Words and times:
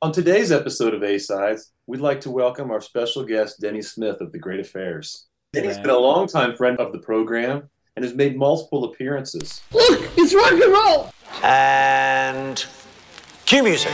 On 0.00 0.12
today's 0.12 0.52
episode 0.52 0.94
of 0.94 1.02
A 1.02 1.18
Sides, 1.18 1.72
we'd 1.88 1.98
like 1.98 2.20
to 2.20 2.30
welcome 2.30 2.70
our 2.70 2.80
special 2.80 3.24
guest, 3.24 3.60
Denny 3.60 3.82
Smith 3.82 4.20
of 4.20 4.30
The 4.30 4.38
Great 4.38 4.60
Affairs. 4.60 5.26
Denny's 5.52 5.76
been 5.76 5.90
a 5.90 5.98
longtime 5.98 6.54
friend 6.56 6.78
of 6.78 6.92
the 6.92 7.00
program 7.00 7.68
and 7.96 8.04
has 8.04 8.14
made 8.14 8.36
multiple 8.36 8.84
appearances. 8.84 9.60
Look, 9.72 10.08
it's 10.16 10.32
rock 10.32 10.52
and 10.52 10.72
roll! 10.72 11.10
And 11.42 12.64
cue 13.44 13.64
music. 13.64 13.90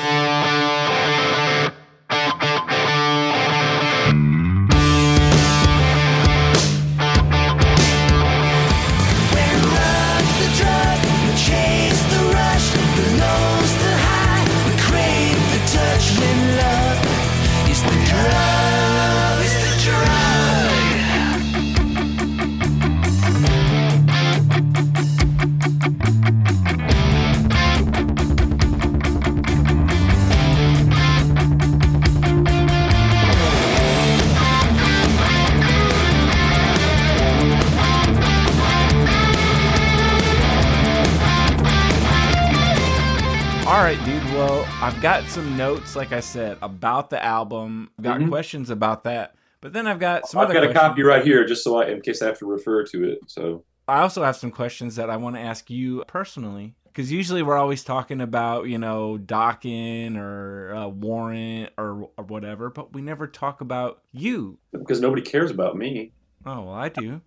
Got 45.05 45.25
some 45.29 45.55
notes, 45.59 45.97
like 45.97 46.13
I 46.13 46.21
said, 46.21 46.57
about 46.63 47.11
the 47.11 47.23
album. 47.23 47.91
I've 47.99 48.05
got 48.05 48.21
Mhm. 48.21 48.31
questions 48.31 48.71
about 48.71 49.05
that. 49.05 49.35
But 49.61 49.75
then 49.75 49.87
I've 49.87 49.99
got 49.99 50.27
some 50.27 50.41
I've 50.41 50.51
got 50.51 50.65
a 50.65 50.73
copy 50.73 51.03
right 51.03 51.23
here, 51.23 51.45
just 51.45 51.63
so 51.63 51.77
I, 51.77 51.89
in 51.89 52.01
case 52.01 52.23
I 52.23 52.27
have 52.27 52.39
to 52.39 52.47
refer 52.47 52.85
to 52.85 53.05
it. 53.11 53.19
So 53.27 53.65
I 53.87 54.01
also 54.01 54.23
have 54.25 54.35
some 54.35 54.51
questions 54.51 54.97
that 54.97 55.11
I 55.11 55.19
want 55.19 55.37
to 55.37 55.43
ask 55.43 55.69
you 55.69 56.05
personally. 56.07 56.75
Because 56.87 57.13
usually 57.13 57.43
we're 57.43 57.59
always 57.59 57.85
talking 57.85 58.23
about, 58.23 58.67
you 58.69 58.79
know, 58.79 59.19
Dokken 59.23 60.17
or 60.17 60.75
uh, 60.75 60.89
Warrant 60.89 61.73
or, 61.77 62.09
or 62.17 62.25
whatever, 62.25 62.71
but 62.71 62.95
we 62.95 63.03
never 63.03 63.27
talk 63.27 63.61
about 63.61 64.01
you. 64.11 64.57
because 64.73 65.03
nobody 65.03 65.21
cares 65.21 65.51
about 65.51 65.77
me, 65.77 66.13
Oh, 66.47 66.63
well, 66.63 66.75
I 66.75 66.89
do. 66.89 67.21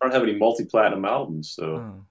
I 0.00 0.04
don't 0.06 0.12
have 0.14 0.22
any 0.22 0.36
multi-platinum 0.36 1.04
albums, 1.04 1.50
so 1.50 1.64
Oh. 1.78 2.04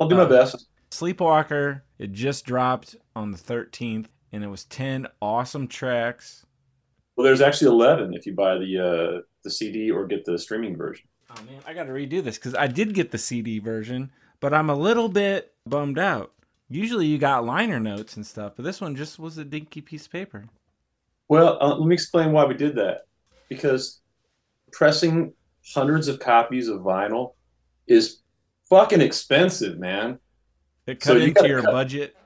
I'll 0.00 0.08
do 0.08 0.14
my 0.14 0.22
Uh, 0.22 0.28
best. 0.28 0.68
Sleepwalker, 0.92 1.82
it 1.98 2.12
just 2.12 2.44
dropped 2.46 2.94
on 3.16 3.32
the 3.32 3.38
13th, 3.38 4.06
and 4.32 4.42
it 4.42 4.48
was 4.48 4.64
10 4.64 5.06
awesome 5.20 5.68
tracks. 5.68 6.44
Well, 7.16 7.24
there's 7.24 7.40
actually 7.42 7.70
11 7.70 8.14
if 8.14 8.26
you 8.26 8.34
buy 8.34 8.56
the 8.58 8.78
uh, 9.18 9.20
the 9.44 9.50
CD 9.50 9.90
or 9.90 10.06
get 10.06 10.24
the 10.24 10.38
streaming 10.38 10.76
version. 10.76 11.06
Oh 11.30 11.42
man, 11.44 11.60
I 11.66 11.74
got 11.74 11.84
to 11.84 11.92
redo 11.92 12.22
this 12.22 12.36
because 12.38 12.54
I 12.54 12.66
did 12.66 12.94
get 12.94 13.10
the 13.10 13.18
CD 13.18 13.58
version, 13.58 14.10
but 14.40 14.54
I'm 14.54 14.70
a 14.70 14.74
little 14.74 15.08
bit 15.08 15.52
bummed 15.66 15.98
out. 15.98 16.32
Usually 16.70 17.06
you 17.06 17.18
got 17.18 17.44
liner 17.44 17.78
notes 17.78 18.16
and 18.16 18.26
stuff, 18.26 18.54
but 18.56 18.64
this 18.64 18.80
one 18.80 18.96
just 18.96 19.18
was 19.18 19.36
a 19.38 19.44
dinky 19.44 19.80
piece 19.82 20.06
of 20.06 20.12
paper. 20.12 20.44
Well, 21.28 21.58
uh, 21.60 21.76
let 21.76 21.86
me 21.86 21.94
explain 21.94 22.32
why 22.32 22.44
we 22.46 22.54
did 22.54 22.74
that. 22.76 23.06
Because 23.48 24.00
pressing 24.72 25.34
hundreds 25.74 26.08
of 26.08 26.18
copies 26.18 26.68
of 26.68 26.80
vinyl 26.80 27.34
is 27.86 28.20
fucking 28.70 29.02
expensive, 29.02 29.78
man. 29.78 30.18
It 30.86 31.00
cut 31.00 31.10
So 31.12 31.16
into 31.16 31.32
gotta 31.32 31.48
your 31.48 31.62
cut- 31.62 31.72
budget. 31.72 32.16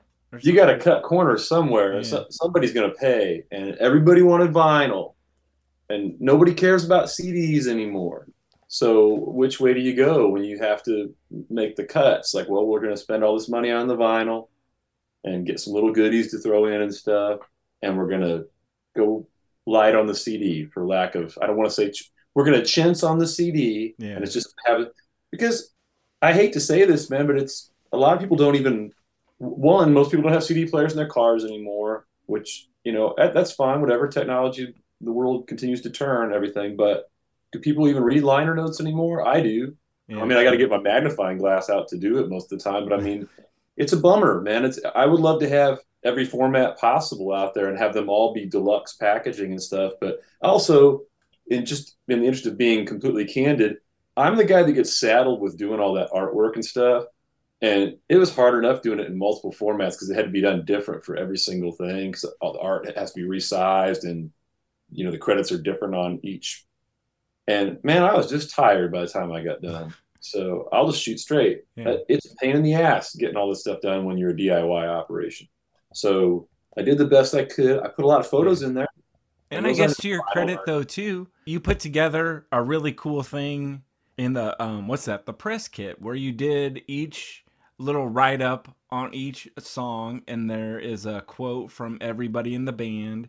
You 0.43 0.55
got 0.55 0.67
to 0.67 0.79
cut 0.79 1.03
corners 1.03 1.49
somewhere. 1.49 1.97
Yeah. 1.97 2.03
So, 2.03 2.27
somebody's 2.31 2.73
going 2.73 2.91
to 2.91 2.97
pay, 2.97 3.45
and 3.51 3.75
everybody 3.77 4.23
wanted 4.23 4.53
vinyl, 4.53 5.15
and 5.89 6.21
nobody 6.21 6.55
cares 6.55 6.85
about 6.85 7.07
CDs 7.07 7.67
anymore. 7.67 8.29
So, 8.69 9.15
which 9.15 9.61
way 9.61 9.75
do 9.75 9.81
you 9.81 9.95
go 9.95 10.29
when 10.29 10.43
you 10.45 10.59
have 10.59 10.83
to 10.85 11.15
make 11.51 11.77
the 11.77 11.85
cuts? 11.85 12.35
Like, 12.35 12.49
well, 12.49 12.67
we're 12.67 12.81
going 12.81 12.95
to 12.95 13.01
spend 13.01 13.23
all 13.25 13.35
this 13.39 13.49
money 13.49 13.71
on 13.71 13.87
the 13.87 13.97
vinyl 13.97 14.49
and 15.25 15.47
get 15.47 15.61
some 15.61 15.73
little 15.73 15.93
goodies 15.93 16.31
to 16.33 16.39
throw 16.39 16.67
in 16.67 16.83
and 16.83 16.95
stuff, 16.95 17.41
and 17.83 17.97
we're 17.97 18.09
going 18.09 18.21
to 18.23 18.47
go 18.97 19.27
light 19.67 19.95
on 19.95 20.07
the 20.07 20.15
CD 20.15 20.67
for 20.67 20.87
lack 20.87 21.15
of, 21.15 21.37
I 21.43 21.47
don't 21.47 21.57
want 21.57 21.69
to 21.69 21.75
say, 21.75 21.91
ch- 21.91 22.11
we're 22.35 22.45
going 22.45 22.59
to 22.61 22.65
chintz 22.67 23.03
on 23.03 23.19
the 23.19 23.27
CD, 23.27 23.95
Yeah. 23.99 24.11
and 24.11 24.25
it's 24.25 24.33
just 24.33 24.53
have 24.67 24.81
it 24.81 24.93
because 25.33 25.73
I 26.23 26.33
hate 26.33 26.53
to 26.55 26.61
say 26.61 26.85
this, 26.85 27.11
man, 27.11 27.27
but 27.27 27.37
it's 27.37 27.71
a 27.93 27.97
lot 27.97 28.15
of 28.15 28.21
people 28.21 28.37
don't 28.37 28.55
even 28.57 28.93
one, 29.39 29.93
most 29.93 30.11
people 30.11 30.25
don't 30.25 30.33
have 30.33 30.45
CD 30.45 30.67
players 30.67 30.93
in 30.93 30.99
their 30.99 31.09
cars 31.09 31.45
anymore, 31.45 32.07
which 32.27 32.69
you 32.85 32.93
know 32.93 33.15
that's 33.17 33.53
fine. 33.53 33.81
Whatever 33.81 34.09
technology 34.09 34.75
the 35.01 35.13
world 35.13 35.47
continues 35.47 35.83
to 35.83 35.91
turn, 35.91 36.33
everything. 36.33 36.77
But 36.77 37.11
do 37.53 37.59
people 37.59 37.89
even 37.89 38.03
read 38.03 38.23
liner 38.23 38.55
notes 38.55 38.81
anymore? 38.81 39.27
I 39.27 39.41
do. 39.41 39.77
Yeah. 40.09 40.21
I 40.21 40.25
mean, 40.25 40.39
I 40.39 40.45
got 40.45 40.53
to 40.53 40.57
get 40.57 40.71
my 40.71 40.79
magnifying 40.79 41.39
glass 41.39 41.69
out 41.69 41.89
to 41.89 41.99
do 41.99 42.19
it 42.19 42.29
most 42.29 42.53
of 42.53 42.59
the 42.59 42.65
time. 42.65 42.89
But 42.89 42.99
I 42.99 43.03
mean, 43.03 43.29
it's 43.77 43.93
a 43.93 43.97
bummer, 43.99 44.41
man. 44.41 44.65
It's 44.65 44.81
I 44.95 45.07
would 45.07 45.21
love 45.21 45.41
to 45.41 45.49
have 45.49 45.81
every 46.05 46.25
format 46.25 46.79
possible 46.79 47.33
out 47.33 47.55
there 47.55 47.69
and 47.69 47.79
have 47.79 47.93
them 47.93 48.09
all 48.09 48.33
be 48.33 48.47
deluxe 48.47 48.95
packaging 48.95 49.51
and 49.51 49.63
stuff. 49.63 49.95
But 50.01 50.21
also, 50.41 51.03
in 51.49 51.67
just 51.67 51.97
in 52.09 52.21
the 52.21 52.27
interest 52.27 52.47
of 52.47 52.57
being 52.57 52.87
completely 52.87 53.25
candid, 53.25 53.77
I'm 54.17 54.37
the 54.37 54.45
guy 54.45 54.63
that 54.63 54.73
gets 54.73 54.99
saddled 54.99 55.41
with 55.41 55.59
doing 55.59 55.81
all 55.81 55.95
that 55.95 56.11
artwork 56.11 56.55
and 56.55 56.65
stuff. 56.65 57.05
And 57.63 57.97
it 58.09 58.17
was 58.17 58.35
hard 58.35 58.63
enough 58.63 58.83
doing 58.83 59.01
it 59.01 59.07
in 59.07 59.19
multiple 59.19 59.53
formats 59.53 59.93
because 59.93 60.11
it 60.11 60.17
had 60.17 60.27
to 60.27 60.31
be 60.31 60.43
done 60.43 60.65
different 60.65 61.05
for 61.05 61.17
every 61.17 61.39
single 61.39 61.73
thing 61.73 62.11
because 62.11 62.25
all 62.41 62.53
the 62.53 62.61
art 62.61 62.97
has 62.97 63.13
to 63.13 63.21
be 63.23 63.27
resized 63.27 64.05
and 64.05 64.31
you 64.91 65.05
know 65.05 65.11
the 65.11 65.19
credits 65.19 65.51
are 65.51 65.61
different 65.61 65.95
on 65.95 66.21
each. 66.23 66.67
And 67.49 67.79
man, 67.83 68.03
I 68.03 68.15
was 68.15 68.29
just 68.29 68.55
tired 68.55 68.93
by 68.93 69.03
the 69.03 69.09
time 69.09 69.33
I 69.33 69.43
got 69.43 69.63
done. 69.63 69.95
So 70.21 70.69
I'll 70.73 70.91
just 70.91 71.03
shoot 71.03 71.21
straight. 71.21 71.63
Yeah. 71.77 71.97
It's 72.09 72.27
a 72.27 72.35
pain 72.37 72.57
in 72.57 72.63
the 72.63 72.75
ass 72.75 73.15
getting 73.15 73.37
all 73.37 73.49
this 73.49 73.61
stuff 73.61 73.81
done 73.81 74.05
when 74.05 74.19
you're 74.19 74.31
a 74.31 74.37
DIY 74.37 74.89
operation. 74.89 75.49
So 75.95 76.49
I 76.77 76.83
did 76.83 76.99
the 76.99 77.07
best 77.07 77.35
I 77.35 77.45
could. 77.45 77.81
I 77.81 77.89
put 77.89 78.05
a 78.05 78.09
lot 78.09 78.21
of 78.21 78.27
photos 78.27 78.63
in 78.63 78.75
there. 78.75 78.89
And 79.51 79.65
And 79.65 79.67
I 79.69 79.73
guess 79.73 79.97
to 79.99 80.09
your 80.09 80.23
credit 80.23 80.59
art. 80.59 80.67
though 80.67 80.83
too, 80.83 81.29
you 81.47 81.61
put 81.61 81.79
together 81.79 82.47
a 82.53 82.63
really 82.63 82.93
cool 82.93 83.23
thing 83.23 83.83
in 84.19 84.33
the 84.33 84.61
um 84.63 84.89
what's 84.89 85.05
that? 85.07 85.25
The 85.27 85.33
press 85.33 85.69
kit 85.69 86.03
where 86.03 86.15
you 86.15 86.33
did 86.33 86.83
each 86.87 87.45
little 87.79 88.09
write 88.09 88.41
up 88.41 88.75
on 88.91 89.13
each 89.15 89.49
song 89.59 90.23
and 90.29 90.49
there 90.49 90.79
is 90.79 91.07
a 91.07 91.21
quote 91.23 91.71
from 91.71 91.99
everybody 92.01 92.55
in 92.55 92.65
the 92.65 92.73
band. 92.73 93.29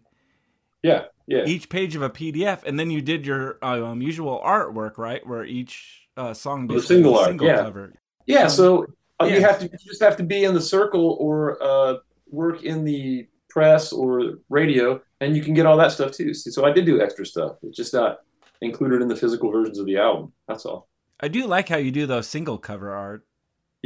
Yeah, 0.84 1.06
yeah. 1.25 1.44
Each 1.46 1.68
page 1.69 1.96
of 1.96 2.02
a 2.02 2.09
PDF 2.09 2.63
and 2.63 2.80
then 2.80 2.90
you 2.90 3.02
did 3.02 3.25
your 3.25 3.58
um, 3.63 4.02
usual 4.02 4.41
artwork, 4.46 4.97
right? 4.97 5.25
Where 5.25 5.44
each 5.44 6.08
uh, 6.16 6.34
song 6.34 6.68
The 6.68 6.81
single 6.81 7.18
art, 7.18 7.28
single 7.28 7.47
yeah. 7.47 7.58
cover. 7.58 7.94
Yeah, 8.25 8.47
so 8.47 8.85
uh, 9.22 9.25
you 9.25 9.41
have 9.41 9.59
to 9.59 9.66
you 9.66 9.78
just 9.85 10.02
have 10.02 10.18
to 10.18 10.24
be 10.24 10.44
in 10.44 10.53
the 10.53 10.62
circle 10.62 11.18
or 11.19 11.62
uh, 11.62 11.96
work 12.29 12.64
in 12.64 12.84
the 12.84 13.28
press 13.50 13.91
or 13.91 14.35
radio, 14.50 15.02
and 15.22 15.35
you 15.35 15.41
can 15.41 15.53
get 15.53 15.66
all 15.66 15.78
that 15.78 15.91
stuff 15.91 16.12
too. 16.12 16.34
See, 16.34 16.52
so 16.52 16.66
I 16.66 16.72
did 16.72 16.85
do 16.85 17.02
extra 17.02 17.25
stuff. 17.25 17.58
It's 17.64 17.78
just 17.78 17.94
not 17.94 18.19
included 18.62 19.02
in 19.02 19.08
the 19.08 19.16
physical 19.16 19.52
versions 19.52 19.79
of 19.79 19.85
the 19.85 19.97
album. 19.97 20.34
That's 20.47 20.66
all. 20.66 20.88
I 21.19 21.28
do 21.28 21.47
like 21.47 21.69
how 21.69 21.78
you 21.78 21.91
do 21.91 22.06
those 22.06 22.28
single 22.28 22.58
cover 22.58 22.94
art. 22.94 23.25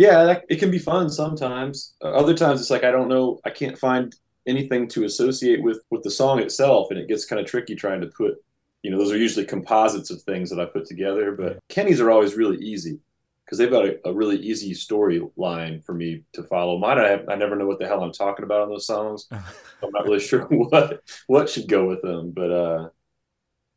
Yeah, 0.01 0.23
that, 0.23 0.45
it 0.49 0.55
can 0.55 0.71
be 0.71 0.79
fun 0.79 1.11
sometimes. 1.11 1.93
Uh, 2.03 2.09
other 2.09 2.33
times 2.33 2.59
it's 2.59 2.71
like 2.71 2.83
I 2.83 2.89
don't 2.89 3.07
know, 3.07 3.39
I 3.45 3.51
can't 3.51 3.77
find 3.77 4.15
anything 4.47 4.87
to 4.89 5.03
associate 5.03 5.61
with 5.61 5.81
with 5.91 6.01
the 6.01 6.09
song 6.09 6.39
itself, 6.39 6.87
and 6.89 6.99
it 6.99 7.07
gets 7.07 7.25
kind 7.25 7.39
of 7.39 7.45
tricky 7.45 7.75
trying 7.75 8.01
to 8.01 8.07
put. 8.07 8.43
You 8.81 8.89
know, 8.89 8.97
those 8.97 9.11
are 9.11 9.17
usually 9.17 9.45
composites 9.45 10.09
of 10.09 10.19
things 10.23 10.49
that 10.49 10.59
I 10.59 10.65
put 10.65 10.85
together, 10.87 11.33
but 11.33 11.59
Kenny's 11.69 12.01
are 12.01 12.09
always 12.09 12.33
really 12.33 12.57
easy 12.57 12.99
because 13.45 13.59
they've 13.59 13.69
got 13.69 13.85
a, 13.85 13.99
a 14.05 14.11
really 14.11 14.37
easy 14.37 14.73
storyline 14.73 15.83
for 15.85 15.93
me 15.93 16.23
to 16.33 16.41
follow. 16.45 16.79
Mine, 16.79 16.97
I, 16.97 17.09
have, 17.09 17.29
I 17.29 17.35
never 17.35 17.55
know 17.55 17.67
what 17.67 17.77
the 17.77 17.85
hell 17.85 18.03
I'm 18.03 18.11
talking 18.11 18.43
about 18.43 18.61
on 18.61 18.69
those 18.69 18.87
songs. 18.87 19.27
I'm 19.31 19.91
not 19.91 20.05
really 20.05 20.19
sure 20.19 20.45
what 20.49 21.03
what 21.27 21.47
should 21.47 21.67
go 21.67 21.85
with 21.85 22.01
them, 22.01 22.31
but 22.31 22.51
uh, 22.51 22.89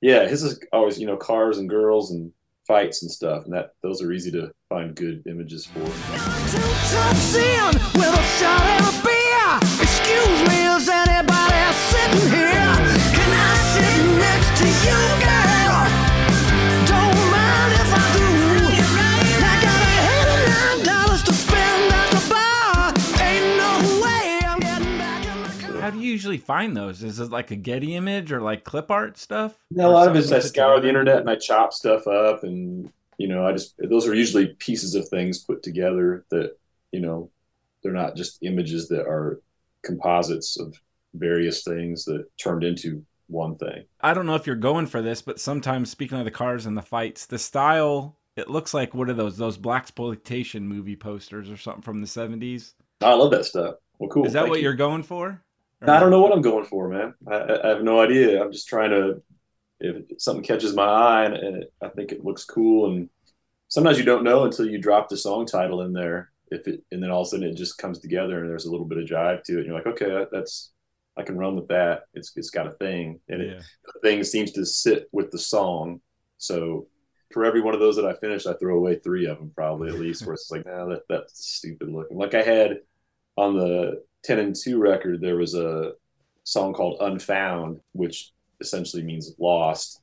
yeah, 0.00 0.26
his 0.26 0.42
is 0.42 0.58
always 0.72 0.98
you 0.98 1.06
know 1.06 1.18
cars 1.18 1.58
and 1.58 1.68
girls 1.68 2.12
and 2.12 2.32
fights 2.66 3.02
and 3.02 3.10
stuff, 3.10 3.44
and 3.44 3.52
that 3.52 3.70
those 3.82 4.02
are 4.02 4.12
easy 4.12 4.30
to 4.32 4.52
find 4.68 4.94
good 4.94 5.22
images 5.26 5.66
for. 5.66 5.80
Usually 26.14 26.38
find 26.38 26.76
those? 26.76 27.02
Is 27.02 27.18
it 27.18 27.32
like 27.32 27.50
a 27.50 27.56
Getty 27.56 27.96
image 27.96 28.30
or 28.30 28.40
like 28.40 28.62
clip 28.62 28.88
art 28.88 29.18
stuff? 29.18 29.58
Yeah, 29.70 29.86
a 29.86 29.88
lot 29.88 30.06
of 30.06 30.14
it 30.14 30.20
is 30.20 30.30
I 30.32 30.38
scour 30.38 30.80
the 30.80 30.88
internet 30.88 31.18
and 31.18 31.28
I 31.28 31.34
chop 31.34 31.72
stuff 31.72 32.06
up, 32.06 32.44
and 32.44 32.88
you 33.18 33.26
know, 33.26 33.44
I 33.44 33.50
just 33.50 33.74
those 33.78 34.06
are 34.06 34.14
usually 34.14 34.54
pieces 34.60 34.94
of 34.94 35.08
things 35.08 35.40
put 35.40 35.64
together 35.64 36.24
that 36.30 36.56
you 36.92 37.00
know 37.00 37.30
they're 37.82 37.92
not 37.92 38.14
just 38.14 38.38
images 38.42 38.86
that 38.90 39.08
are 39.08 39.40
composites 39.82 40.56
of 40.56 40.80
various 41.14 41.64
things 41.64 42.04
that 42.04 42.24
turned 42.38 42.62
into 42.62 43.04
one 43.26 43.56
thing. 43.56 43.84
I 44.00 44.14
don't 44.14 44.26
know 44.26 44.36
if 44.36 44.46
you're 44.46 44.54
going 44.54 44.86
for 44.86 45.02
this, 45.02 45.20
but 45.20 45.40
sometimes 45.40 45.90
speaking 45.90 46.18
of 46.18 46.24
the 46.24 46.30
cars 46.30 46.64
and 46.64 46.76
the 46.76 46.82
fights, 46.82 47.26
the 47.26 47.40
style 47.40 48.16
it 48.36 48.48
looks 48.48 48.72
like 48.72 48.94
what 48.94 49.08
are 49.08 49.14
those 49.14 49.36
those 49.36 49.58
blaxploitation 49.58 50.62
movie 50.62 50.96
posters 50.96 51.50
or 51.50 51.56
something 51.56 51.82
from 51.82 52.00
the 52.00 52.06
70s. 52.06 52.74
I 53.00 53.14
love 53.14 53.32
that 53.32 53.44
stuff. 53.44 53.76
Well, 53.98 54.10
cool. 54.10 54.26
Is 54.26 54.32
that 54.32 54.40
Thank 54.42 54.50
what 54.50 54.58
you. 54.58 54.64
you're 54.64 54.74
going 54.74 55.02
for? 55.02 55.42
I 55.84 55.90
uh-huh. 55.90 56.00
don't 56.00 56.10
know 56.10 56.22
what 56.22 56.32
I'm 56.32 56.42
going 56.42 56.64
for, 56.64 56.88
man. 56.88 57.14
I, 57.26 57.58
I 57.64 57.68
have 57.68 57.82
no 57.82 58.00
idea. 58.00 58.42
I'm 58.42 58.52
just 58.52 58.68
trying 58.68 58.90
to. 58.90 59.22
If 59.80 60.04
something 60.18 60.44
catches 60.44 60.74
my 60.74 60.84
eye 60.84 61.24
and, 61.24 61.34
and 61.34 61.62
it, 61.62 61.72
I 61.82 61.88
think 61.88 62.12
it 62.12 62.24
looks 62.24 62.44
cool, 62.44 62.90
and 62.90 63.08
sometimes 63.68 63.98
you 63.98 64.04
don't 64.04 64.24
know 64.24 64.44
until 64.44 64.66
you 64.66 64.78
drop 64.78 65.08
the 65.08 65.16
song 65.16 65.46
title 65.46 65.82
in 65.82 65.92
there. 65.92 66.30
If 66.50 66.66
it 66.68 66.84
and 66.90 67.02
then 67.02 67.10
all 67.10 67.22
of 67.22 67.26
a 67.26 67.30
sudden 67.30 67.48
it 67.48 67.56
just 67.56 67.76
comes 67.78 67.98
together 67.98 68.40
and 68.40 68.48
there's 68.48 68.66
a 68.66 68.70
little 68.70 68.86
bit 68.86 68.98
of 68.98 69.08
jive 69.08 69.42
to 69.44 69.54
it, 69.54 69.58
and 69.58 69.66
you're 69.66 69.74
like, 69.74 69.86
okay, 69.86 70.08
that, 70.08 70.28
that's 70.32 70.72
I 71.16 71.22
can 71.22 71.36
run 71.36 71.56
with 71.56 71.68
that. 71.68 72.04
It's 72.14 72.32
it's 72.36 72.50
got 72.50 72.66
a 72.66 72.72
thing, 72.72 73.20
and 73.28 73.42
it, 73.42 73.62
the 73.84 74.00
thing 74.00 74.24
seems 74.24 74.52
to 74.52 74.64
sit 74.64 75.08
with 75.12 75.30
the 75.30 75.38
song. 75.38 76.00
So 76.38 76.86
for 77.32 77.44
every 77.44 77.60
one 77.60 77.74
of 77.74 77.80
those 77.80 77.96
that 77.96 78.06
I 78.06 78.14
finish, 78.14 78.46
I 78.46 78.54
throw 78.54 78.76
away 78.76 78.96
three 78.96 79.26
of 79.26 79.38
them 79.38 79.52
probably 79.54 79.88
at 79.88 79.98
least. 79.98 80.24
Where 80.24 80.34
it's 80.34 80.50
like, 80.50 80.64
nah, 80.64 80.86
that 80.86 81.02
that's 81.08 81.46
stupid 81.46 81.88
looking. 81.88 82.16
Like 82.16 82.34
I 82.34 82.42
had 82.42 82.78
on 83.36 83.56
the 83.56 84.02
ten 84.24 84.38
and 84.40 84.56
two 84.56 84.78
record, 84.78 85.20
there 85.20 85.36
was 85.36 85.54
a 85.54 85.92
song 86.44 86.72
called 86.72 86.98
Unfound, 87.00 87.80
which 87.92 88.32
essentially 88.60 89.02
means 89.02 89.34
lost, 89.38 90.00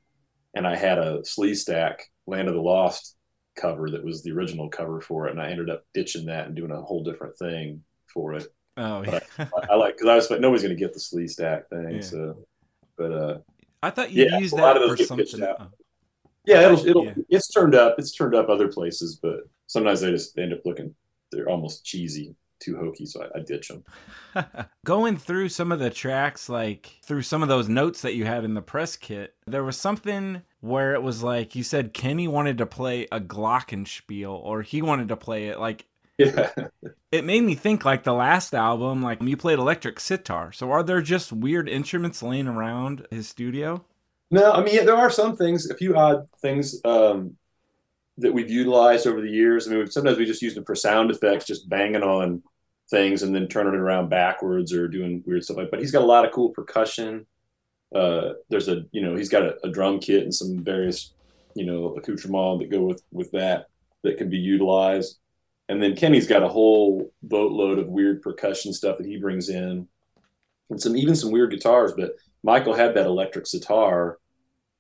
and 0.55 0.65
I 0.67 0.75
had 0.75 0.97
a 0.97 1.19
Sleestak 1.19 1.95
Land 2.27 2.47
of 2.47 2.53
the 2.53 2.61
Lost 2.61 3.15
cover 3.55 3.89
that 3.91 4.03
was 4.03 4.23
the 4.23 4.31
original 4.31 4.69
cover 4.69 5.01
for 5.01 5.27
it, 5.27 5.31
and 5.31 5.41
I 5.41 5.49
ended 5.51 5.69
up 5.69 5.83
ditching 5.93 6.25
that 6.27 6.47
and 6.47 6.55
doing 6.55 6.71
a 6.71 6.81
whole 6.81 7.03
different 7.03 7.37
thing 7.37 7.83
for 8.13 8.33
it. 8.35 8.47
Oh, 8.77 9.03
yeah. 9.03 9.19
I, 9.37 9.47
I 9.71 9.75
like 9.75 9.95
because 9.97 10.07
I 10.09 10.15
was 10.15 10.29
like 10.29 10.39
nobody's 10.39 10.63
gonna 10.63 10.75
get 10.75 10.93
the 10.93 10.99
Sleestak 10.99 11.67
thing, 11.69 11.95
Yeah. 11.95 11.99
so. 12.01 12.45
But 12.97 13.11
uh, 13.11 13.37
I 13.83 13.89
thought 13.89 14.11
you 14.11 14.25
Yeah, 14.25 14.37
used 14.37 14.53
a 14.53 14.57
lot 14.57 14.73
that 14.75 14.83
of 14.83 14.89
those 14.89 14.99
for 14.99 15.05
something. 15.05 15.43
out. 15.43 15.57
oh. 15.59 15.67
Yeah, 16.45 16.65
it'll, 16.65 16.85
it'll 16.87 17.05
Yeah. 17.05 17.13
it's 17.29 17.49
turned 17.51 17.75
up. 17.75 17.95
It's 17.99 18.15
turned 18.15 18.35
up 18.35 18.49
other 18.49 18.67
places, 18.67 19.19
but 19.21 19.41
sometimes 19.67 20.01
they 20.01 20.11
just 20.11 20.35
they 20.35 20.43
end 20.43 20.53
up 20.53 20.61
looking 20.65 20.95
they're 21.31 21.49
almost 21.49 21.85
cheesy, 21.85 22.35
too 22.61 22.77
hokey, 22.77 23.05
so 23.05 23.23
I, 23.23 23.39
I 23.39 23.41
ditch 23.41 23.69
them. 23.69 23.83
Going 24.85 25.17
through 25.17 25.49
some 25.49 25.71
of 25.71 25.79
the 25.79 25.89
tracks, 25.89 26.47
like 26.47 26.99
through 27.03 27.23
some 27.23 27.43
of 27.43 27.49
those 27.49 27.67
notes 27.67 28.01
that 28.01 28.15
you 28.15 28.25
had 28.25 28.43
in 28.43 28.53
the 28.53 28.61
press 28.61 28.95
kit, 28.95 29.35
there 29.45 29.63
was 29.63 29.77
something 29.77 30.43
where 30.61 30.93
it 30.93 31.03
was 31.03 31.23
like 31.23 31.55
you 31.55 31.63
said 31.63 31.93
Kenny 31.93 32.27
wanted 32.27 32.57
to 32.59 32.65
play 32.65 33.07
a 33.11 33.19
Glockenspiel 33.19 34.31
or 34.31 34.61
he 34.61 34.81
wanted 34.81 35.09
to 35.09 35.17
play 35.17 35.47
it. 35.47 35.59
Like 35.59 35.85
Yeah, 36.17 36.51
it 37.11 37.25
made 37.25 37.43
me 37.43 37.55
think 37.55 37.83
like 37.83 38.03
the 38.03 38.13
last 38.13 38.53
album, 38.53 39.01
like 39.01 39.19
when 39.19 39.29
you 39.29 39.37
played 39.37 39.59
electric 39.59 39.99
sitar. 39.99 40.51
So 40.51 40.71
are 40.71 40.83
there 40.83 41.01
just 41.01 41.33
weird 41.33 41.67
instruments 41.67 42.23
laying 42.23 42.47
around 42.47 43.07
his 43.11 43.27
studio? 43.27 43.83
no, 44.29 44.51
I 44.51 44.63
mean 44.63 44.75
yeah, 44.75 44.83
there 44.83 44.95
are 44.97 45.09
some 45.09 45.35
things, 45.35 45.69
a 45.69 45.75
few 45.75 45.95
odd 45.95 46.27
things 46.41 46.79
um, 46.85 47.37
that 48.17 48.33
we've 48.33 48.49
utilized 48.49 49.07
over 49.07 49.21
the 49.21 49.29
years. 49.29 49.67
I 49.67 49.71
mean, 49.71 49.87
sometimes 49.87 50.17
we 50.17 50.25
just 50.25 50.41
use 50.41 50.55
them 50.55 50.65
for 50.65 50.75
sound 50.75 51.11
effects, 51.11 51.45
just 51.45 51.69
banging 51.69 52.03
on 52.03 52.43
things 52.91 53.23
and 53.23 53.33
then 53.33 53.47
turning 53.47 53.73
it 53.73 53.79
around 53.79 54.09
backwards 54.09 54.73
or 54.73 54.87
doing 54.87 55.23
weird 55.25 55.43
stuff 55.43 55.57
like. 55.57 55.71
But 55.71 55.79
he's 55.79 55.91
got 55.91 56.03
a 56.03 56.05
lot 56.05 56.25
of 56.25 56.31
cool 56.31 56.49
percussion. 56.49 57.25
Uh, 57.95 58.33
there's 58.49 58.67
a 58.67 58.83
you 58.91 59.01
know 59.01 59.15
he's 59.15 59.29
got 59.29 59.43
a, 59.43 59.57
a 59.65 59.69
drum 59.69 59.99
kit 59.99 60.23
and 60.23 60.33
some 60.33 60.63
various 60.63 61.13
you 61.55 61.65
know 61.65 61.95
accoutrements 61.95 62.61
that 62.61 62.71
go 62.71 62.81
with 62.83 63.01
with 63.11 63.31
that 63.31 63.67
that 64.03 64.17
can 64.17 64.29
be 64.29 64.37
utilized. 64.37 65.17
And 65.69 65.81
then 65.81 65.95
Kenny's 65.95 66.27
got 66.27 66.43
a 66.43 66.49
whole 66.49 67.13
boatload 67.23 67.79
of 67.79 67.87
weird 67.87 68.21
percussion 68.21 68.73
stuff 68.73 68.97
that 68.97 69.07
he 69.07 69.17
brings 69.17 69.47
in, 69.49 69.87
and 70.69 70.81
some 70.81 70.95
even 70.95 71.15
some 71.15 71.31
weird 71.31 71.51
guitars. 71.51 71.93
But 71.93 72.11
Michael 72.43 72.73
had 72.73 72.93
that 72.95 73.05
electric 73.05 73.47
sitar, 73.47 74.19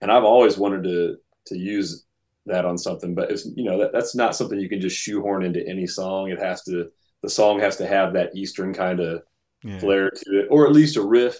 and 0.01 0.11
I've 0.11 0.25
always 0.25 0.57
wanted 0.57 0.83
to 0.83 1.17
to 1.47 1.57
use 1.57 2.05
that 2.45 2.65
on 2.65 2.77
something. 2.77 3.15
But 3.15 3.31
it's 3.31 3.45
you 3.55 3.63
know 3.63 3.79
that, 3.79 3.93
that's 3.93 4.15
not 4.15 4.35
something 4.35 4.59
you 4.59 4.69
can 4.69 4.81
just 4.81 4.97
shoehorn 4.97 5.43
into 5.43 5.65
any 5.67 5.87
song. 5.87 6.29
It 6.29 6.39
has 6.39 6.63
to 6.65 6.89
the 7.23 7.29
song 7.29 7.59
has 7.59 7.77
to 7.77 7.87
have 7.87 8.13
that 8.13 8.35
Eastern 8.35 8.73
kind 8.73 8.99
of 8.99 9.23
Yeah. 9.63 9.79
flair 9.79 10.09
to 10.09 10.39
it, 10.41 10.47
or 10.51 10.67
at 10.67 10.73
least 10.73 10.97
a 10.97 11.01
riff 11.03 11.39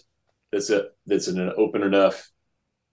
that's 0.51 0.69
a 0.69 0.87
that's 1.07 1.27
in 1.27 1.39
an 1.39 1.53
open 1.57 1.83
enough 1.83 2.29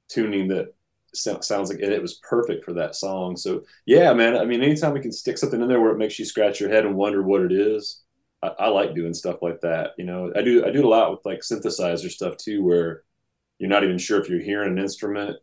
tuning 0.08 0.48
that 0.48 0.74
sounds 1.14 1.70
like 1.70 1.80
and 1.80 1.92
it 1.92 2.02
was 2.02 2.20
perfect 2.28 2.64
for 2.64 2.74
that 2.74 2.94
song. 2.94 3.36
So 3.36 3.62
yeah, 3.86 4.12
man. 4.12 4.36
I 4.36 4.44
mean, 4.44 4.62
anytime 4.62 4.92
we 4.92 5.00
can 5.00 5.12
stick 5.12 5.38
something 5.38 5.60
in 5.60 5.68
there 5.68 5.80
where 5.80 5.92
it 5.92 5.98
makes 5.98 6.18
you 6.18 6.24
scratch 6.24 6.60
your 6.60 6.70
head 6.70 6.84
and 6.86 6.96
wonder 6.96 7.22
what 7.22 7.42
it 7.42 7.52
is, 7.52 8.02
I, 8.42 8.48
I 8.58 8.68
like 8.68 8.94
doing 8.94 9.14
stuff 9.14 9.42
like 9.42 9.60
that. 9.62 9.92
You 9.98 10.04
know, 10.04 10.32
I 10.36 10.42
do 10.42 10.64
I 10.66 10.70
do 10.70 10.80
it 10.80 10.84
a 10.84 10.88
lot 10.88 11.10
with 11.10 11.20
like 11.24 11.40
synthesizer 11.40 12.10
stuff 12.10 12.36
too, 12.36 12.62
where 12.62 13.02
you're 13.58 13.70
not 13.70 13.84
even 13.84 13.98
sure 13.98 14.20
if 14.20 14.28
you're 14.30 14.40
hearing 14.42 14.72
an 14.72 14.78
instrument. 14.78 15.38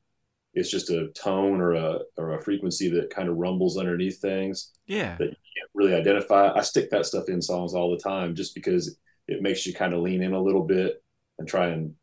It's 0.55 0.71
just 0.71 0.89
a 0.89 1.09
tone 1.09 1.61
or 1.61 1.73
a 1.73 1.99
or 2.17 2.33
a 2.35 2.41
frequency 2.41 2.89
that 2.91 3.09
kind 3.09 3.29
of 3.29 3.37
rumbles 3.37 3.77
underneath 3.77 4.19
things 4.19 4.71
Yeah. 4.87 5.15
that 5.17 5.25
you 5.29 5.35
can't 5.35 5.69
really 5.73 5.93
identify. 5.93 6.51
I 6.53 6.61
stick 6.61 6.89
that 6.91 7.05
stuff 7.05 7.29
in 7.29 7.41
songs 7.41 7.73
all 7.73 7.91
the 7.91 7.97
time 8.01 8.35
just 8.35 8.55
because 8.55 8.97
it 9.27 9.41
makes 9.41 9.65
you 9.67 9.73
kind 9.73 9.93
of 9.93 10.01
lean 10.01 10.23
in 10.23 10.33
a 10.33 10.41
little 10.41 10.63
bit 10.63 11.03
and 11.39 11.47
try 11.47 11.67
and 11.67 11.93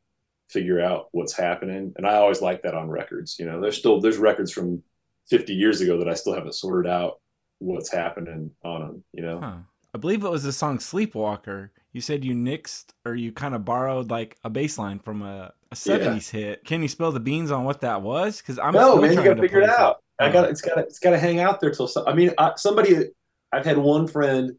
figure 0.50 0.80
out 0.80 1.08
what's 1.12 1.32
happening. 1.36 1.94
And 1.96 2.06
I 2.06 2.16
always 2.16 2.42
like 2.42 2.62
that 2.62 2.74
on 2.74 2.90
records. 2.90 3.38
You 3.38 3.46
know, 3.46 3.60
there's 3.60 3.78
still 3.78 4.00
there's 4.00 4.18
records 4.18 4.52
from 4.52 4.82
50 5.30 5.54
years 5.54 5.80
ago 5.80 5.98
that 5.98 6.08
I 6.08 6.14
still 6.14 6.34
haven't 6.34 6.54
sorted 6.54 6.90
out 6.90 7.20
what's 7.58 7.90
happening 7.92 8.50
on 8.64 8.80
them. 8.80 9.04
You 9.14 9.22
know, 9.22 9.40
Huh. 9.40 9.56
I 9.94 9.98
believe 9.98 10.24
it 10.24 10.30
was 10.30 10.42
the 10.42 10.52
song 10.52 10.78
Sleepwalker. 10.78 11.70
You 11.92 12.00
said 12.00 12.24
you 12.24 12.34
nixed 12.34 12.92
or 13.04 13.14
you 13.14 13.32
kind 13.32 13.54
of 13.54 13.64
borrowed 13.64 14.10
like 14.10 14.38
a 14.44 14.50
bass 14.50 14.78
line 14.78 14.98
from 14.98 15.22
a, 15.22 15.52
a 15.70 15.76
70s 15.76 16.30
hit. 16.30 16.64
Can 16.64 16.82
you 16.82 16.88
spill 16.88 17.12
the 17.12 17.20
beans 17.20 17.50
on 17.50 17.64
what 17.64 17.82
that 17.82 18.00
was? 18.02 18.38
Because 18.38 18.58
I'm 18.58 18.72
no, 18.72 18.80
still 18.80 19.02
man, 19.02 19.12
you 19.12 19.22
got 19.24 19.34
to 19.34 19.42
figure 19.42 19.60
it 19.60 19.68
out. 19.68 20.02
I 20.18 20.28
Oh. 20.28 20.32
got 20.32 20.48
it's 20.50 20.60
got 20.62 20.78
it's 20.78 20.98
got 20.98 21.10
to 21.10 21.18
hang 21.18 21.40
out 21.40 21.60
there 21.60 21.70
till 21.72 21.88
some, 21.88 22.06
I 22.06 22.14
mean, 22.14 22.30
I, 22.38 22.52
somebody 22.56 23.08
I've 23.52 23.64
had 23.66 23.76
one 23.78 24.06
friend 24.06 24.52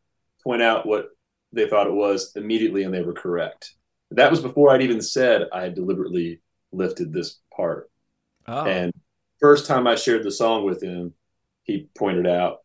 point 0.44 0.62
out 0.62 0.86
what 0.86 1.10
they 1.52 1.68
thought 1.68 1.88
it 1.88 1.94
was 1.94 2.34
immediately, 2.36 2.84
and 2.84 2.94
they 2.94 3.02
were 3.02 3.14
correct. 3.14 3.74
That 4.12 4.30
was 4.30 4.42
before 4.42 4.72
I'd 4.72 4.82
even 4.82 5.02
said 5.02 5.44
I 5.54 5.62
had 5.64 5.76
deliberately 5.76 6.42
lifted 6.72 7.14
this 7.14 7.40
part. 7.56 7.90
Oh, 8.48 8.66
And 8.66 8.94
first 9.40 9.68
time 9.68 9.88
I 9.88 9.96
shared 9.96 10.24
the 10.24 10.32
song 10.32 10.66
with 10.66 10.82
him, 10.84 11.14
he 11.64 11.88
pointed 11.98 12.28
out 12.28 12.63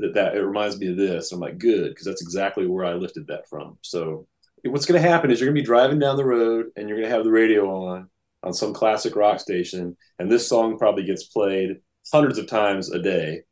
that 0.00 0.14
that 0.14 0.36
it 0.36 0.40
reminds 0.40 0.78
me 0.78 0.88
of 0.88 0.96
this. 0.96 1.32
I'm 1.32 1.40
like, 1.40 1.58
good, 1.58 1.90
because 1.90 2.06
that's 2.06 2.22
exactly 2.22 2.66
where 2.66 2.84
I 2.84 2.94
lifted 2.94 3.26
that 3.28 3.48
from. 3.48 3.78
So 3.82 4.26
what's 4.64 4.86
going 4.86 5.00
to 5.00 5.08
happen 5.08 5.30
is 5.30 5.40
you're 5.40 5.48
going 5.48 5.56
to 5.56 5.62
be 5.62 5.66
driving 5.66 5.98
down 5.98 6.16
the 6.16 6.24
road 6.24 6.66
and 6.76 6.88
you're 6.88 6.98
going 6.98 7.08
to 7.08 7.14
have 7.14 7.24
the 7.24 7.30
radio 7.30 7.70
on 7.86 8.08
on 8.42 8.54
some 8.54 8.72
classic 8.72 9.16
rock 9.16 9.38
station, 9.38 9.96
and 10.18 10.30
this 10.30 10.48
song 10.48 10.78
probably 10.78 11.04
gets 11.04 11.24
played 11.24 11.76
hundreds 12.10 12.38
of 12.38 12.46
times 12.46 12.90
a 12.90 12.98
day 12.98 13.42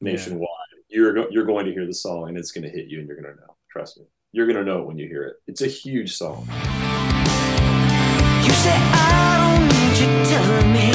nationwide. 0.00 0.48
You're 0.88 1.12
go- 1.12 1.28
you're 1.30 1.44
going 1.44 1.66
to 1.66 1.72
hear 1.72 1.86
the 1.86 1.94
song 1.94 2.28
and 2.28 2.36
it's 2.36 2.50
going 2.50 2.64
to 2.64 2.70
hit 2.70 2.88
you, 2.88 2.98
and 2.98 3.06
you're 3.06 3.20
going 3.20 3.32
to 3.34 3.40
know. 3.40 3.56
Trust 3.70 3.98
me, 3.98 4.04
you're 4.32 4.46
going 4.46 4.58
to 4.58 4.64
know 4.64 4.80
it 4.80 4.86
when 4.86 4.98
you 4.98 5.06
hear 5.06 5.22
it. 5.24 5.36
It's 5.46 5.62
a 5.62 5.68
huge 5.68 6.16
song. 6.16 6.46
You 8.44 8.50
say 8.50 8.76
I 8.76 9.38
don't 9.38 9.68
need 9.70 9.96
you 10.02 10.10
telling 10.26 10.72
me 10.72 10.88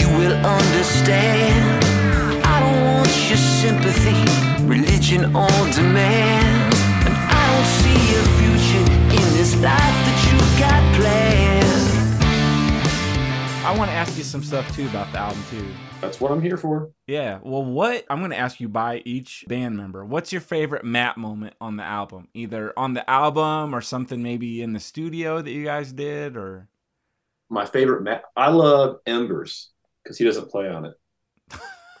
you 0.00 0.08
will 0.16 0.36
understand. 0.46 1.84
I 2.44 2.60
don't 2.60 2.80
want 2.94 3.28
your 3.28 3.38
sympathy, 3.66 4.14
religion 4.64 5.24
or 5.34 5.48
demand. 5.74 6.72
And 7.04 7.14
I 7.14 7.42
don't 7.50 7.66
see 7.82 8.14
a 8.14 8.22
future 8.38 8.86
in 9.10 9.26
this 9.36 9.54
life 9.56 9.98
that 10.06 10.18
you 10.28 10.38
got 10.60 10.82
planned. 10.94 11.66
I 13.66 13.76
want 13.76 13.90
to 13.90 13.96
ask 13.96 14.16
you 14.16 14.22
some 14.22 14.44
stuff 14.44 14.72
too 14.76 14.86
about 14.86 15.10
the 15.10 15.18
album 15.18 15.42
too. 15.50 15.66
That's 16.00 16.20
what 16.20 16.30
I'm 16.30 16.40
here 16.40 16.56
for. 16.56 16.92
Yeah. 17.08 17.40
Well, 17.42 17.64
what 17.64 18.04
I'm 18.08 18.20
going 18.20 18.30
to 18.30 18.38
ask 18.38 18.60
you 18.60 18.68
by 18.68 19.02
each 19.04 19.44
band 19.48 19.76
member. 19.76 20.04
What's 20.04 20.30
your 20.30 20.42
favorite 20.42 20.84
Matt 20.84 21.16
moment 21.16 21.56
on 21.60 21.76
the 21.76 21.82
album? 21.82 22.28
Either 22.34 22.72
on 22.76 22.94
the 22.94 23.10
album 23.10 23.74
or 23.74 23.80
something 23.80 24.22
maybe 24.22 24.62
in 24.62 24.74
the 24.74 24.80
studio 24.80 25.42
that 25.42 25.50
you 25.50 25.64
guys 25.64 25.90
did, 25.90 26.36
or 26.36 26.68
My 27.50 27.66
favorite 27.66 28.04
Matt. 28.04 28.22
I 28.36 28.50
love 28.50 29.00
Embers 29.06 29.70
because 30.04 30.18
he 30.18 30.24
doesn't 30.24 30.52
play 30.52 30.68
on 30.68 30.84
it. 30.84 30.94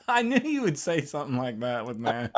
I 0.08 0.22
knew 0.22 0.40
you 0.44 0.62
would 0.62 0.78
say 0.78 1.02
something 1.02 1.36
like 1.36 1.60
that 1.60 1.86
with 1.86 1.98
Matt. 1.98 2.32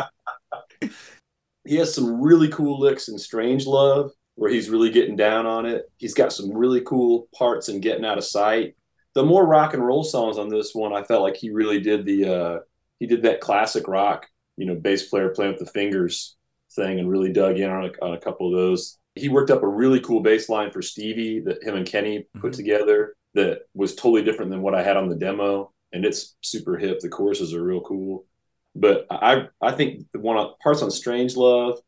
he 1.64 1.76
has 1.76 1.94
some 1.94 2.20
really 2.20 2.48
cool 2.48 2.80
licks 2.80 3.08
in 3.08 3.18
Strange 3.18 3.66
Love 3.66 4.10
where 4.37 4.50
he's 4.50 4.70
really 4.70 4.90
getting 4.90 5.16
down 5.16 5.46
on 5.46 5.66
it. 5.66 5.90
He's 5.96 6.14
got 6.14 6.32
some 6.32 6.52
really 6.56 6.80
cool 6.82 7.28
parts 7.34 7.68
in 7.68 7.80
Getting 7.80 8.04
Out 8.04 8.18
of 8.18 8.25
Sight. 8.25 8.76
The 9.14 9.25
more 9.25 9.44
rock 9.46 9.75
and 9.75 9.84
roll 9.84 10.04
songs 10.04 10.38
on 10.38 10.48
this 10.48 10.75
one, 10.75 10.92
I 10.92 11.02
felt 11.02 11.22
like 11.22 11.37
he 11.37 11.50
really 11.50 11.80
did 11.80 12.06
the 12.06 12.32
uh 12.32 12.58
he 13.00 13.06
did 13.06 13.22
that 13.22 13.40
classic 13.40 13.88
rock, 13.88 14.26
you 14.56 14.66
know, 14.66 14.75
bass 14.76 15.08
player 15.08 15.28
playing 15.30 15.52
with 15.52 15.60
the 15.60 15.70
fingers 15.72 16.37
thing 16.72 16.98
and 17.00 17.10
really 17.10 17.32
dug 17.32 17.58
in 17.58 17.68
on 17.70 17.87
a, 17.87 18.04
on 18.04 18.14
a 18.14 18.20
couple 18.20 18.46
of 18.46 18.54
those. 18.58 18.98
He 19.14 19.28
worked 19.28 19.50
up 19.50 19.62
a 19.62 19.68
really 19.68 20.00
cool 20.00 20.20
bass 20.20 20.48
line 20.48 20.70
for 20.70 20.82
Stevie 20.82 21.40
that 21.40 21.62
him 21.64 21.75
and 21.76 21.87
Kenny 21.87 22.26
put 22.40 22.52
Mhm. 22.52 22.56
together 22.56 23.14
that 23.34 23.62
was 23.75 23.94
totally 23.96 24.22
different 24.22 24.50
than 24.52 24.62
what 24.62 24.75
I 24.75 24.82
had 24.82 24.96
on 24.96 25.08
the 25.08 25.16
demo. 25.16 25.72
And 25.92 26.04
it's 26.04 26.37
super 26.42 26.76
hip. 26.76 27.00
The 27.00 27.09
choruses 27.09 27.54
are 27.54 27.62
real 27.62 27.80
cool. 27.80 28.26
But 28.75 29.07
I 29.11 29.49
I 29.61 29.73
think 29.73 30.07
the 30.12 30.21
one 30.21 30.37
on, 30.37 30.54
parts 30.62 30.83
on 30.83 30.90
Strange 30.90 31.37
Love 31.37 31.80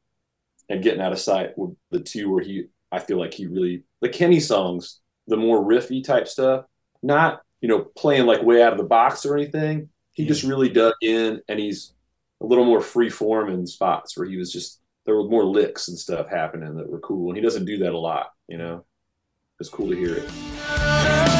and 0.69 0.83
Getting 0.83 1.01
Out 1.01 1.13
of 1.13 1.19
Sight 1.19 1.57
were 1.57 1.73
the 1.91 2.01
two 2.01 2.31
where 2.31 2.43
he 2.43 2.67
I 2.91 2.99
feel 2.99 3.19
like 3.19 3.35
he 3.35 3.47
really 3.47 3.85
the 4.01 4.09
Kenny 4.09 4.41
songs, 4.41 5.01
the 5.27 5.37
more 5.37 5.63
riffy 5.63 6.03
type 6.03 6.27
stuff, 6.27 6.65
not 7.03 7.43
you 7.61 7.69
know 7.69 7.81
playing 7.97 8.27
like 8.27 8.43
way 8.43 8.63
out 8.63 8.73
of 8.73 8.79
the 8.79 8.85
box 8.85 9.25
or 9.25 9.37
anything. 9.37 9.89
He 10.13 10.27
just 10.27 10.43
really 10.43 10.69
dug 10.69 10.95
in, 11.03 11.41
and 11.49 11.59
he's 11.59 11.95
a 12.41 12.47
little 12.47 12.65
more 12.65 12.81
free 12.81 13.11
form 13.11 13.51
in 13.51 13.67
spots 13.67 14.17
where 14.17 14.27
he 14.27 14.37
was 14.37 14.53
just 14.53 14.81
there 15.07 15.15
were 15.15 15.29
more 15.29 15.45
licks 15.45 15.89
and 15.89 15.99
stuff 15.99 16.29
happening 16.29 16.77
that 16.77 16.91
were 16.91 17.01
cool, 17.01 17.29
and 17.29 17.37
he 17.37 17.43
doesn't 17.43 17.65
do 17.65 17.79
that 17.79 17.93
a 17.93 17.99
lot. 17.99 18.33
You 18.49 18.59
know, 18.59 18.85
it's 19.61 19.71
cool 19.71 19.91
to 19.91 19.97
hear 19.97 20.17
it. 20.17 21.40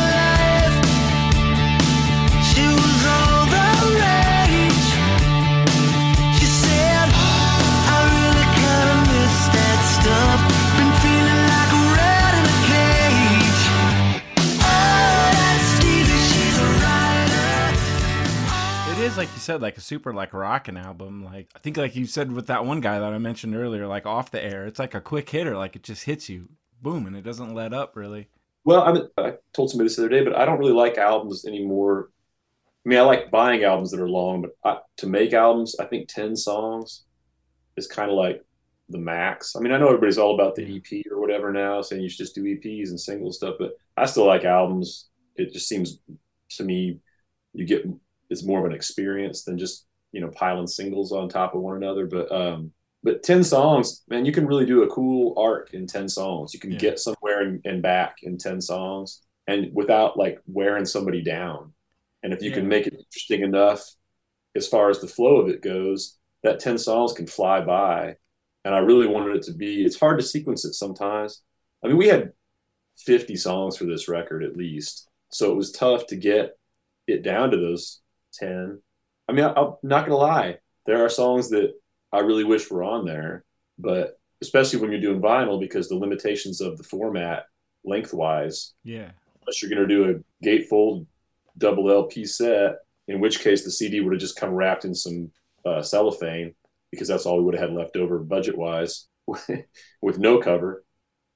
Like 19.21 19.33
you 19.35 19.41
said, 19.41 19.61
like 19.61 19.77
a 19.77 19.83
super 19.83 20.15
like 20.15 20.33
rocking 20.33 20.79
album. 20.79 21.23
Like 21.23 21.51
I 21.55 21.59
think, 21.59 21.77
like 21.77 21.95
you 21.95 22.07
said 22.07 22.33
with 22.33 22.47
that 22.47 22.65
one 22.65 22.81
guy 22.81 22.99
that 22.99 23.13
I 23.13 23.19
mentioned 23.19 23.55
earlier, 23.55 23.87
like 23.87 24.07
off 24.07 24.31
the 24.31 24.43
air, 24.43 24.67
it's 24.67 24.79
like 24.79 24.95
a 24.95 25.01
quick 25.01 25.29
hitter. 25.29 25.59
Like 25.59 25.77
it 25.77 25.83
just 25.83 26.05
hits 26.05 26.31
you, 26.31 26.49
boom, 26.81 27.07
and 27.07 27.15
it 27.15 27.23
doesn't 27.23 27.55
let 27.55 27.75
up 27.75 27.97
really. 27.97 28.29
Well, 28.65 28.83
I, 28.83 28.93
mean, 28.93 29.09
I 29.19 29.35
told 29.53 29.71
somebody 29.71 29.89
this 29.89 29.97
the 29.97 30.07
other 30.07 30.09
day, 30.09 30.25
but 30.25 30.37
I 30.37 30.47
don't 30.47 30.59
really 30.59 30.73
like 30.73 30.97
albums 30.97 31.45
anymore. 31.45 32.09
I 32.87 32.89
mean, 32.89 32.99
I 32.99 33.03
like 33.03 33.31
buying 33.31 33.63
albums 33.63 33.91
that 33.91 34.01
are 34.01 34.09
long, 34.09 34.41
but 34.41 34.53
I, 34.65 34.79
to 34.99 35.07
make 35.07 35.35
albums, 35.35 35.77
I 35.79 35.85
think 35.85 36.09
10 36.09 36.35
songs 36.35 37.05
is 37.77 37.87
kind 37.87 38.11
of 38.11 38.17
like 38.17 38.43
the 38.89 38.99
max. 38.99 39.55
I 39.55 39.61
mean, 39.61 39.73
I 39.73 39.79
know 39.79 39.89
everybody's 39.89 40.19
all 40.19 40.35
about 40.35 40.55
the 40.55 40.77
EP 40.77 41.05
or 41.13 41.21
whatever 41.21 41.53
now, 41.53 41.83
saying 41.83 42.03
you 42.03 42.09
should 42.09 42.25
just 42.25 42.35
do 42.35 42.45
EPs 42.45 42.89
and 42.89 42.99
single 42.99 43.33
stuff, 43.33 43.57
but 43.59 43.73
I 43.99 44.07
still 44.07 44.27
like 44.27 44.45
albums. 44.45 45.09
It 45.37 45.53
just 45.53 45.69
seems 45.69 45.99
to 46.53 46.65
me 46.65 47.01
you 47.53 47.67
get 47.67 47.85
it's 48.31 48.45
more 48.45 48.61
of 48.61 48.67
an 48.67 48.73
experience 48.73 49.45
than 49.45 49.59
just 49.59 49.87
you 50.13 50.21
know 50.21 50.29
piling 50.29 50.67
singles 50.67 51.13
on 51.13 51.29
top 51.29 51.55
of 51.55 51.61
one 51.61 51.77
another. 51.77 52.07
But 52.07 52.31
um, 52.33 52.73
but 53.03 53.23
10 53.23 53.45
songs, 53.45 54.03
man, 54.09 54.25
you 54.25 54.33
can 54.33 54.47
really 54.47 54.67
do 54.67 54.83
a 54.83 54.89
cool 54.89 55.35
arc 55.39 55.73
in 55.75 55.87
10 55.87 56.09
songs. 56.09 56.53
You 56.55 56.61
can 56.61 56.73
Yeah. 56.73 56.79
get 56.79 56.99
somewhere 56.99 57.43
and, 57.43 57.61
and 57.65 57.83
back 57.83 58.17
in 58.23 58.37
10 58.39 58.61
songs 58.61 59.23
and 59.47 59.71
without 59.75 60.19
like 60.19 60.39
wearing 60.47 60.85
somebody 60.85 61.23
down. 61.23 61.73
And 62.23 62.33
if 62.33 62.43
you 62.43 62.51
Yeah. 62.51 62.57
can 62.57 62.69
make 62.69 62.87
it 62.87 62.95
interesting 62.95 63.43
enough 63.43 63.83
as 64.55 64.69
far 64.69 64.91
as 64.91 65.01
the 65.01 65.07
flow 65.07 65.37
of 65.37 65.49
it 65.49 65.63
goes, 65.63 66.19
that 66.43 66.61
10 66.61 66.77
songs 66.79 67.13
can 67.13 67.27
fly 67.27 67.61
by. 67.63 68.17
And 68.65 68.75
I 68.75 68.79
really 68.79 69.07
wanted 69.07 69.37
it 69.37 69.43
to 69.45 69.55
be, 69.55 69.85
it's 69.85 69.99
hard 69.99 70.19
to 70.19 70.25
sequence 70.27 70.67
it 70.67 70.75
sometimes. 70.75 71.43
I 71.83 71.89
mean, 71.89 71.97
we 71.97 72.09
had 72.09 72.33
50 72.99 73.37
songs 73.37 73.77
for 73.79 73.85
this 73.87 74.09
record 74.09 74.45
at 74.45 74.57
least. 74.57 75.09
So 75.31 75.51
it 75.51 75.57
was 75.57 75.73
tough 75.73 76.07
to 76.09 76.17
get 76.17 76.59
it 77.07 77.23
down 77.23 77.51
to 77.53 77.57
those 77.57 78.01
10. 78.35 78.81
I 79.29 79.33
mean, 79.33 79.45
I, 79.45 79.53
I'm 79.53 79.75
not 79.83 80.07
going 80.07 80.11
to 80.11 80.17
lie. 80.17 80.59
There 80.87 81.05
are 81.05 81.09
songs 81.09 81.51
that 81.51 81.73
I 82.13 82.21
really 82.21 82.45
wish 82.45 82.71
were 82.71 82.83
on 82.83 83.05
there, 83.05 83.45
but 83.79 84.19
especially 84.43 84.81
when 84.81 84.91
you're 84.91 85.01
doing 85.01 85.21
vinyl 85.21 85.61
because 85.61 85.89
the 85.89 85.97
limitations 85.97 86.61
of 86.61 86.79
the 86.79 86.85
format 86.85 87.45
lengthwise, 87.85 88.75
Yeah, 88.85 89.11
unless 89.41 89.63
you're 89.63 89.71
going 89.71 89.87
to 89.87 89.95
do 89.95 90.11
a 90.11 90.47
gatefold 90.47 91.07
double 91.59 91.91
LP 91.91 92.25
set, 92.25 92.77
in 93.09 93.21
which 93.21 93.41
case 93.41 93.65
the 93.65 93.71
CD 93.71 94.01
would 94.01 94.13
have 94.13 94.21
just 94.21 94.39
come 94.39 94.51
wrapped 94.51 94.85
in 94.85 94.95
some 94.95 95.31
uh, 95.65 95.83
cellophane 95.83 96.55
because 96.91 97.09
that's 97.09 97.27
all 97.27 97.39
we 97.39 97.45
would 97.45 97.55
have 97.55 97.71
had 97.71 97.79
left 97.79 97.97
over 97.97 98.19
budget 98.19 98.57
wise 98.57 99.09
with 100.03 100.19
no 100.19 100.39
cover. 100.39 100.85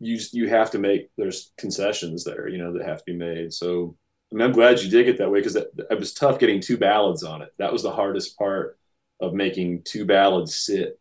You 0.01 0.19
you 0.33 0.49
have 0.49 0.71
to 0.73 0.79
make 0.79 1.11
there's 1.17 1.53
concessions 1.57 2.25
there, 2.25 2.49
you 2.49 2.59
know, 2.59 2.73
that 2.73 2.87
have 2.87 2.99
to 2.99 3.05
be 3.07 3.17
made. 3.17 3.53
So 3.53 3.97
Mean, 4.35 4.47
I'm 4.47 4.53
glad 4.53 4.81
you 4.81 4.91
did 4.91 5.09
it 5.09 5.19
that 5.19 5.31
way 5.31 5.39
because 5.39 5.55
it 5.55 5.97
was 5.97 6.13
tough 6.13 6.41
getting 6.41 6.61
two 6.61 6.77
ballads 6.77 7.23
on 7.23 7.41
it. 7.41 7.55
That 7.59 7.73
was 7.73 7.85
the 7.85 7.93
hardest 7.93 8.37
part 8.37 8.77
of 9.21 9.33
making 9.33 9.83
two 9.85 10.05
ballads 10.05 10.57
sit 10.57 10.99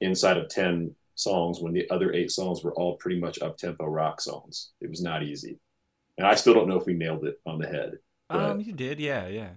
inside 0.00 0.36
of 0.36 0.48
10 0.48 0.92
songs 1.14 1.60
when 1.60 1.72
the 1.72 1.88
other 1.90 2.12
eight 2.12 2.32
songs 2.32 2.64
were 2.64 2.74
all 2.74 2.96
pretty 2.96 3.20
much 3.20 3.40
up 3.40 3.56
tempo 3.56 3.84
rock 3.84 4.20
songs. 4.20 4.72
It 4.80 4.90
was 4.90 5.00
not 5.00 5.22
easy. 5.22 5.60
And 6.18 6.26
I 6.26 6.34
still 6.34 6.54
don't 6.54 6.66
know 6.66 6.76
if 6.76 6.86
we 6.86 6.94
nailed 6.94 7.24
it 7.24 7.40
on 7.46 7.60
the 7.60 7.68
head. 7.68 7.98
Um, 8.30 8.60
you 8.60 8.72
did, 8.72 8.98
yeah, 8.98 9.28
yeah. 9.28 9.50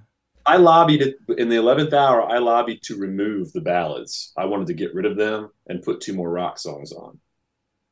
I 0.46 0.58
lobbied 0.58 1.01
it 1.01 1.16
in 1.36 1.50
the 1.50 1.56
11th 1.56 1.94
hour. 1.94 2.22
I 2.30 2.38
lobbied 2.38 2.84
to 2.84 2.96
remove 2.96 3.51
the 3.54 3.62
ballads. 3.62 4.34
I 4.38 4.46
wanted 4.46 4.68
to 4.68 4.75
get 4.75 4.94
rid 4.94 5.08
of 5.08 5.18
them 5.18 5.50
and 5.66 5.82
put 5.82 6.01
two 6.01 6.13
more 6.13 6.30
rock 6.30 6.60
songs 6.60 6.92
on. 6.92 7.20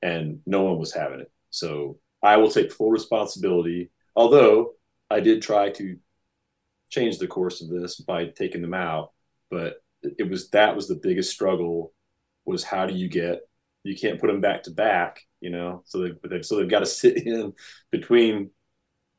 And 0.03 0.41
no 0.45 0.61
one 0.61 0.77
was 0.77 0.93
having 0.93 1.21
it. 1.21 1.31
So 1.49 1.97
I 2.21 2.37
will 2.37 2.51
take 2.51 2.71
full 2.71 2.91
responsibility. 2.91 3.89
Although 4.15 4.73
I 5.09 5.19
did 5.19 5.41
try 5.41 5.69
to 5.71 5.97
change 6.89 7.17
the 7.17 7.27
course 7.27 7.61
of 7.61 7.69
this 7.69 7.97
by 7.97 8.25
taking 8.25 8.61
them 8.61 8.73
out, 8.73 9.11
but 9.49 9.81
it 10.01 10.29
was 10.29 10.49
that 10.49 10.75
was 10.75 10.87
the 10.87 10.99
biggest 11.01 11.31
struggle 11.31 11.93
was 12.45 12.63
how 12.63 12.85
do 12.85 12.93
you 12.93 13.09
get 13.09 13.41
you 13.83 13.95
can't 13.95 14.19
put 14.19 14.27
them 14.27 14.41
back 14.41 14.63
to 14.63 14.71
back, 14.71 15.21
you 15.39 15.49
know? 15.49 15.83
So 15.85 15.99
they 15.99 16.11
but 16.11 16.29
they've, 16.29 16.45
so 16.45 16.57
they've 16.57 16.69
got 16.69 16.79
to 16.79 16.85
sit 16.85 17.25
in 17.25 17.53
between 17.91 18.51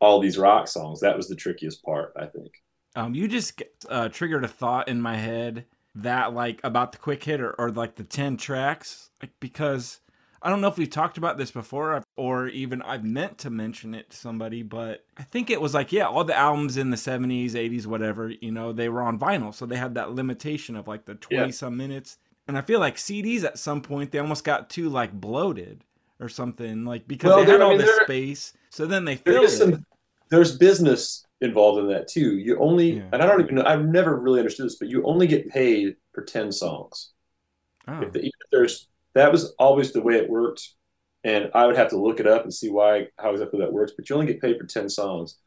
all 0.01 0.21
these 0.21 0.39
rock 0.39 0.69
songs. 0.69 1.01
That 1.01 1.17
was 1.17 1.29
the 1.29 1.37
trickiest 1.37 1.83
part, 1.83 2.13
I 2.17 2.27
think. 2.27 2.53
Um, 2.95 3.15
you 3.15 3.29
just 3.29 3.63
uh, 3.89 4.09
triggered 4.09 4.45
a 4.45 4.49
thought 4.49 4.89
in 4.89 5.01
my 5.01 5.17
head 5.17 5.67
that 5.95 6.33
like 6.33 6.61
about 6.65 6.93
the 6.93 6.99
quick 6.99 7.25
hit 7.25 7.41
or, 7.41 7.53
or 7.53 7.71
like 7.71 7.97
the 7.97 8.05
10 8.05 8.37
tracks 8.37 9.11
like 9.21 9.33
because 9.41 10.01
I 10.43 10.51
don't 10.51 10.61
know 10.61 10.69
if 10.69 10.79
we've 10.79 10.89
talked 10.91 11.19
about 11.19 11.37
this 11.39 11.51
before 11.51 12.03
or 12.17 12.47
even 12.49 12.81
I've 12.83 13.05
meant 13.05 13.39
to 13.39 13.51
mention 13.51 13.95
it 13.95 14.11
to 14.11 14.17
somebody, 14.17 14.63
but 14.63 15.05
I 15.17 15.23
think 15.25 15.51
it 15.51 15.61
was 15.61 15.75
like, 15.75 15.93
yeah, 15.93 16.07
all 16.07 16.25
the 16.25 16.37
albums 16.37 16.77
in 16.77 16.91
the 16.91 16.97
70s, 16.97 17.53
80s, 17.53 17.87
whatever, 17.87 18.29
you 18.31 18.53
know, 18.53 18.73
they 18.73 18.89
were 18.89 19.03
on 19.03 19.19
vinyl. 19.19 19.53
So 19.55 19.67
they 19.67 19.77
had 19.77 19.95
that 19.95 20.13
limitation 20.13 20.77
of 20.77 20.87
like 20.87 21.05
the 21.05 21.17
20 21.17 21.47
Yeah. 21.47 21.51
some 21.51 21.77
minutes. 21.77 22.19
And 22.47 22.57
I 22.57 22.63
feel 22.63 22.81
like 22.81 22.97
CDs 22.97 23.45
at 23.45 23.59
some 23.59 23.83
point, 23.83 24.13
they 24.13 24.19
almost 24.21 24.45
got 24.45 24.71
too 24.71 24.89
like 24.89 25.13
bloated 25.13 25.85
or 26.21 26.29
something, 26.29 26.85
like 26.85 27.07
because 27.09 27.29
Well, 27.31 27.45
they 27.45 27.51
had 27.51 27.61
I 27.61 27.65
all 27.65 27.71
mean, 27.71 27.79
this 27.79 27.95
there- 27.97 28.05
space. 28.05 28.53
So 28.71 28.87
then 28.87 29.05
they 29.05 29.17
filled 29.17 29.45
it. 29.47 29.49
some 29.51 29.85
there's 30.31 30.59
business 30.59 31.25
involved 31.41 31.79
in 31.81 31.89
that 31.89 32.07
too 32.09 32.37
you 32.37 32.59
only 32.59 32.97
Yeah. 32.99 33.09
and 33.13 33.23
i 33.23 33.27
don't 33.27 33.41
even 33.41 33.55
know 33.55 33.65
i've 33.65 33.85
never 33.87 34.17
really 34.21 34.41
understood 34.41 34.67
this 34.67 34.75
but 34.77 34.89
you 34.89 35.03
only 35.05 35.27
get 35.29 35.49
paid 35.49 35.95
for 36.13 36.23
10 36.25 36.51
songs 36.53 37.13
Oh. 37.87 38.03
if, 38.03 38.13
the, 38.13 38.27
if 38.27 38.33
there's 38.53 38.89
that 39.19 39.33
was 39.33 39.55
always 39.59 39.93
the 39.93 40.03
way 40.03 40.15
it 40.15 40.31
worked 40.31 40.71
and 41.25 41.51
i 41.55 41.67
would 41.67 41.77
have 41.77 41.91
to 41.91 42.01
look 42.01 42.21
it 42.21 42.27
up 42.27 42.43
and 42.43 42.53
see 42.53 42.71
why 42.71 43.07
how 43.19 43.31
exactly 43.31 43.61
that 43.61 43.73
works 43.73 43.93
but 43.97 44.09
you 44.09 44.15
only 44.15 44.27
get 44.27 44.41
paid 44.41 44.59
for 44.59 44.67
10 44.67 44.89
songs 44.89 45.39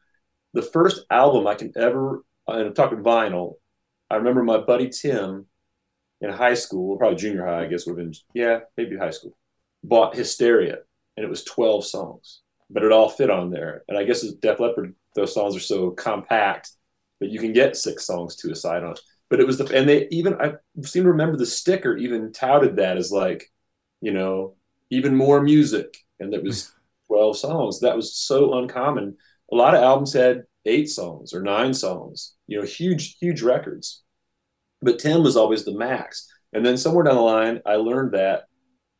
the 0.54 0.62
first 0.62 1.04
album 1.10 1.46
i 1.46 1.54
can 1.54 1.72
ever 1.76 2.24
and 2.48 2.66
i'm 2.66 2.74
talking 2.74 2.98
vinyl 2.98 3.54
i 4.10 4.16
remember 4.16 4.42
my 4.42 4.58
buddy 4.58 4.88
tim 4.88 5.46
in 6.20 6.30
high 6.30 6.54
school 6.54 6.96
probably 6.96 7.16
junior 7.16 7.46
high 7.46 7.64
i 7.64 7.66
guess 7.66 7.86
would 7.86 7.98
have 7.98 8.06
been 8.06 8.14
yeah 8.34 8.60
maybe 8.76 8.96
high 8.96 9.10
school 9.10 9.36
bought 9.82 10.14
hysteria 10.14 10.78
and 11.16 11.24
it 11.24 11.30
was 11.30 11.44
12 11.44 11.84
songs 11.84 12.42
but 12.72 12.82
it 12.82 12.92
all 12.92 13.08
fit 13.08 13.30
on 13.30 13.50
there. 13.50 13.84
And 13.88 13.98
I 13.98 14.04
guess 14.04 14.22
Def 14.22 14.58
Leppard, 14.58 14.94
those 15.14 15.34
songs 15.34 15.54
are 15.54 15.60
so 15.60 15.90
compact 15.90 16.70
that 17.20 17.30
you 17.30 17.38
can 17.38 17.52
get 17.52 17.76
six 17.76 18.06
songs 18.06 18.36
to 18.36 18.50
a 18.50 18.56
side 18.56 18.82
on. 18.82 18.94
But 19.28 19.40
it 19.40 19.46
was 19.46 19.58
the 19.58 19.66
and 19.76 19.88
they 19.88 20.08
even 20.10 20.34
I 20.40 20.54
seem 20.82 21.04
to 21.04 21.10
remember 21.10 21.36
the 21.36 21.46
sticker 21.46 21.96
even 21.96 22.32
touted 22.32 22.76
that 22.76 22.96
as 22.96 23.10
like, 23.10 23.50
you 24.02 24.12
know, 24.12 24.56
even 24.90 25.16
more 25.16 25.40
music, 25.40 25.96
and 26.20 26.32
that 26.32 26.42
was 26.42 26.68
hmm. 26.68 27.14
twelve 27.14 27.38
songs. 27.38 27.80
That 27.80 27.96
was 27.96 28.14
so 28.14 28.58
uncommon. 28.58 29.16
A 29.50 29.56
lot 29.56 29.74
of 29.74 29.82
albums 29.82 30.12
had 30.12 30.42
eight 30.66 30.90
songs 30.90 31.32
or 31.32 31.40
nine 31.40 31.72
songs. 31.72 32.34
You 32.46 32.58
know, 32.58 32.66
huge 32.66 33.16
huge 33.18 33.40
records. 33.40 34.02
But 34.82 34.98
ten 34.98 35.22
was 35.22 35.36
always 35.36 35.64
the 35.64 35.74
max. 35.74 36.28
And 36.52 36.66
then 36.66 36.76
somewhere 36.76 37.04
down 37.04 37.14
the 37.14 37.22
line, 37.22 37.62
I 37.64 37.76
learned 37.76 38.12
that 38.12 38.44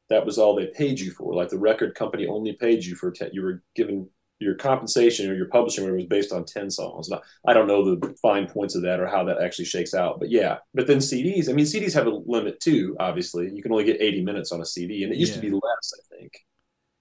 that 0.08 0.24
was 0.24 0.38
all 0.38 0.54
they 0.54 0.66
paid 0.68 1.00
you 1.00 1.10
for. 1.10 1.34
Like 1.34 1.48
the 1.48 1.58
record 1.58 1.94
company 1.94 2.26
only 2.26 2.52
paid 2.52 2.84
you 2.84 2.94
for 2.94 3.10
10, 3.10 3.30
you 3.32 3.42
were 3.42 3.62
given 3.74 4.08
your 4.42 4.54
compensation 4.54 5.30
or 5.30 5.34
your 5.34 5.48
publishing 5.48 5.84
whatever 5.84 5.96
was 5.96 6.06
based 6.06 6.32
on 6.32 6.44
10 6.44 6.70
songs. 6.70 7.08
Now, 7.08 7.22
I 7.46 7.52
don't 7.52 7.66
know 7.66 7.84
the 7.84 8.14
fine 8.20 8.46
points 8.46 8.74
of 8.74 8.82
that 8.82 9.00
or 9.00 9.06
how 9.06 9.24
that 9.24 9.40
actually 9.40 9.66
shakes 9.66 9.94
out, 9.94 10.18
but 10.18 10.30
yeah. 10.30 10.58
But 10.74 10.86
then 10.86 10.98
CDs, 10.98 11.48
I 11.48 11.52
mean, 11.52 11.64
CDs 11.64 11.94
have 11.94 12.06
a 12.06 12.10
limit 12.10 12.60
too, 12.60 12.96
obviously. 12.98 13.50
You 13.54 13.62
can 13.62 13.72
only 13.72 13.84
get 13.84 14.00
80 14.00 14.24
minutes 14.24 14.52
on 14.52 14.60
a 14.60 14.66
CD, 14.66 15.04
and 15.04 15.12
it 15.12 15.18
used 15.18 15.34
to 15.34 15.40
be 15.40 15.50
less, 15.50 15.92
I 15.94 16.16
think. 16.16 16.32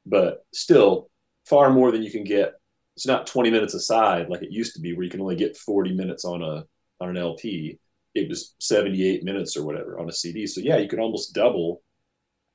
But 0.05 0.45
still, 0.53 1.10
far 1.45 1.71
more 1.71 1.91
than 1.91 2.03
you 2.03 2.12
can 2.12 2.24
get. 2.24 2.53
It's 2.95 3.07
not 3.07 3.27
20 3.27 3.51
minutes 3.51 3.74
aside 3.74 4.29
like 4.29 4.41
it 4.41 4.51
used 4.51 4.75
to 4.75 4.81
be, 4.81 4.93
where 4.93 5.03
you 5.03 5.10
can 5.10 5.21
only 5.21 5.36
get 5.36 5.57
40 5.57 5.93
minutes 5.93 6.25
on 6.25 6.41
a 6.41 6.65
on 7.00 7.10
an 7.10 7.17
LP. 7.17 7.79
It 8.13 8.29
was 8.29 8.55
78 8.60 9.24
minutes 9.24 9.57
or 9.57 9.65
whatever 9.65 10.00
on 10.00 10.10
a 10.10 10.13
CD. 10.13 10.45
So 10.45 10.62
yeah, 10.62 10.77
you 10.77 10.88
could 10.88 11.00
almost 11.00 11.33
double 11.33 11.81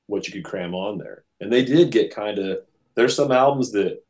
what 0.07 0.27
you 0.27 0.33
could 0.33 0.45
cram 0.45 0.75
on 0.75 0.99
there. 0.99 1.25
And 1.41 1.53
they 1.53 1.65
did 1.65 1.91
get 1.91 2.15
kind 2.15 2.39
of 2.39 2.59
there's 2.95 3.15
some 3.15 3.33
albums 3.33 3.73
that 3.73 4.03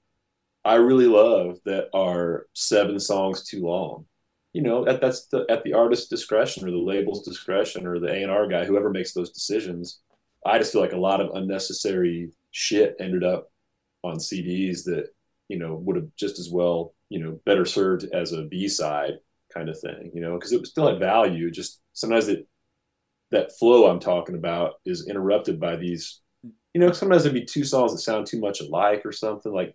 I 0.66 0.74
really 0.74 1.06
love 1.06 1.58
that 1.64 1.88
are 1.94 2.46
seven 2.52 2.98
songs 2.98 3.44
too 3.44 3.64
long. 3.64 4.06
You 4.52 4.62
know, 4.62 4.86
at 4.86 5.00
that's 5.00 5.26
the, 5.26 5.46
at 5.48 5.62
the 5.62 5.74
artist's 5.74 6.08
discretion 6.08 6.66
or 6.66 6.72
the 6.72 6.78
label's 6.78 7.24
discretion 7.24 7.86
or 7.86 8.00
the 8.00 8.08
A&R 8.08 8.48
guy, 8.48 8.64
whoever 8.64 8.90
makes 8.90 9.12
those 9.12 9.30
decisions. 9.30 10.00
I 10.44 10.58
just 10.58 10.72
feel 10.72 10.80
like 10.80 10.92
a 10.92 10.98
lot 10.98 11.20
of 11.20 11.34
unnecessary 11.34 12.30
shit 12.50 12.96
ended 12.98 13.22
up 13.22 13.48
on 14.02 14.16
CDs 14.16 14.82
that 14.84 15.08
you 15.48 15.58
know 15.58 15.76
would 15.76 15.96
have 15.96 16.08
just 16.16 16.40
as 16.40 16.50
well 16.50 16.94
you 17.10 17.20
know 17.20 17.38
better 17.46 17.64
served 17.64 18.06
as 18.12 18.32
a 18.32 18.42
B 18.42 18.66
side 18.66 19.14
kind 19.54 19.68
of 19.68 19.78
thing. 19.78 20.10
You 20.14 20.20
know, 20.20 20.34
because 20.34 20.52
it 20.52 20.66
still 20.66 20.88
had 20.88 20.98
value. 20.98 21.50
Just 21.50 21.80
sometimes 21.92 22.26
it 22.26 22.48
that 23.30 23.56
flow 23.56 23.88
I'm 23.88 24.00
talking 24.00 24.34
about 24.34 24.74
is 24.84 25.08
interrupted 25.08 25.60
by 25.60 25.76
these. 25.76 26.20
You 26.74 26.80
know, 26.80 26.90
sometimes 26.92 27.22
there'd 27.22 27.34
be 27.34 27.44
two 27.44 27.64
songs 27.64 27.92
that 27.92 27.98
sound 28.00 28.26
too 28.26 28.40
much 28.40 28.60
alike 28.60 29.02
or 29.04 29.12
something. 29.12 29.52
Like, 29.52 29.74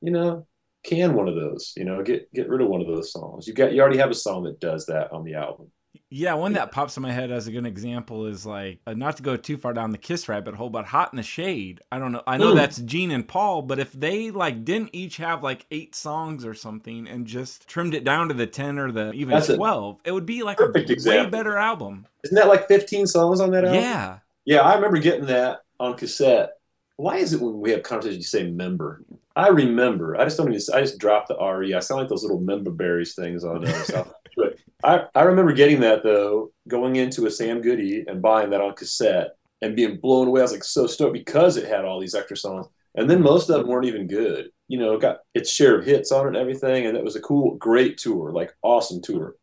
you 0.00 0.10
know, 0.10 0.46
can 0.84 1.14
one 1.14 1.28
of 1.28 1.34
those. 1.34 1.72
You 1.76 1.84
know, 1.84 2.02
get 2.02 2.32
get 2.32 2.48
rid 2.48 2.60
of 2.60 2.68
one 2.68 2.80
of 2.80 2.86
those 2.86 3.12
songs. 3.12 3.46
You 3.46 3.54
got 3.54 3.72
you 3.72 3.80
already 3.80 3.98
have 3.98 4.10
a 4.10 4.14
song 4.14 4.44
that 4.44 4.60
does 4.60 4.86
that 4.86 5.12
on 5.12 5.24
the 5.24 5.34
album. 5.34 5.70
Yeah, 6.10 6.34
one 6.34 6.54
that 6.54 6.70
pops 6.70 6.96
in 6.96 7.02
my 7.02 7.12
head 7.12 7.30
as 7.30 7.48
a 7.48 7.52
good 7.52 7.66
example 7.66 8.26
is 8.26 8.46
like 8.46 8.80
uh, 8.86 8.94
not 8.94 9.16
to 9.18 9.22
go 9.22 9.36
too 9.36 9.56
far 9.58 9.74
down 9.74 9.90
the 9.90 9.98
Kiss 9.98 10.28
rabbit 10.28 10.54
hole, 10.54 10.70
but 10.70 10.86
"Hot 10.86 11.12
in 11.12 11.16
the 11.16 11.22
Shade." 11.22 11.80
I 11.92 11.98
don't 11.98 12.12
know. 12.12 12.22
I 12.26 12.36
know 12.38 12.52
Ooh. 12.52 12.54
that's 12.54 12.78
Gene 12.78 13.10
and 13.10 13.26
Paul, 13.26 13.62
but 13.62 13.78
if 13.78 13.92
they 13.92 14.30
like 14.30 14.64
didn't 14.64 14.90
each 14.92 15.16
have 15.18 15.42
like 15.42 15.66
eight 15.70 15.94
songs 15.94 16.44
or 16.46 16.54
something 16.54 17.06
and 17.08 17.26
just 17.26 17.66
trimmed 17.68 17.94
it 17.94 18.04
down 18.04 18.28
to 18.28 18.34
the 18.34 18.46
ten 18.46 18.78
or 18.78 18.90
the 18.92 19.12
even 19.12 19.34
That's 19.34 19.48
twelve, 19.48 20.00
it 20.04 20.12
would 20.12 20.26
be 20.26 20.42
like 20.42 20.60
a 20.60 20.72
way 21.04 21.26
better 21.26 21.56
album. 21.58 22.06
Isn't 22.24 22.36
that 22.36 22.48
like 22.48 22.68
15 22.68 23.06
songs 23.06 23.40
on 23.40 23.50
that 23.52 23.64
album? 23.64 23.82
Yeah, 23.82 24.18
Yeah, 24.44 24.62
I 24.62 24.74
remember 24.74 24.98
getting 24.98 25.26
that 25.26 25.60
on 25.78 25.96
cassette. 25.96 26.50
Why 26.96 27.18
is 27.18 27.32
it 27.32 27.40
when 27.40 27.60
we 27.60 27.70
have 27.72 27.82
conversations 27.82 28.18
you 28.18 28.40
say 28.40 28.50
member? 28.50 29.04
I 29.38 29.48
remember. 29.48 30.20
I 30.20 30.24
just 30.24 30.36
don't 30.36 30.52
even. 30.52 30.74
I 30.74 30.80
just 30.80 30.98
dropped 30.98 31.28
the 31.28 31.36
re. 31.36 31.72
I 31.72 31.78
sound 31.78 32.00
like 32.00 32.08
those 32.08 32.22
little 32.24 32.40
member 32.40 32.72
berries 32.72 33.14
things 33.14 33.44
on 33.44 33.64
uh, 33.64 33.72
South. 33.84 34.12
But 34.36 34.58
I 34.82 35.04
I 35.14 35.22
remember 35.22 35.52
getting 35.52 35.80
that 35.80 36.02
though, 36.02 36.50
going 36.66 36.96
into 36.96 37.26
a 37.26 37.30
Sam 37.30 37.60
Goody 37.62 38.04
and 38.08 38.20
buying 38.20 38.50
that 38.50 38.60
on 38.60 38.74
cassette 38.74 39.36
and 39.62 39.76
being 39.76 39.98
blown 39.98 40.26
away. 40.26 40.40
I 40.40 40.42
was 40.42 40.52
like 40.52 40.64
so 40.64 40.88
stoked 40.88 41.12
because 41.12 41.56
it 41.56 41.68
had 41.68 41.84
all 41.84 42.00
these 42.00 42.16
extra 42.16 42.36
songs, 42.36 42.66
and 42.96 43.08
then 43.08 43.22
most 43.22 43.48
of 43.48 43.60
them 43.60 43.68
weren't 43.68 43.86
even 43.86 44.08
good. 44.08 44.50
You 44.66 44.80
know, 44.80 44.94
it 44.94 45.00
got 45.00 45.18
its 45.34 45.50
share 45.52 45.78
of 45.78 45.86
hits 45.86 46.10
on 46.10 46.26
it 46.26 46.28
and 46.30 46.36
everything, 46.36 46.86
and 46.86 46.96
it 46.96 47.04
was 47.04 47.14
a 47.14 47.20
cool, 47.20 47.54
great 47.54 47.96
tour, 47.96 48.32
like 48.32 48.52
awesome 48.62 49.00
tour. 49.00 49.36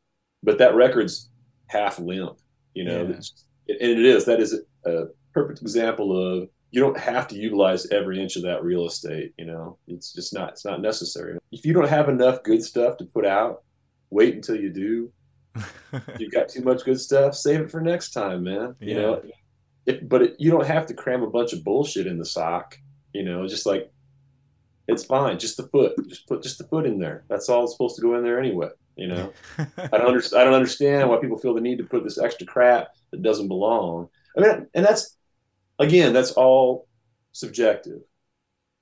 But 0.43 0.57
that 0.57 0.75
record's 0.75 1.29
half 1.67 1.99
limp. 1.99 2.37
You 2.73 2.83
know, 2.83 3.07
Yeah. 3.07 3.15
And 3.67 3.91
it 3.99 4.05
is. 4.05 4.25
That 4.25 4.41
is 4.41 4.59
a 4.85 5.05
perfect 5.33 5.61
example 5.61 6.15
of 6.15 6.49
you 6.75 6.81
don't 6.81 6.99
have 6.99 7.25
to 7.29 7.35
utilize 7.37 7.89
every 7.89 8.21
inch 8.21 8.35
of 8.35 8.43
that 8.43 8.61
real 8.61 8.85
estate. 8.85 9.33
You 9.37 9.45
know, 9.45 9.77
it's 9.87 10.11
just 10.11 10.33
not. 10.33 10.49
It's 10.49 10.65
not 10.65 10.81
necessary. 10.81 11.39
If 11.53 11.65
you 11.65 11.71
don't 11.71 11.87
have 11.87 12.09
enough 12.09 12.43
good 12.43 12.61
stuff 12.61 12.97
to 12.97 13.05
put 13.05 13.25
out, 13.25 13.63
wait 14.09 14.35
until 14.35 14.57
you 14.59 14.69
do. 14.73 15.09
You've 16.19 16.33
got 16.33 16.49
too 16.49 16.61
much 16.63 16.83
good 16.83 16.99
stuff, 16.99 17.33
save 17.33 17.61
it 17.61 17.71
for 17.71 17.79
next 17.79 18.11
time, 18.11 18.43
man. 18.43 18.75
You 18.81 18.93
Yeah. 18.93 19.01
know, 19.01 19.21
if, 19.85 20.09
but 20.09 20.21
it, 20.21 20.35
you 20.37 20.51
don't 20.51 20.65
have 20.67 20.85
to 20.87 20.93
cram 20.93 21.23
a 21.23 21.29
bunch 21.29 21.53
of 21.53 21.63
bullshit 21.63 22.07
in 22.07 22.17
the 22.17 22.25
sock. 22.25 22.77
You 23.13 23.23
know, 23.23 23.47
just 23.47 23.65
like 23.65 23.89
it's 24.89 25.05
fine. 25.05 25.39
Just 25.39 25.55
the 25.55 25.67
foot. 25.69 25.93
Just 26.09 26.27
put 26.27 26.43
just 26.43 26.57
the 26.57 26.65
foot 26.65 26.85
in 26.85 26.99
there. 26.99 27.23
That's 27.29 27.47
all 27.47 27.61
that's 27.61 27.71
supposed 27.71 27.95
to 27.95 28.01
go 28.01 28.15
in 28.17 28.23
there 28.23 28.37
anyway. 28.37 28.67
You 28.97 29.07
know. 29.07 29.31
I 29.77 29.97
don't 29.97 30.07
understand. 30.07 30.41
I 30.41 30.43
don't 30.43 30.53
understand 30.55 31.09
why 31.09 31.19
people 31.21 31.37
feel 31.37 31.53
the 31.53 31.61
need 31.61 31.77
to 31.77 31.85
put 31.85 32.03
this 32.03 32.17
extra 32.17 32.45
crap 32.45 32.89
that 33.11 33.21
doesn't 33.23 33.47
belong. 33.47 34.09
I 34.37 34.41
mean, 34.41 34.67
and 34.73 34.85
that's 34.85 35.14
again, 35.79 36.13
that's 36.13 36.31
all 36.31 36.87
subjective. 37.31 38.01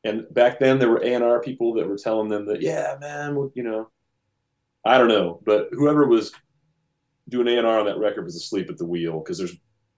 And 0.03 0.25
back 0.31 0.59
then, 0.59 0.79
there 0.79 0.89
were 0.89 1.03
A 1.03 1.13
and 1.13 1.23
R 1.23 1.41
people 1.41 1.75
that 1.75 1.87
were 1.87 1.97
telling 1.97 2.29
them 2.29 2.45
that, 2.47 2.61
yeah, 2.61 2.95
man, 2.99 3.35
well, 3.35 3.51
you 3.55 3.63
know, 3.63 3.89
I 4.85 4.97
don't 4.97 5.07
know, 5.07 5.41
but 5.45 5.69
whoever 5.71 6.05
was 6.05 6.33
doing 7.29 7.47
A 7.47 7.57
and 7.57 7.67
R 7.67 7.79
on 7.79 7.85
that 7.85 7.99
record 7.99 8.25
was 8.25 8.35
asleep 8.35 8.69
at 8.69 8.77
the 8.77 8.85
wheel 8.85 9.19
because 9.19 9.37
there's 9.37 9.55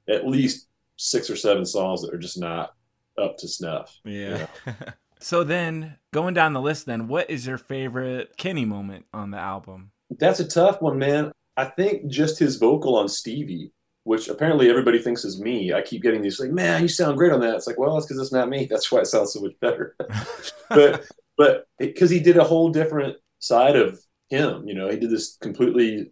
at 0.08 0.28
least 0.28 0.68
six 0.98 1.30
or 1.30 1.36
seven 1.36 1.66
songs 1.66 2.02
that 2.02 2.14
are 2.14 2.20
just 2.20 2.40
not 2.40 2.74
up 3.22 3.38
to 3.38 3.48
snuff. 3.48 3.98
yeah. 4.04 4.48
so 5.20 5.44
then 5.44 5.98
going 6.14 6.34
down 6.34 6.54
the 6.54 6.62
list, 6.62 6.86
then 6.86 7.08
what 7.08 7.30
is 7.30 7.48
your 7.48 7.58
favorite 7.58 8.38
Kenny 8.38 8.66
moment 8.66 9.06
on 9.14 9.32
the 9.32 9.38
album? 9.38 9.92
That's 10.12 10.40
a 10.40 10.48
tough 10.48 10.82
one, 10.82 11.00
man. 11.00 11.32
I 11.58 11.66
think 11.66 12.08
just 12.08 12.38
his 12.38 12.58
vocal 12.58 12.96
on 12.98 13.10
Stevie, 13.10 13.72
which 14.06 14.30
apparently 14.30 14.70
everybody 14.70 15.00
thinks 15.00 15.26
is 15.26 15.42
me. 15.42 15.74
I 15.74 15.82
keep 15.82 16.04
getting 16.04 16.22
these 16.22 16.40
like, 16.40 16.52
man, 16.52 16.82
you 16.84 16.88
sound 16.88 17.18
great 17.18 17.32
on 17.34 17.40
that. 17.42 17.56
It's 17.56 17.68
like, 17.68 17.80
well, 17.80 17.98
it's 17.98 18.06
because 18.06 18.22
it's 18.22 18.32
not 18.32 18.50
me. 18.50 18.66
That's 18.70 18.92
why 18.92 19.00
it 19.00 19.08
sounds 19.08 19.34
so 19.34 19.42
much 19.42 19.54
better. 19.60 19.96
but 20.70 21.06
but 21.38 21.66
because 21.80 22.10
he 22.10 22.20
did 22.20 22.38
a 22.38 22.44
whole 22.44 22.70
different 22.70 23.18
side 23.40 23.76
of 23.76 24.00
him, 24.30 24.68
you 24.68 24.76
know, 24.76 24.90
he 24.90 24.98
did 24.98 25.10
this 25.12 25.38
completely 25.42 26.12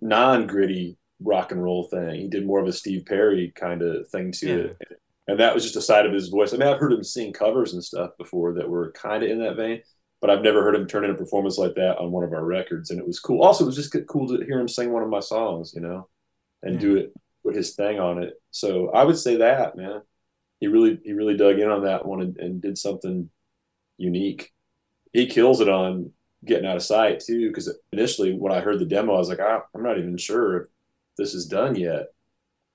non-gritty 0.00 0.96
rock 1.20 1.52
and 1.52 1.62
roll 1.62 1.84
thing. 1.84 2.14
He 2.16 2.28
did 2.28 2.46
more 2.46 2.60
of 2.60 2.66
a 2.66 2.72
Steve 2.72 3.04
Perry 3.06 3.52
kind 3.54 3.82
of 3.82 4.08
thing 4.08 4.32
to 4.32 4.46
Yeah. 4.48 4.54
it. 4.56 4.98
And 5.28 5.40
that 5.40 5.54
was 5.54 5.62
just 5.64 5.76
a 5.76 5.80
side 5.82 6.06
of 6.06 6.12
his 6.12 6.28
voice. 6.28 6.52
I 6.52 6.56
mean, 6.58 6.68
I've 6.68 6.78
heard 6.80 6.92
him 6.92 7.04
sing 7.04 7.32
covers 7.32 7.72
and 7.72 7.82
stuff 7.84 8.10
before 8.18 8.54
that 8.54 8.68
were 8.68 8.92
kind 8.92 9.22
of 9.22 9.30
in 9.30 9.38
that 9.40 9.56
vein, 9.56 9.82
but 10.20 10.28
I've 10.30 10.42
never 10.42 10.62
heard 10.62 10.74
him 10.74 10.86
turn 10.86 11.04
in 11.04 11.10
a 11.10 11.14
performance 11.14 11.56
like 11.56 11.74
that 11.76 11.98
on 11.98 12.10
one 12.10 12.24
of 12.24 12.32
our 12.32 12.44
records. 12.44 12.90
And 12.90 13.00
it 13.00 13.06
was 13.06 13.20
cool. 13.20 13.42
Also, 13.42 13.64
it 13.64 13.68
was 13.68 13.76
just 13.76 13.94
cool 14.08 14.28
to 14.28 14.44
hear 14.44 14.58
him 14.60 14.68
sing 14.68 14.92
one 14.92 15.02
of 15.02 15.08
my 15.08 15.20
songs, 15.20 15.72
you 15.74 15.80
know, 15.80 16.08
and 16.62 16.74
Yeah. 16.74 16.80
do 16.80 16.96
it, 16.96 17.14
put 17.44 17.54
his 17.54 17.74
thing 17.74 17.98
on 17.98 18.22
it. 18.22 18.34
So 18.50 18.90
I 18.90 19.04
would 19.04 19.18
say 19.18 19.36
that, 19.36 19.76
man. 19.76 20.02
He 20.60 20.66
really, 20.68 20.98
he 21.04 21.12
really 21.12 21.36
dug 21.36 21.58
in 21.58 21.68
on 21.68 21.84
that 21.84 22.06
one 22.06 22.22
and, 22.22 22.36
and 22.38 22.62
did 22.62 22.78
something 22.78 23.28
unique. 23.98 24.52
He 25.12 25.26
kills 25.26 25.60
it 25.60 25.68
on 25.68 26.12
getting 26.44 26.66
out 26.66 26.76
of 26.76 26.82
sight 26.82 27.20
too. 27.20 27.48
Because 27.48 27.76
initially, 27.92 28.32
when 28.32 28.52
I 28.52 28.60
heard 28.60 28.78
the 28.78 28.86
demo, 28.86 29.14
I 29.14 29.18
was 29.18 29.28
like, 29.28 29.40
ah, 29.40 29.62
I'm 29.74 29.82
not 29.82 29.98
even 29.98 30.16
sure 30.16 30.62
if 30.62 30.68
this 31.18 31.34
is 31.34 31.46
done 31.46 31.74
yet. 31.74 32.06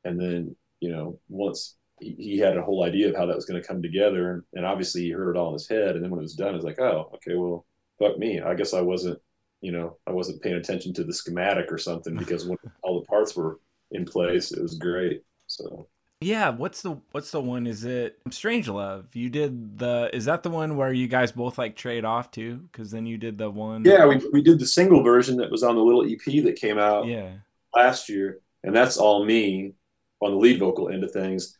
And 0.03 0.19
then, 0.19 0.55
you 0.79 0.91
know, 0.91 1.19
once 1.29 1.75
he, 1.99 2.15
he 2.17 2.37
had 2.37 2.57
a 2.57 2.61
whole 2.61 2.83
idea 2.83 3.09
of 3.09 3.15
how 3.15 3.25
that 3.25 3.35
was 3.35 3.45
going 3.45 3.61
to 3.61 3.67
come 3.67 3.81
together, 3.81 4.45
and 4.53 4.65
obviously 4.65 5.01
he 5.01 5.11
heard 5.11 5.35
it 5.35 5.39
all 5.39 5.47
in 5.47 5.53
his 5.53 5.67
head. 5.67 5.95
And 5.95 6.03
then 6.03 6.11
when 6.11 6.19
it 6.19 6.23
was 6.23 6.35
done, 6.35 6.53
it 6.53 6.57
was 6.57 6.65
like, 6.65 6.79
oh, 6.79 7.09
okay, 7.15 7.35
well, 7.35 7.65
fuck 7.97 8.17
me. 8.17 8.39
I 8.39 8.53
guess 8.53 8.73
I 8.73 8.81
wasn't, 8.81 9.19
you 9.61 9.71
know, 9.71 9.97
I 10.05 10.11
wasn't 10.11 10.41
paying 10.41 10.55
attention 10.55 10.93
to 10.93 11.03
the 11.03 11.13
schematic 11.13 11.71
or 11.71 11.77
something 11.77 12.15
because 12.15 12.45
when 12.45 12.57
all 12.83 12.99
the 12.99 13.07
parts 13.07 13.35
were 13.35 13.59
in 13.91 14.05
place, 14.05 14.51
it 14.51 14.61
was 14.61 14.75
great. 14.75 15.23
So 15.47 15.87
Yeah, 16.21 16.49
what's 16.49 16.81
the 16.81 16.99
what's 17.11 17.31
the 17.31 17.41
one? 17.41 17.67
Is 17.67 17.85
it 17.85 18.19
Strange 18.29 18.67
Love? 18.67 19.07
You 19.13 19.29
did 19.29 19.77
the 19.79 20.09
is 20.13 20.25
that 20.25 20.43
the 20.43 20.49
one 20.49 20.75
where 20.77 20.93
you 20.93 21.07
guys 21.07 21.31
both 21.31 21.57
like 21.57 21.75
trade 21.75 22.05
off 22.05 22.31
to? 22.31 22.57
Because 22.57 22.91
then 22.91 23.05
you 23.05 23.17
did 23.17 23.37
the 23.37 23.49
one. 23.49 23.83
yeah, 23.85 24.05
we 24.05 24.21
we 24.31 24.41
did 24.41 24.59
the 24.59 24.65
single 24.67 25.03
version 25.03 25.37
that 25.37 25.51
was 25.51 25.63
on 25.63 25.75
the 25.75 25.81
little 25.81 26.05
EP 26.05 26.43
that 26.43 26.57
came 26.59 26.77
out 26.77 27.07
yeah, 27.07 27.31
last 27.75 28.09
year, 28.09 28.39
and 28.63 28.75
that's 28.75 28.97
all 28.97 29.25
me 29.25 29.73
on 30.21 30.31
the 30.31 30.37
lead 30.37 30.59
vocal 30.59 30.89
end 30.89 31.03
of 31.03 31.11
things. 31.11 31.55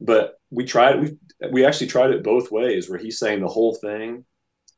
But 0.00 0.38
we 0.50 0.64
tried 0.64 1.00
we 1.00 1.16
we 1.50 1.64
actually 1.64 1.88
tried 1.88 2.10
it 2.10 2.22
both 2.22 2.50
ways, 2.50 2.88
where 2.88 2.98
he 2.98 3.10
sang 3.10 3.40
the 3.40 3.48
whole 3.48 3.74
thing, 3.74 4.24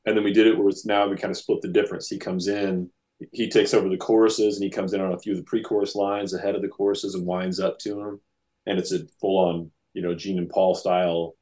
and 0.07 0.17
then 0.17 0.25
we 0.25 0.33
did 0.33 0.47
it 0.47 0.57
where 0.57 0.69
it's 0.69 0.87
now 0.87 1.07
we 1.07 1.17
kind 1.17 1.31
of 1.31 1.37
split 1.37 1.61
the 1.61 1.69
difference. 1.69 2.09
He 2.09 2.19
comes 2.19 2.49
in, 2.49 2.91
he 3.33 3.49
takes 3.49 3.75
over 3.75 3.89
the 3.89 3.97
choruses, 3.97 4.57
and 4.57 4.65
he 4.65 4.71
comes 4.71 4.93
in 4.93 5.01
on 5.01 5.13
a 5.13 5.19
few 5.19 5.33
of 5.33 5.39
the 5.39 5.45
pre-chorus 5.45 5.95
lines 5.95 6.35
ahead 6.35 6.55
of 6.55 6.63
the 6.63 6.69
choruses 6.69 7.15
and 7.15 7.27
winds 7.27 7.61
up 7.61 7.79
to 7.81 7.95
them, 7.95 8.21
and 8.67 8.79
it's 8.79 8.93
a 8.93 9.07
full-on 9.21 9.71
you 9.95 10.03
know 10.03 10.15
Gene 10.15 10.39
and 10.39 10.49
Paul 10.49 10.75
style 10.75 11.35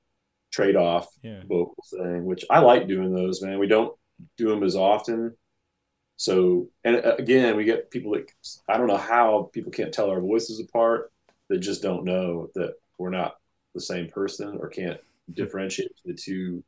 trade-off 0.52 1.08
yeah. 1.22 1.40
vocal 1.42 1.84
thing, 1.90 2.24
which 2.24 2.44
I 2.48 2.60
like 2.60 2.88
doing 2.88 3.14
those, 3.14 3.42
man. 3.42 3.58
We 3.58 3.66
don't 3.66 3.94
do 4.38 4.48
them 4.48 4.62
as 4.62 4.76
often. 4.76 5.36
So, 6.16 6.68
and 6.82 6.96
uh, 6.96 7.16
again, 7.18 7.56
we 7.56 7.64
get 7.64 7.90
people 7.90 8.12
that 8.12 8.30
I 8.68 8.78
don't 8.78 8.86
know 8.86 8.96
how 8.96 9.50
people 9.52 9.70
can't 9.70 9.92
tell 9.92 10.08
our 10.08 10.20
voices 10.20 10.60
apart. 10.60 11.12
They 11.50 11.58
just 11.58 11.82
don't 11.82 12.04
know 12.04 12.48
that 12.54 12.74
we're 12.96 13.10
not 13.10 13.36
the 13.74 13.80
same 13.80 14.08
person 14.08 14.56
or 14.58 14.68
can't 14.70 14.98
differentiate 15.30 15.92
the 16.06 16.14
two 16.14 16.64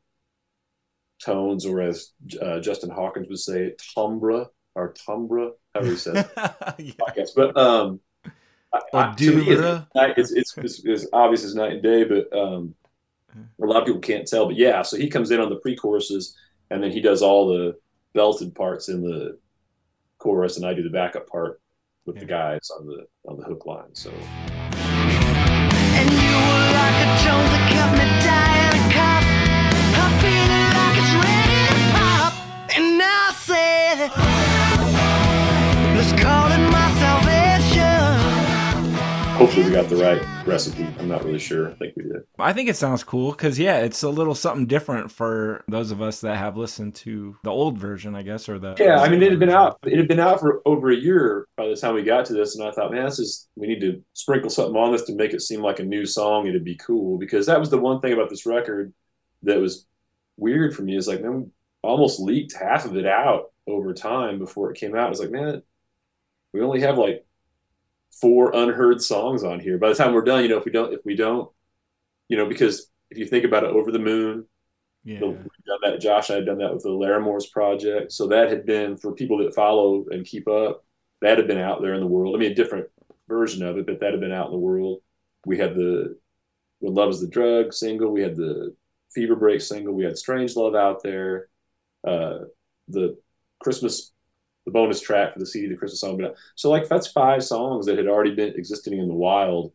tones, 1.19 1.65
or 1.65 1.81
as 1.81 2.11
uh, 2.39 2.59
Justin 2.59 2.91
Hawkins 2.91 3.27
would 3.27 3.39
say, 3.39 3.73
timbre 3.95 4.45
or 4.79 4.93
timbre, 4.93 5.51
however 5.73 5.91
you 5.91 5.97
say 5.97 6.11
it, 6.15 6.31
yeah. 6.79 6.93
I 7.07 7.13
guess. 7.15 7.31
But 7.31 7.55
um, 7.57 7.99
I, 8.73 8.79
I, 8.93 9.13
to 9.13 9.35
me, 9.35 9.41
it's, 9.43 9.61
timbre. 9.61 9.87
it's, 10.17 10.31
it's, 10.31 10.57
it's, 10.57 10.85
it's 10.85 11.07
obvious 11.11 11.43
as 11.43 11.55
night 11.55 11.73
and 11.73 11.83
day, 11.83 12.05
but 12.05 12.31
um, 12.37 12.75
a 13.61 13.65
lot 13.65 13.81
of 13.81 13.85
people 13.85 14.01
can't 14.01 14.27
tell. 14.27 14.47
But 14.47 14.55
yeah, 14.55 14.81
so 14.81 14.97
he 14.97 15.09
comes 15.09 15.31
in 15.31 15.39
on 15.39 15.49
the 15.49 15.57
pre-choruses, 15.57 16.35
and 16.69 16.81
then 16.81 16.91
he 16.91 17.01
does 17.01 17.21
all 17.21 17.47
the 17.47 17.77
belted 18.13 18.55
parts 18.55 18.89
in 18.89 19.01
the 19.01 19.37
chorus, 20.17 20.57
and 20.57 20.65
I 20.65 20.73
do 20.73 20.83
the 20.83 20.89
backup 20.89 21.27
part 21.27 21.61
with 22.05 22.19
the 22.19 22.25
guys 22.25 22.71
on 22.77 22.87
the 22.87 23.05
on 23.25 23.37
the 23.37 23.43
hook 23.43 23.65
line. 23.65 23.93
So 23.93 24.11
And 24.11 24.19
hopefully 39.39 39.65
we 39.67 39.71
got 39.71 39.87
the 39.87 39.95
right 39.95 40.21
recipe. 40.45 40.85
I'm 40.99 41.07
not 41.07 41.23
really 41.23 41.39
sure. 41.39 41.71
I 41.71 41.73
think 41.75 41.95
we 41.95 42.03
did. 42.03 42.23
I 42.37 42.51
think 42.51 42.67
it 42.67 42.75
sounds 42.75 43.05
cool 43.05 43.31
because 43.31 43.57
yeah, 43.57 43.79
it's 43.79 44.03
a 44.03 44.09
little 44.09 44.35
something 44.35 44.67
different 44.67 45.13
for 45.13 45.63
those 45.69 45.91
of 45.91 46.01
us 46.01 46.19
that 46.21 46.35
have 46.35 46.57
listened 46.57 46.95
to 46.95 47.37
the 47.43 47.49
old 47.49 47.77
version, 47.77 48.15
I 48.15 48.23
guess, 48.23 48.49
or 48.49 48.59
the 48.59 48.75
Yeah, 48.77 48.99
I 48.99 49.07
mean, 49.07 49.23
it 49.23 49.31
had 49.31 49.39
been 49.39 49.49
out. 49.49 49.79
It 49.85 49.97
had 49.97 50.09
been 50.09 50.19
out 50.19 50.41
for 50.41 50.61
over 50.65 50.91
a 50.91 50.95
year 50.95 51.47
by 51.55 51.69
the 51.69 51.77
time 51.77 51.95
we 51.95 52.03
got 52.03 52.25
to 52.25 52.33
this, 52.33 52.57
and 52.57 52.67
I 52.67 52.71
thought, 52.71 52.91
man, 52.91 53.05
this 53.05 53.19
is 53.19 53.47
we 53.55 53.67
need 53.67 53.79
to 53.79 54.03
sprinkle 54.11 54.49
something 54.49 54.75
on 54.75 54.91
this 54.91 55.03
to 55.03 55.15
make 55.15 55.33
it 55.33 55.41
seem 55.41 55.61
like 55.61 55.79
a 55.79 55.85
new 55.85 56.05
song. 56.05 56.45
It'd 56.45 56.65
be 56.65 56.75
cool 56.75 57.17
because 57.17 57.45
that 57.45 57.61
was 57.61 57.69
the 57.69 57.79
one 57.79 58.01
thing 58.01 58.11
about 58.11 58.29
this 58.29 58.45
record 58.45 58.93
that 59.43 59.61
was 59.61 59.87
weird 60.35 60.75
for 60.75 60.81
me 60.81 60.97
is 60.97 61.07
like, 61.07 61.21
man, 61.21 61.39
we 61.39 61.45
almost 61.81 62.19
leaked 62.19 62.57
half 62.59 62.83
of 62.83 62.97
it 62.97 63.05
out 63.05 63.51
over 63.67 63.93
time 63.93 64.37
before 64.37 64.69
it 64.69 64.77
came 64.77 64.97
out. 64.97 65.11
It's 65.11 65.21
like, 65.21 65.31
man, 65.31 65.63
we 66.51 66.61
only 66.61 66.81
have 66.81 66.97
like 66.97 67.25
four 68.11 68.51
unheard 68.55 69.01
songs 69.01 69.43
on 69.43 69.59
here. 69.59 69.77
By 69.77 69.89
the 69.89 69.95
time 69.95 70.13
we're 70.13 70.21
done, 70.23 70.43
you 70.43 70.49
know, 70.49 70.57
if 70.57 70.65
we 70.65 70.71
don't, 70.71 70.93
if 70.93 70.99
we 71.05 71.15
don't, 71.15 71.49
you 72.27 72.37
know, 72.37 72.47
because 72.47 72.89
if 73.09 73.17
you 73.17 73.25
think 73.25 73.45
about 73.45 73.63
it, 73.63 73.69
Over 73.71 73.91
the 73.91 73.99
Moon, 73.99 74.45
Yeah. 75.03 75.19
done 75.19 75.49
that. 75.83 76.01
Josh 76.01 76.29
and 76.29 76.35
I 76.35 76.39
had 76.39 76.45
done 76.45 76.57
that 76.59 76.73
with 76.73 76.83
the 76.83 76.89
Laramore's 76.89 77.47
project. 77.47 78.11
So 78.11 78.27
that 78.27 78.49
had 78.49 78.65
been 78.65 78.97
for 78.97 79.13
people 79.13 79.37
that 79.39 79.55
follow 79.55 80.05
and 80.09 80.25
keep 80.25 80.47
up. 80.47 80.83
That 81.21 81.37
had 81.37 81.47
been 81.47 81.57
out 81.57 81.81
there 81.81 81.93
in 81.93 82.01
the 82.01 82.07
world. 82.07 82.35
I 82.35 82.39
mean, 82.39 82.51
a 82.51 82.55
different 82.55 82.87
version 83.27 83.63
of 83.63 83.77
it, 83.77 83.85
but 83.85 83.99
that 83.99 84.11
had 84.11 84.19
been 84.19 84.31
out 84.31 84.47
in 84.47 84.51
the 84.53 84.57
world. 84.57 85.01
We 85.45 85.57
had 85.57 85.75
the 85.75 86.17
"When 86.79 86.93
Love 86.93 87.09
Is 87.09 87.21
the 87.21 87.27
Drug" 87.27 87.73
single. 87.73 88.11
We 88.11 88.21
had 88.21 88.35
the 88.35 88.75
"Fever 89.13 89.35
Break" 89.35 89.61
single. 89.61 89.93
We 89.93 90.03
had 90.03 90.17
"Strange 90.17 90.55
Love" 90.55 90.75
out 90.75 91.03
there. 91.03 91.49
Uh, 92.05 92.39
the 92.87 93.17
Christmas, 93.59 94.11
the 94.69 94.79
bonus 94.79 95.01
track 95.01 95.33
for 95.33 95.39
the 95.39 95.45
CD, 95.45 95.67
the 95.67 95.75
Christmas 95.75 96.01
song. 96.01 96.17
But 96.17 96.31
uh, 96.31 96.33
so 96.55 96.69
like 96.69 96.87
that's 96.87 97.07
five 97.07 97.43
songs 97.43 97.85
that 97.85 97.97
had 97.97 98.07
already 98.07 98.35
been 98.35 98.53
existing 98.55 98.99
in 98.99 99.07
the 99.07 99.13
wild 99.13 99.73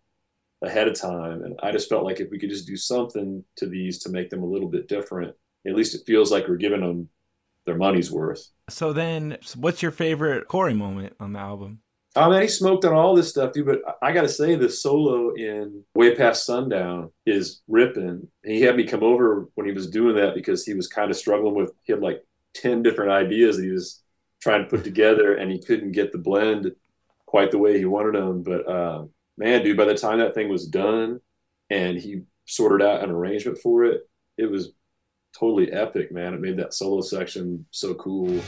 ahead 0.62 0.88
of 0.88 0.98
time. 0.98 1.42
And 1.42 1.58
I 1.62 1.72
just 1.72 1.88
felt 1.88 2.04
like 2.04 2.20
if 2.20 2.30
we 2.30 2.38
could 2.38 2.50
just 2.50 2.66
do 2.66 2.76
something 2.76 3.44
to 3.56 3.66
these 3.66 3.98
to 4.00 4.08
make 4.08 4.30
them 4.30 4.42
a 4.42 4.46
little 4.46 4.68
bit 4.68 4.88
different, 4.88 5.34
at 5.66 5.74
least 5.74 5.94
it 5.94 6.06
feels 6.06 6.30
like 6.30 6.48
we're 6.48 6.56
giving 6.56 6.80
them 6.80 7.08
their 7.66 7.76
money's 7.76 8.10
worth. 8.10 8.50
So 8.68 8.92
then, 8.92 9.38
what's 9.56 9.82
your 9.82 9.90
favorite 9.90 10.48
Corey 10.48 10.74
moment 10.74 11.14
on 11.18 11.32
the 11.32 11.38
album? 11.38 11.80
Oh 12.16 12.30
man, 12.30 12.42
he 12.42 12.48
smoked 12.48 12.84
on 12.84 12.92
all 12.92 13.16
this 13.16 13.30
stuff, 13.30 13.52
dude. 13.52 13.66
But 13.66 13.82
I 14.00 14.12
got 14.12 14.22
to 14.22 14.28
say, 14.28 14.54
the 14.54 14.68
solo 14.68 15.34
in 15.34 15.82
"Way 15.94 16.14
Past 16.14 16.46
Sundown" 16.46 17.10
is 17.26 17.62
ripping. 17.66 18.28
He 18.44 18.60
had 18.60 18.76
me 18.76 18.84
come 18.84 19.02
over 19.02 19.48
when 19.56 19.66
he 19.66 19.72
was 19.72 19.90
doing 19.90 20.14
that 20.16 20.34
because 20.34 20.64
he 20.64 20.74
was 20.74 20.86
kind 20.86 21.10
of 21.10 21.16
struggling 21.16 21.54
with. 21.54 21.72
He 21.82 21.92
had 21.92 22.02
like 22.02 22.22
ten 22.54 22.82
different 22.84 23.10
ideas 23.10 23.56
that 23.56 23.64
he 23.64 23.72
was 23.72 24.03
trying 24.44 24.62
to 24.62 24.70
put 24.70 24.84
together, 24.90 25.34
and 25.34 25.50
he 25.50 25.58
couldn't 25.58 25.92
get 25.92 26.12
the 26.12 26.18
blend 26.18 26.70
quite 27.26 27.50
the 27.50 27.58
way 27.58 27.78
he 27.78 27.86
wanted 27.86 28.14
them. 28.14 28.44
But 28.44 28.68
uh, 28.68 29.04
man, 29.36 29.64
dude, 29.64 29.76
by 29.76 29.86
the 29.86 29.96
time 29.96 30.18
that 30.20 30.34
thing 30.34 30.48
was 30.48 30.68
done, 30.68 31.20
and 31.70 31.98
he 31.98 32.22
sorted 32.46 32.86
out 32.86 33.02
an 33.02 33.10
arrangement 33.10 33.58
for 33.58 33.84
it, 33.84 34.02
it 34.36 34.48
was 34.48 34.72
totally 35.36 35.72
epic, 35.72 36.12
man. 36.12 36.34
It 36.34 36.40
made 36.40 36.58
that 36.58 36.74
solo 36.74 37.00
section 37.00 37.66
so 37.70 37.94
cool. 37.94 38.40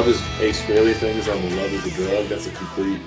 Love 0.00 0.06
his 0.06 0.40
Ace 0.40 0.62
Frehley 0.62 0.94
things 0.94 1.28
on 1.28 1.36
the 1.42 1.56
Love 1.56 1.70
is 1.74 1.84
a 1.84 1.90
Drug. 1.90 2.26
That's 2.26 2.46
a 2.46 2.50
complete 2.52 3.02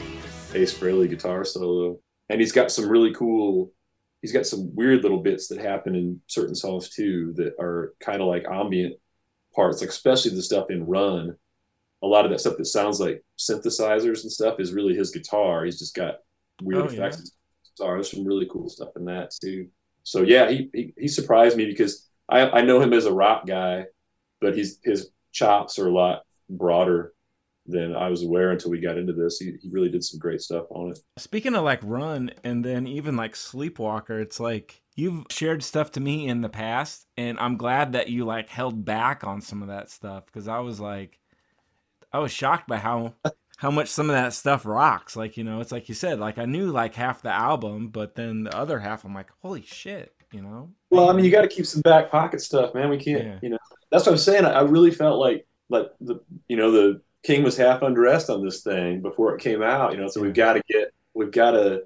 Ace 0.54 0.78
Frehley 0.78 1.10
guitar 1.10 1.44
solo. 1.44 1.98
And 2.30 2.40
he's 2.40 2.52
got 2.52 2.72
some 2.72 2.88
really 2.88 3.12
cool, 3.16 3.72
he's 4.22 4.32
got 4.32 4.46
some 4.46 4.76
weird 4.76 5.02
little 5.02 5.18
bits 5.24 5.48
that 5.48 5.58
happen 5.60 5.96
in 5.96 6.22
certain 6.28 6.54
songs 6.54 6.90
too 6.90 7.34
that 7.38 7.56
are 7.60 7.96
kind 8.00 8.22
of 8.22 8.28
like 8.28 8.46
ambient 8.48 8.94
parts, 9.56 9.82
like 9.82 9.90
especially 9.90 10.36
the 10.36 10.44
stuff 10.44 10.70
in 10.70 10.86
Run. 10.86 11.36
A 12.04 12.06
lot 12.06 12.26
of 12.26 12.32
that 12.32 12.42
stuff 12.42 12.58
that 12.58 12.66
sounds 12.66 13.00
like 13.00 13.24
synthesizers 13.40 14.22
and 14.22 14.32
stuff 14.32 14.60
is 14.60 14.72
really 14.72 14.94
his 14.96 15.10
guitar. 15.10 15.66
He's 15.66 15.80
just 15.80 15.96
got 15.96 16.18
weird 16.62 16.84
Oh, 16.84 16.86
effects. 16.86 17.18
yeah. 17.18 17.72
Guitar. 17.76 17.96
There's 17.96 18.12
some 18.12 18.24
really 18.28 18.48
cool 18.52 18.70
stuff 18.70 18.90
in 18.98 19.06
that 19.06 19.32
too. 19.42 19.68
So 20.04 20.22
yeah, 20.22 20.48
he 20.52 20.70
he, 20.72 20.94
he 20.96 21.08
surprised 21.08 21.58
me 21.58 21.66
because 21.66 22.08
I, 22.30 22.42
I 22.42 22.62
know 22.62 22.80
him 22.80 22.94
as 22.94 23.08
a 23.08 23.14
rock 23.14 23.48
guy, 23.48 23.86
but 24.40 24.56
he's 24.56 24.78
his 24.84 25.10
chops 25.32 25.80
are 25.80 25.88
a 25.88 25.92
lot 25.92 26.22
broader 26.50 27.14
than 27.66 27.96
I 27.96 28.10
was 28.10 28.24
aware 28.24 28.52
until 28.52 28.72
we 28.72 28.80
got 28.82 28.98
into 28.98 29.14
this. 29.14 29.38
He, 29.40 29.54
he 29.62 29.70
really 29.70 29.90
did 29.90 30.04
some 30.04 30.20
great 30.20 30.42
stuff 30.42 30.66
on 30.70 30.92
it. 30.92 31.00
Speaking 31.18 31.56
of 31.56 31.64
like 31.64 31.80
Run 31.84 32.32
and 32.44 32.64
then 32.64 32.86
even 32.88 33.16
like 33.16 33.36
Sleepwalker, 33.36 34.20
it's 34.22 34.40
like 34.40 34.82
you've 34.96 35.26
shared 35.30 35.64
stuff 35.64 35.92
to 35.92 36.00
me 36.02 36.28
in 36.28 36.42
the 36.42 36.50
past, 36.50 37.08
and 37.18 37.40
I'm 37.40 37.56
glad 37.58 37.94
that 37.94 38.10
you 38.10 38.26
like 38.26 38.50
held 38.50 38.84
back 38.84 39.24
on 39.24 39.42
some 39.42 39.62
of 39.62 39.70
that 39.70 39.90
stuff 39.90 40.26
because 40.26 40.48
I 40.48 40.60
was 40.60 40.80
like, 40.80 41.20
I 42.12 42.20
was 42.20 42.32
shocked 42.32 42.68
by 42.68 42.78
how 42.78 43.14
how 43.58 43.72
much 43.72 43.88
some 43.88 44.10
of 44.10 44.16
that 44.16 44.34
stuff 44.34 44.66
rocks. 44.66 45.16
Like 45.16 45.38
you 45.38 45.46
know, 45.46 45.62
it's 45.62 45.72
like 45.72 45.88
you 45.88 45.96
said, 45.96 46.20
like 46.20 46.38
I 46.38 46.46
knew 46.46 46.70
like 46.70 46.96
half 46.96 47.22
the 47.22 47.32
album, 47.32 47.88
but 47.88 48.16
then 48.16 48.44
the 48.44 48.56
other 48.58 48.78
half, 48.78 49.06
I'm 49.06 49.16
like, 49.16 49.30
holy 49.42 49.62
shit, 49.62 50.14
you 50.34 50.42
know? 50.42 50.70
Well, 50.90 51.10
I 51.10 51.14
mean, 51.14 51.24
you 51.24 51.32
got 51.32 51.44
to 51.44 51.48
keep 51.48 51.66
some 51.66 51.82
back 51.82 52.12
pocket 52.12 52.42
stuff, 52.42 52.74
man. 52.74 52.90
We 52.90 52.98
can't, 52.98 53.24
Yeah. 53.24 53.40
you 53.42 53.50
know. 53.52 53.58
That's 53.90 54.06
what 54.06 54.12
I'm 54.12 54.18
saying. 54.18 54.44
I, 54.44 54.52
I 54.52 54.62
really 54.64 54.92
felt 54.92 55.18
like 55.18 55.48
like 55.74 55.92
the 56.00 56.22
you 56.48 56.56
know 56.56 56.72
the 56.72 57.02
king 57.24 57.44
was 57.44 57.58
half 57.58 57.82
undressed 57.82 58.30
on 58.30 58.46
this 58.46 58.62
thing 58.62 59.02
before 59.02 59.36
it 59.36 59.42
came 59.42 59.62
out. 59.62 59.94
You 59.94 60.00
know, 60.00 60.08
so 60.08 60.22
we've 60.22 60.34
got 60.34 60.54
to 60.54 60.62
get 60.70 60.94
we've 61.14 61.32
got 61.32 61.52
to 61.52 61.84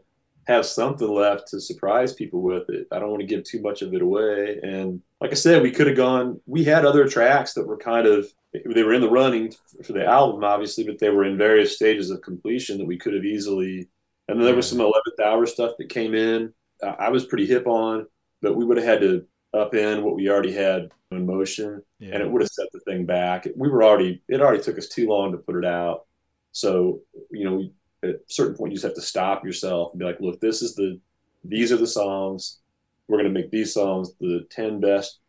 have 0.47 0.65
something 0.65 1.08
left 1.08 1.47
to 1.50 1.60
surprise 1.60 2.13
people 2.13 2.41
with 2.41 2.69
it. 2.69 2.88
I 2.91 3.00
don't 3.00 3.10
want 3.10 3.21
to 3.21 3.28
give 3.28 3.43
too 3.43 3.62
much 3.62 3.82
of 3.82 3.93
it 3.93 4.02
away. 4.02 4.60
And 4.63 5.02
like 5.19 5.32
I 5.32 5.36
said, 5.36 5.62
we 5.62 5.71
could 5.71 5.88
have 5.88 5.97
gone. 5.97 6.39
We 6.45 6.63
had 6.63 6.86
other 6.86 7.08
tracks 7.08 7.54
that 7.54 7.67
were 7.67 7.78
kind 7.78 8.08
of 8.08 8.28
they 8.54 8.84
were 8.84 8.93
in 8.93 9.02
the 9.02 9.10
running 9.10 9.54
for 9.84 9.93
the 9.93 10.06
album, 10.06 10.43
obviously, 10.43 10.84
but 10.84 11.00
they 11.00 11.10
were 11.10 11.26
in 11.26 11.38
various 11.38 11.76
stages 11.76 12.10
of 12.10 12.21
completion 12.21 12.78
that 12.78 12.88
we 12.88 12.97
could 12.97 13.13
have 13.13 13.26
easily. 13.26 13.89
And 14.28 14.39
then 14.39 14.45
there 14.45 14.56
was 14.56 14.69
some 14.69 14.80
eleventh 14.80 15.19
hour 15.23 15.45
stuff 15.45 15.73
that 15.78 15.89
came 15.89 16.13
in. 16.13 16.54
I 16.84 16.88
I 16.88 17.10
was 17.10 17.26
pretty 17.26 17.45
hip 17.45 17.67
on, 17.67 18.08
but 18.41 18.56
we 18.56 18.65
would 18.65 18.78
have 18.78 18.86
had 18.86 19.02
to 19.02 19.26
up 19.58 19.76
in 19.76 20.04
what 20.04 20.15
we 20.15 20.30
already 20.30 20.54
had 20.54 20.89
in 21.12 21.26
motion, 21.26 21.82
Yeah. 22.00 22.13
and 22.13 22.24
it 22.24 22.30
would 22.30 22.41
have 22.41 22.52
set 22.52 22.67
the 22.74 22.80
thing 22.82 23.06
back. 23.06 23.48
We 23.56 23.70
were 23.70 23.84
already 23.84 24.22
it 24.28 24.41
already 24.41 24.63
took 24.63 24.78
us 24.78 24.88
too 24.88 25.08
long 25.08 25.32
to 25.32 25.38
put 25.38 25.56
it 25.56 25.65
out. 25.65 26.06
So 26.52 27.02
you 27.32 27.46
know, 27.46 27.70
at 28.04 28.10
a 28.15 28.20
certain 28.28 28.56
point, 28.56 28.72
you 28.72 28.76
just 28.78 28.86
have 28.86 28.96
to 28.96 29.02
stop 29.02 29.43
yourself 29.46 29.91
and 29.91 30.00
be 30.00 30.06
like, 30.06 30.20
look, 30.22 30.39
this 30.39 30.62
is 30.62 30.76
the 30.76 31.00
these 31.43 31.72
are 31.72 31.78
the 31.78 31.88
songs. 31.88 32.60
We're 33.08 33.20
going 33.22 33.34
to 33.34 33.39
make 33.39 33.52
these 33.52 33.74
songs 33.74 34.13
the 34.20 34.46
ten 34.50 34.80
best 34.80 35.20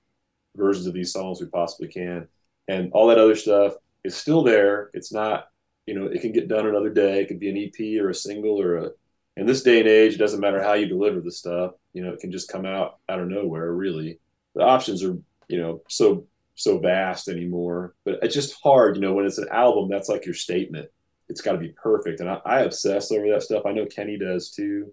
versions 0.56 0.86
of 0.86 0.94
these 0.94 1.12
songs 1.12 1.40
we 1.40 1.46
possibly 1.46 1.88
can, 1.88 2.26
and 2.66 2.90
all 2.92 3.06
that 3.08 3.18
other 3.18 3.36
stuff 3.36 3.74
is 4.04 4.16
still 4.16 4.42
there. 4.42 4.90
It's 4.94 5.12
not 5.12 5.48
you 5.86 5.94
know 5.94 6.06
it 6.06 6.20
can 6.20 6.32
get 6.32 6.48
done 6.48 6.66
another 6.66 6.90
day. 6.90 7.20
It 7.22 7.28
could 7.28 7.40
be 7.40 7.50
an 7.50 7.56
EP 7.56 8.02
or 8.02 8.10
a 8.10 8.14
single 8.14 8.60
or 8.60 8.76
a 8.76 8.90
in 9.38 9.46
this 9.46 9.62
day 9.62 9.78
and 9.78 9.88
age, 9.88 10.14
it 10.14 10.18
doesn't 10.18 10.40
matter 10.40 10.62
how 10.62 10.74
you 10.74 10.86
deliver 10.86 11.20
the 11.20 11.30
stuff. 11.30 11.72
You 11.92 12.02
know, 12.02 12.12
it 12.12 12.20
can 12.20 12.32
just 12.32 12.50
come 12.50 12.66
out 12.66 12.98
out 13.08 13.20
of 13.20 13.28
nowhere. 13.28 13.72
Really, 13.72 14.18
the 14.54 14.62
options 14.62 15.04
are 15.04 15.16
you 15.48 15.60
know 15.60 15.82
so 15.88 16.26
so 16.56 16.78
vast 16.78 17.28
anymore. 17.28 17.94
But 18.04 18.18
it's 18.22 18.34
just 18.34 18.60
hard. 18.62 18.96
You 18.96 19.02
know, 19.02 19.14
when 19.14 19.26
it's 19.26 19.38
an 19.38 19.48
album, 19.50 19.88
that's 19.88 20.08
like 20.08 20.26
your 20.26 20.34
statement. 20.34 20.88
It's 21.28 21.40
got 21.40 21.52
to 21.52 21.58
be 21.58 21.68
perfect, 21.68 22.20
and 22.20 22.28
I, 22.28 22.40
I 22.44 22.60
obsess 22.60 23.12
over 23.12 23.28
that 23.30 23.42
stuff. 23.42 23.64
I 23.66 23.72
know 23.72 23.86
Kenny 23.86 24.18
does 24.18 24.50
too. 24.50 24.92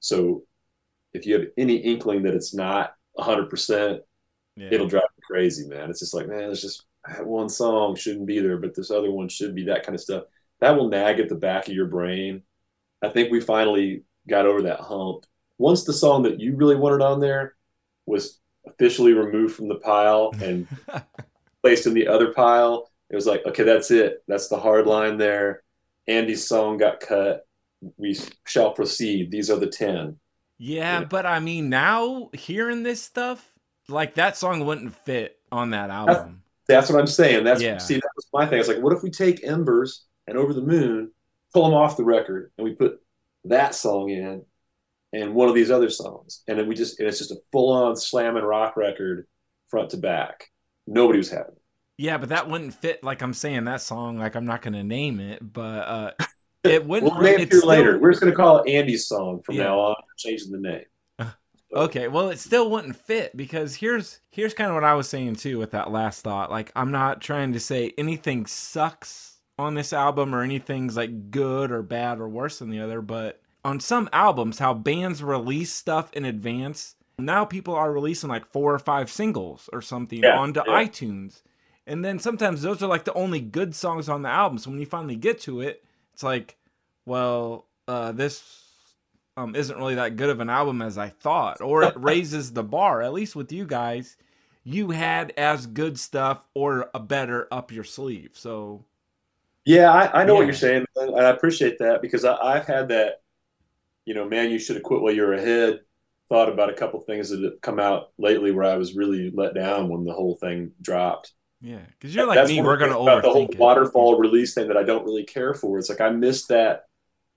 So, 0.00 0.44
if 1.12 1.26
you 1.26 1.34
have 1.34 1.48
any 1.56 1.76
inkling 1.76 2.22
that 2.22 2.34
it's 2.34 2.54
not 2.54 2.94
hundred 3.18 3.50
percent, 3.50 4.00
yeah. 4.56 4.68
it'll 4.70 4.86
drive 4.88 5.02
you 5.16 5.22
crazy, 5.26 5.66
man. 5.68 5.90
It's 5.90 6.00
just 6.00 6.14
like, 6.14 6.28
man, 6.28 6.50
it's 6.50 6.62
just 6.62 6.86
that 7.06 7.26
one 7.26 7.48
song 7.48 7.96
shouldn't 7.96 8.26
be 8.26 8.40
there, 8.40 8.56
but 8.56 8.74
this 8.74 8.90
other 8.90 9.10
one 9.10 9.28
should 9.28 9.54
be 9.54 9.64
that 9.64 9.84
kind 9.84 9.94
of 9.94 10.00
stuff. 10.00 10.24
That 10.60 10.76
will 10.76 10.88
nag 10.88 11.20
at 11.20 11.28
the 11.28 11.34
back 11.34 11.68
of 11.68 11.74
your 11.74 11.86
brain. 11.86 12.42
I 13.02 13.08
think 13.08 13.30
we 13.30 13.40
finally 13.40 14.02
got 14.28 14.46
over 14.46 14.62
that 14.62 14.80
hump. 14.80 15.24
Once 15.58 15.84
the 15.84 15.92
song 15.92 16.22
that 16.24 16.40
you 16.40 16.54
really 16.56 16.76
wanted 16.76 17.02
on 17.02 17.20
there 17.20 17.54
was 18.06 18.38
officially 18.66 19.12
removed 19.12 19.54
from 19.54 19.68
the 19.68 19.76
pile 19.76 20.32
and 20.42 20.66
placed 21.62 21.86
in 21.86 21.94
the 21.94 22.08
other 22.08 22.32
pile, 22.32 22.90
it 23.10 23.16
was 23.16 23.26
like, 23.26 23.44
okay, 23.46 23.62
that's 23.62 23.90
it. 23.90 24.22
That's 24.28 24.48
the 24.48 24.58
hard 24.58 24.86
line 24.86 25.16
there. 25.16 25.62
Andy's 26.06 26.46
song 26.46 26.78
got 26.78 27.00
cut. 27.00 27.46
We 27.96 28.18
shall 28.46 28.72
proceed. 28.72 29.30
These 29.30 29.50
are 29.50 29.56
the 29.58 29.66
10. 29.68 30.16
Yeah, 30.58 31.00
Yeah. 31.00 31.04
but 31.04 31.26
I 31.26 31.40
mean, 31.40 31.68
now 31.68 32.30
hearing 32.32 32.82
this 32.82 33.02
stuff, 33.02 33.52
like 33.88 34.14
that 34.16 34.36
song 34.36 34.64
wouldn't 34.66 34.94
fit 34.94 35.38
on 35.52 35.70
that 35.70 35.90
album. 35.90 36.42
That's 36.66 36.90
what 36.90 36.98
I'm 37.00 37.06
saying. 37.06 37.44
That's 37.44 37.62
Yeah. 37.62 37.78
see, 37.78 37.94
that 37.94 38.10
was 38.16 38.26
my 38.32 38.46
thing. 38.46 38.58
It's 38.58 38.68
like, 38.68 38.82
what 38.82 38.92
if 38.92 39.02
we 39.02 39.10
take 39.10 39.44
Embers 39.44 40.04
and 40.26 40.36
Over 40.36 40.52
the 40.52 40.60
Moon, 40.60 41.10
pull 41.54 41.64
them 41.64 41.74
off 41.74 41.96
the 41.96 42.04
record, 42.04 42.52
and 42.58 42.64
we 42.64 42.74
put 42.74 43.00
that 43.44 43.74
song 43.74 44.10
in, 44.10 44.42
and 45.12 45.34
one 45.34 45.48
of 45.48 45.54
these 45.54 45.70
other 45.70 45.90
songs, 45.90 46.42
and 46.48 46.58
then 46.58 46.68
we 46.68 46.74
just 46.74 46.98
and 46.98 47.08
it's 47.08 47.18
just 47.18 47.30
a 47.30 47.36
full 47.52 47.72
on 47.72 47.96
slam 47.96 48.36
and 48.36 48.46
rock 48.46 48.76
record, 48.76 49.26
front 49.68 49.90
to 49.90 49.96
back. 49.96 50.46
Nobody 50.86 51.18
was 51.18 51.30
having. 51.30 51.52
it. 51.52 51.62
Yeah, 51.98 52.18
but 52.18 52.28
that 52.28 52.48
wouldn't 52.48 52.74
fit. 52.74 53.02
Like 53.02 53.22
I'm 53.22 53.34
saying, 53.34 53.64
that 53.64 53.80
song, 53.82 54.18
like 54.18 54.36
I'm 54.36 54.46
not 54.46 54.62
gonna 54.62 54.84
name 54.84 55.18
it, 55.20 55.40
but 55.52 55.60
uh, 55.88 56.10
it 56.64 56.84
wouldn't. 56.86 57.12
We'll 57.12 57.22
name 57.22 57.40
it 57.40 57.52
still- 57.52 57.68
later. 57.68 57.98
We're 57.98 58.10
just 58.12 58.20
going 58.22 58.32
to 58.32 58.36
call 58.36 58.58
it 58.62 58.70
Andy's 58.70 59.06
song 59.08 59.42
from 59.44 59.56
Yeah. 59.56 59.64
now 59.64 59.78
on, 59.80 59.94
changing 60.16 60.52
the 60.52 60.58
name. 60.58 60.84
Okay, 61.70 62.08
well, 62.08 62.30
it 62.30 62.38
still 62.38 62.70
wouldn't 62.70 62.96
fit 62.96 63.36
because 63.36 63.74
here's 63.74 64.20
here's 64.30 64.54
kind 64.54 64.70
of 64.70 64.74
what 64.74 64.84
I 64.84 64.94
was 64.94 65.06
saying 65.06 65.36
too 65.36 65.58
with 65.58 65.72
that 65.72 65.90
last 65.90 66.22
thought. 66.22 66.50
Like 66.50 66.72
I'm 66.74 66.90
not 66.90 67.20
trying 67.20 67.52
to 67.52 67.60
say 67.60 67.92
anything 67.98 68.46
sucks 68.46 69.27
on 69.58 69.74
this 69.74 69.92
album 69.92 70.34
or 70.34 70.42
anything's 70.42 70.96
like 70.96 71.30
good 71.30 71.70
or 71.72 71.82
bad 71.82 72.20
or 72.20 72.28
worse 72.28 72.58
than 72.60 72.70
the 72.70 72.80
other, 72.80 73.00
but 73.00 73.40
on 73.64 73.80
some 73.80 74.08
albums 74.12 74.58
how 74.58 74.72
bands 74.74 75.22
release 75.22 75.72
stuff 75.72 76.12
in 76.12 76.24
advance. 76.24 76.94
Now 77.18 77.44
people 77.44 77.74
are 77.74 77.92
releasing 77.92 78.30
like 78.30 78.46
four 78.52 78.72
or 78.72 78.78
five 78.78 79.10
singles 79.10 79.68
or 79.72 79.82
something 79.82 80.22
Yeah, 80.22 80.38
onto 80.38 80.60
yeah. 80.64 80.84
iTunes. 80.84 81.42
And 81.86 82.04
then 82.04 82.18
sometimes 82.18 82.62
those 82.62 82.82
are 82.82 82.86
like 82.86 83.04
the 83.04 83.14
only 83.14 83.40
good 83.40 83.74
songs 83.74 84.08
on 84.08 84.22
the 84.22 84.28
album. 84.28 84.58
So 84.58 84.70
when 84.70 84.78
you 84.78 84.86
finally 84.86 85.16
get 85.16 85.40
to 85.40 85.60
it, 85.60 85.82
it's 86.12 86.22
like, 86.22 86.56
well, 87.06 87.66
uh, 87.88 88.12
this 88.12 88.44
um, 89.36 89.56
isn't 89.56 89.76
really 89.76 89.94
that 89.96 90.16
good 90.16 90.30
of 90.30 90.40
an 90.40 90.50
album 90.50 90.82
as 90.82 90.98
I 90.98 91.08
thought, 91.08 91.60
or 91.60 91.82
it 91.82 91.94
raises 92.00 92.52
the 92.52 92.62
bar. 92.62 93.02
At 93.02 93.12
least 93.14 93.34
with 93.34 93.50
you 93.50 93.64
guys, 93.66 94.16
you 94.64 94.90
had 94.90 95.32
as 95.36 95.66
good 95.66 95.98
stuff 95.98 96.42
or 96.54 96.90
a 96.94 97.00
better 97.00 97.48
up 97.50 97.72
your 97.72 97.84
sleeve. 97.84 98.32
So 98.34 98.84
Yeah, 99.68 99.92
I, 99.92 100.22
I 100.22 100.24
know 100.24 100.34
what 100.34 100.46
you're 100.46 100.54
saying, 100.54 100.86
and 100.96 101.20
I 101.20 101.28
appreciate 101.28 101.78
that 101.80 102.00
because 102.00 102.24
I, 102.24 102.34
I've 102.36 102.64
had 102.66 102.88
that. 102.88 103.20
You 104.06 104.14
know, 104.14 104.26
man, 104.26 104.50
you 104.50 104.58
should 104.58 104.76
have 104.76 104.82
quit 104.82 105.02
while 105.02 105.12
you're 105.12 105.34
ahead. 105.34 105.80
Thought 106.30 106.48
about 106.48 106.70
a 106.70 106.74
couple 106.74 107.00
things 107.00 107.28
that 107.28 107.42
have 107.42 107.60
come 107.60 107.78
out 107.78 108.08
lately 108.18 108.50
where 108.50 108.64
I 108.64 108.76
was 108.76 108.96
really 108.96 109.30
let 109.30 109.54
down 109.54 109.90
when 109.90 110.04
the 110.04 110.14
whole 110.14 110.36
thing 110.36 110.72
dropped. 110.80 111.32
yeah, 111.60 111.80
because 111.90 112.14
you're 112.14 112.26
like 112.26 112.36
That's 112.36 112.48
me, 112.48 112.62
we're 112.62 112.78
gonna 112.78 112.92
things 112.94 113.02
about 113.02 113.22
the 113.22 113.30
whole 113.30 113.48
it. 113.52 113.58
waterfall 113.58 114.18
release 114.18 114.54
thing 114.54 114.68
that 114.68 114.76
I 114.78 114.84
don't 114.84 115.04
really 115.04 115.24
care 115.24 115.54
for. 115.54 115.78
It's 115.78 115.90
like 115.90 116.00
I 116.00 116.10
missed 116.10 116.48
that. 116.48 116.86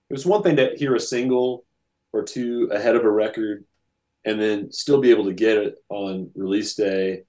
It 0.10 0.13
was 0.13 0.26
one 0.26 0.44
thing 0.44 0.58
to 0.58 0.76
hear 0.78 0.96
a 0.96 1.00
single 1.00 1.65
or 2.13 2.24
two 2.24 2.70
ahead 2.72 2.96
of 2.96 3.04
a 3.04 3.12
record, 3.12 3.65
and 4.26 4.39
then 4.39 4.72
still 4.72 5.02
be 5.02 5.12
able 5.12 5.26
to 5.26 5.34
get 5.34 5.58
it 5.58 5.76
on 5.89 6.32
release 6.36 6.76
day, 6.76 7.24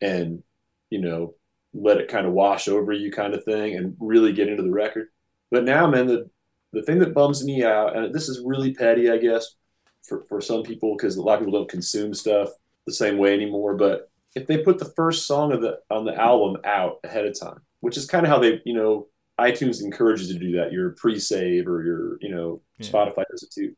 and 0.00 0.42
you 0.90 1.00
know 1.00 1.34
let 1.74 1.98
it 1.98 2.08
kind 2.08 2.26
of 2.26 2.32
wash 2.32 2.68
over 2.68 2.92
you, 2.92 3.10
kind 3.10 3.34
of 3.34 3.44
thing, 3.44 3.76
and 3.76 3.96
really 4.00 4.32
get 4.32 4.48
into 4.48 4.62
the 4.62 4.70
record. 4.70 5.08
But 5.50 5.64
now, 5.64 5.86
man, 5.88 6.06
the 6.06 6.30
the 6.72 6.82
thing 6.82 6.98
that 7.00 7.12
bums 7.14 7.44
me 7.44 7.62
out, 7.64 7.96
and 7.96 8.14
this 8.14 8.28
is 8.28 8.42
really 8.44 8.72
petty, 8.74 9.10
I 9.10 9.18
guess, 9.18 9.54
for 10.02 10.24
for 10.28 10.40
some 10.40 10.62
people 10.62 10.96
because 10.96 11.16
a 11.16 11.22
lot 11.22 11.34
of 11.34 11.40
people 11.40 11.58
don't 11.58 11.70
consume 11.70 12.14
stuff 12.14 12.48
the 12.86 12.92
same 12.92 13.18
way 13.18 13.34
anymore, 13.34 13.74
but 13.76 14.10
if 14.34 14.46
they 14.46 14.58
put 14.58 14.78
the 14.78 14.92
first 14.96 15.26
song 15.26 15.52
of 15.52 15.60
the 15.60 15.78
on 15.90 16.04
the 16.04 16.14
album 16.14 16.60
out 16.64 16.98
ahead 17.04 17.26
of 17.26 17.38
time, 17.38 17.60
which 17.80 17.96
is 17.96 18.06
kind 18.06 18.24
of 18.24 18.30
how 18.30 18.38
they, 18.38 18.60
you 18.64 18.74
know, 18.74 19.06
iTunes 19.38 19.82
encourages 19.82 20.28
you 20.32 20.38
to 20.38 20.44
do 20.46 20.52
that. 20.56 20.72
Your 20.72 20.90
pre-save 20.92 21.68
or 21.68 21.84
your, 21.84 22.18
you 22.20 22.30
know, 22.34 22.62
Yeah. 22.78 22.88
Spotify 22.88 23.24
does 23.30 23.42
it 23.42 23.52
too. 23.52 23.74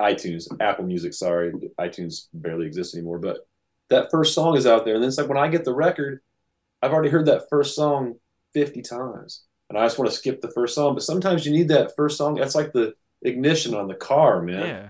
iTunes, 0.00 0.46
Apple 0.60 0.84
Music, 0.86 1.12
sorry, 1.14 1.52
iTunes 1.78 2.28
barely 2.32 2.66
exists 2.66 2.94
anymore. 2.94 3.18
But 3.18 3.46
that 3.90 4.10
first 4.10 4.34
song 4.34 4.56
is 4.56 4.66
out 4.66 4.84
there, 4.84 4.94
and 4.94 5.02
then 5.02 5.08
it's 5.08 5.18
like 5.18 5.28
when 5.28 5.38
I 5.38 5.48
get 5.48 5.64
the 5.64 5.74
record, 5.74 6.20
I've 6.82 6.92
already 6.92 7.10
heard 7.10 7.26
that 7.26 7.48
first 7.48 7.74
song 7.76 8.14
fifty 8.52 8.82
times, 8.82 9.44
and 9.68 9.78
I 9.78 9.84
just 9.84 9.98
want 9.98 10.10
to 10.10 10.16
skip 10.16 10.40
the 10.40 10.50
first 10.50 10.74
song. 10.74 10.94
But 10.94 11.04
sometimes 11.04 11.46
you 11.46 11.52
need 11.52 11.68
that 11.68 11.94
first 11.96 12.18
song. 12.18 12.34
That's 12.34 12.54
like 12.54 12.72
the 12.72 12.94
ignition 13.22 13.74
on 13.74 13.88
the 13.88 13.94
car, 13.94 14.42
man 14.42 14.66
Yeah, 14.66 14.88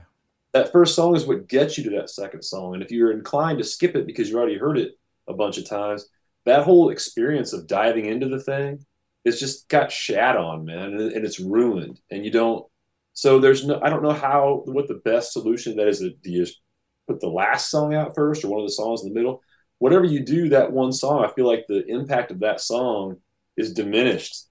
that 0.52 0.72
first 0.72 0.94
song 0.94 1.16
is 1.16 1.26
what 1.26 1.48
gets 1.48 1.78
you 1.78 1.85
to 1.85 1.90
that 1.96 2.11
second 2.11 2.42
song. 2.42 2.74
And 2.74 2.83
if 2.83 2.90
you're 2.90 3.12
inclined 3.12 3.59
to 3.59 3.64
skip 3.64 3.96
it 3.96 4.07
because 4.07 4.31
you 4.31 4.38
already 4.38 4.59
heard 4.59 4.78
it 4.78 4.92
a 5.28 5.35
bunch 5.35 5.59
of 5.59 5.68
times, 5.68 6.09
that 6.44 6.64
whole 6.64 6.90
experience 6.90 7.52
of 7.52 7.66
diving 7.66 8.07
into 8.07 8.28
the 8.28 8.40
thing 8.40 8.85
is 9.24 9.40
just 9.40 9.68
got 9.68 9.92
shat 9.92 10.37
on, 10.37 10.64
man, 10.64 10.94
and, 10.94 11.12
and 11.12 11.24
it's 11.24 11.40
ruined. 11.40 12.00
And 12.11 12.24
you 12.24 12.31
don't. 12.31 12.66
So 13.14 13.38
there's 13.38 13.66
no. 13.66 13.81
I 13.83 13.90
don't 13.90 14.02
know 14.02 14.12
how 14.12 14.62
what 14.64 14.88
the 14.88 15.00
best 15.05 15.33
solution 15.33 15.76
that 15.76 15.88
is. 15.88 16.00
Do 16.00 16.14
you 16.24 16.44
just 16.44 16.61
put 17.07 17.20
the 17.20 17.28
last 17.28 17.70
song 17.70 17.94
out 17.94 18.14
first, 18.14 18.44
or 18.44 18.48
one 18.48 18.61
of 18.61 18.66
the 18.66 18.72
songs 18.72 19.02
in 19.02 19.09
the 19.09 19.14
middle? 19.14 19.42
Whatever 19.83 20.05
you 20.05 20.21
do, 20.21 20.49
that 20.51 20.71
one 20.71 20.92
song, 20.92 21.25
I 21.25 21.33
feel 21.33 21.45
like 21.45 21.66
the 21.66 21.85
impact 21.87 22.31
of 22.31 22.38
that 22.38 22.61
song 22.61 23.16
is 23.57 23.75
diminished 23.75 24.47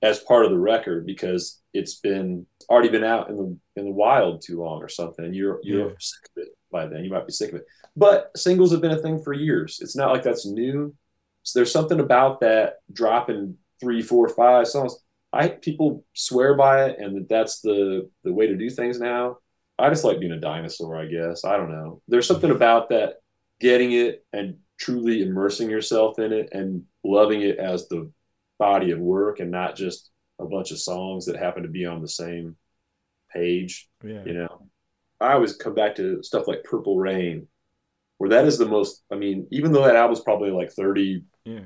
as 0.00 0.18
part 0.20 0.46
of 0.46 0.50
the 0.50 0.58
record 0.58 1.04
because 1.04 1.60
it's 1.74 1.96
been 1.96 2.46
already 2.70 2.88
been 2.88 3.04
out 3.04 3.28
in 3.28 3.36
the 3.36 3.58
in 3.76 3.84
the 3.84 3.92
wild 3.92 4.40
too 4.40 4.62
long 4.62 4.82
or 4.82 4.88
something. 4.88 5.26
And 5.26 5.34
you're 5.36 5.60
you're 5.62 5.90
Yeah. 5.90 5.94
sick 5.98 6.24
of 6.34 6.42
it 6.44 6.48
by 6.70 6.86
then. 6.86 7.04
You 7.04 7.10
might 7.10 7.26
be 7.26 7.32
sick 7.32 7.50
of 7.50 7.56
it. 7.56 7.66
But 7.96 8.30
singles 8.34 8.72
have 8.72 8.80
been 8.80 8.92
a 8.98 9.02
thing 9.02 9.22
for 9.22 9.34
years. 9.34 9.78
It's 9.82 9.94
not 9.94 10.10
like 10.10 10.22
that's 10.22 10.46
new. 10.46 10.94
So 11.42 11.58
there's 11.58 11.70
something 11.70 12.00
about 12.00 12.40
that 12.40 12.76
dropping 12.90 13.58
three, 13.78 14.00
four, 14.00 14.26
five 14.30 14.66
songs. 14.68 14.96
I 15.34 15.48
people 15.48 16.02
swear 16.14 16.54
by 16.54 16.86
it, 16.86 16.98
and 16.98 17.14
that 17.16 17.28
that's 17.28 17.60
the 17.60 18.08
the 18.24 18.32
way 18.32 18.46
to 18.46 18.56
do 18.56 18.70
things 18.70 18.98
now. 18.98 19.36
I 19.78 19.90
just 19.90 20.04
like 20.04 20.18
being 20.18 20.32
a 20.32 20.40
dinosaur, 20.40 20.96
I 20.96 21.04
guess. 21.06 21.44
I 21.44 21.58
don't 21.58 21.70
know. 21.72 22.00
There's 22.08 22.26
something 22.26 22.50
about 22.50 22.88
that 22.88 23.21
getting 23.62 23.92
it 23.92 24.26
and 24.32 24.56
truly 24.76 25.22
immersing 25.22 25.70
yourself 25.70 26.18
in 26.18 26.32
it 26.32 26.48
and 26.50 26.82
loving 27.04 27.42
it 27.42 27.58
as 27.58 27.86
the 27.86 28.10
body 28.58 28.90
of 28.90 28.98
work 28.98 29.38
and 29.38 29.50
not 29.50 29.76
just 29.76 30.10
a 30.40 30.44
bunch 30.44 30.72
of 30.72 30.80
songs 30.80 31.26
that 31.26 31.36
happen 31.36 31.62
to 31.62 31.68
be 31.68 31.86
on 31.86 32.02
the 32.02 32.08
same 32.08 32.56
page 33.32 33.88
yeah, 34.04 34.24
you 34.26 34.34
know? 34.34 34.66
I 35.20 35.34
always 35.34 35.54
come 35.54 35.74
back 35.74 35.94
to 35.96 36.20
stuff 36.24 36.48
like 36.48 36.64
purple 36.64 36.98
rain 36.98 37.46
where 38.18 38.30
that 38.30 38.46
is 38.46 38.58
the 38.58 38.66
most 38.66 39.04
i 39.12 39.14
mean 39.14 39.46
even 39.52 39.72
though 39.72 39.84
that 39.84 39.96
album's 39.96 40.20
probably 40.20 40.50
like 40.50 40.72
30 40.72 41.22
yeah. 41.44 41.60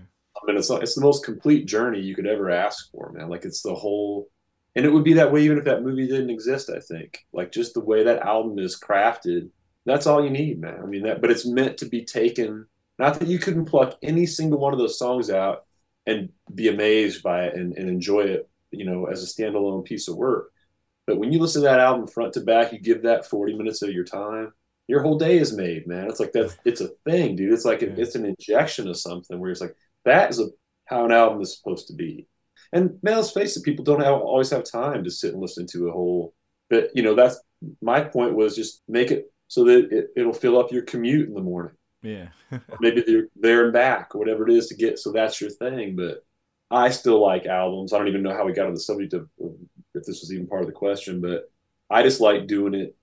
minutes 0.46 0.68
long 0.68 0.82
it's 0.82 0.94
the 0.94 1.00
most 1.00 1.24
complete 1.24 1.66
journey 1.66 2.00
you 2.00 2.14
could 2.14 2.26
ever 2.26 2.50
ask 2.50 2.90
for 2.92 3.10
man. 3.12 3.30
Like 3.30 3.46
it's 3.46 3.62
the 3.62 3.74
whole 3.74 4.28
and 4.74 4.84
it 4.84 4.92
would 4.92 5.04
be 5.04 5.14
that 5.14 5.32
way 5.32 5.42
even 5.42 5.56
if 5.56 5.64
that 5.64 5.82
movie 5.82 6.06
didn't 6.06 6.30
exist 6.30 6.68
i 6.68 6.80
think. 6.80 7.18
Like 7.32 7.50
just 7.50 7.72
the 7.72 7.80
way 7.80 8.04
that 8.04 8.20
album 8.20 8.58
is 8.58 8.78
crafted 8.78 9.48
that's 9.86 10.06
all 10.06 10.22
you 10.22 10.30
need 10.30 10.60
man. 10.60 10.80
I 10.82 10.86
mean 10.86 11.04
that 11.04 11.20
but 11.20 11.30
it's 11.30 11.46
meant 11.46 11.78
to 11.78 11.86
be 11.86 12.04
taken 12.04 12.66
not 12.98 13.18
that 13.20 13.28
you 13.28 13.38
couldn't 13.38 13.66
pluck 13.66 13.96
any 14.02 14.26
single 14.26 14.58
one 14.58 14.72
of 14.72 14.78
those 14.78 14.98
songs 14.98 15.30
out 15.30 15.64
and 16.06 16.30
be 16.54 16.68
amazed 16.68 17.22
by 17.22 17.44
it 17.44 17.54
and, 17.54 17.76
and 17.76 17.88
enjoy 17.88 18.20
it 18.20 18.48
you 18.70 18.84
know 18.84 19.06
as 19.06 19.22
a 19.22 19.26
standalone 19.26 19.84
piece 19.84 20.08
of 20.08 20.16
work. 20.16 20.50
But 21.06 21.18
when 21.18 21.32
you 21.32 21.38
listen 21.38 21.62
to 21.62 21.68
that 21.68 21.80
album 21.80 22.08
front 22.08 22.34
to 22.34 22.40
back 22.40 22.72
you 22.72 22.80
give 22.80 23.02
that 23.02 23.26
40 23.26 23.54
minutes 23.54 23.82
of 23.82 23.90
your 23.90 24.04
time 24.04 24.52
your 24.88 25.02
whole 25.02 25.18
day 25.18 25.38
is 25.38 25.56
made 25.56 25.86
man. 25.86 26.08
It's 26.08 26.20
like 26.20 26.32
that's 26.32 26.56
it's 26.64 26.80
a 26.80 26.90
thing 27.04 27.36
dude. 27.36 27.52
It's 27.52 27.64
like 27.64 27.82
it's 27.82 28.14
an 28.14 28.26
injection 28.26 28.88
of 28.88 28.96
something 28.96 29.38
where 29.38 29.50
it's 29.50 29.60
like 29.60 29.76
that 30.04 30.30
is 30.30 30.40
a, 30.40 30.46
how 30.84 31.04
an 31.04 31.12
album 31.12 31.40
is 31.40 31.56
supposed 31.56 31.88
to 31.88 31.94
be. 31.94 32.28
And 32.72 32.98
man 33.02 33.16
let's 33.16 33.30
face 33.30 33.56
it 33.56 33.62
people 33.62 33.84
don't 33.84 34.02
have, 34.02 34.14
always 34.14 34.50
have 34.50 34.64
time 34.64 35.04
to 35.04 35.10
sit 35.10 35.32
and 35.32 35.40
listen 35.40 35.66
to 35.68 35.88
a 35.88 35.92
whole 35.92 36.34
but 36.68 36.90
you 36.94 37.02
know 37.02 37.14
that's 37.14 37.40
my 37.80 38.00
point 38.00 38.34
was 38.34 38.56
just 38.56 38.82
make 38.88 39.10
it 39.10 39.32
so 39.48 39.64
that 39.64 39.88
it, 39.92 40.08
it'll 40.16 40.32
fill 40.32 40.58
up 40.58 40.72
your 40.72 40.82
commute 40.82 41.28
in 41.28 41.34
the 41.34 41.40
morning 41.40 41.72
Yeah. 42.02 42.28
maybe 42.80 43.02
they're 43.06 43.28
there 43.36 43.64
and 43.64 43.72
back, 43.72 44.14
or 44.14 44.18
whatever 44.18 44.48
it 44.48 44.54
is 44.54 44.68
to 44.68 44.74
get. 44.76 44.98
So 44.98 45.12
that's 45.12 45.40
your 45.40 45.50
thing. 45.50 45.96
But 45.96 46.24
I 46.70 46.90
still 46.90 47.20
like 47.20 47.46
albums. 47.46 47.92
I 47.92 47.98
don't 47.98 48.08
even 48.08 48.22
know 48.22 48.34
how 48.34 48.44
we 48.44 48.52
got 48.52 48.66
on 48.66 48.74
the 48.74 48.80
subject 48.80 49.14
of, 49.14 49.28
of 49.40 49.54
if 49.94 50.04
this 50.04 50.20
was 50.20 50.32
even 50.32 50.46
part 50.46 50.62
of 50.62 50.66
the 50.66 50.72
question, 50.72 51.20
but 51.20 51.50
I 51.90 52.02
just 52.02 52.20
like 52.20 52.46
doing 52.46 52.74
it. 52.74 52.96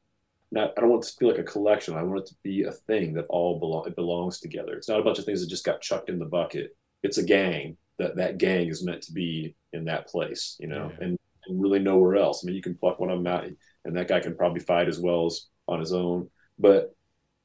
Not, 0.51 0.73
I 0.77 0.82
don't 0.82 0.91
want 0.91 1.03
it 1.06 1.08
to 1.10 1.15
feel 1.17 1.29
like 1.29 1.39
a 1.39 1.43
collection. 1.43 1.95
I 1.95 2.03
want 2.03 2.19
it 2.19 2.25
to 2.27 2.36
be 2.43 2.63
a 2.63 2.71
thing 2.71 3.13
that 3.15 3.25
all 3.29 3.60
belong. 3.60 3.88
It 3.88 3.95
belongs 3.95 4.39
together. 4.39 4.73
It's 4.73 4.88
not 4.88 4.99
a 4.99 5.03
bunch 5.03 5.17
of 5.17 5.25
things 5.25 5.41
that 5.41 5.49
just 5.49 5.65
got 5.65 5.82
chucked 5.82 6.10
in 6.10 6.19
the 6.19 6.25
bucket. 6.25 6.75
It's 7.01 7.17
a 7.17 7.23
gang. 7.23 7.77
That 7.97 8.15
that 8.17 8.38
gang 8.38 8.67
is 8.67 8.84
meant 8.86 9.01
to 9.03 9.12
be 9.13 9.56
in 9.71 9.86
that 9.86 10.08
place, 10.08 10.56
you 10.60 10.67
know, 10.67 10.91
Yeah. 10.99 11.06
and, 11.08 11.19
and 11.47 11.62
really 11.62 11.79
nowhere 11.79 12.17
else. 12.17 12.43
I 12.43 12.47
mean, 12.47 12.56
you 12.56 12.62
can 12.62 12.75
pluck 12.75 12.99
one 12.99 13.10
of 13.10 13.17
them 13.17 13.27
out, 13.27 13.45
and 13.86 13.95
that 13.97 14.08
guy 14.08 14.19
can 14.19 14.36
probably 14.36 14.60
fight 14.60 14.88
as 14.88 14.99
well 14.99 15.25
as 15.25 15.47
on 15.67 15.80
his 15.80 15.93
own. 15.93 16.30
But 16.60 16.95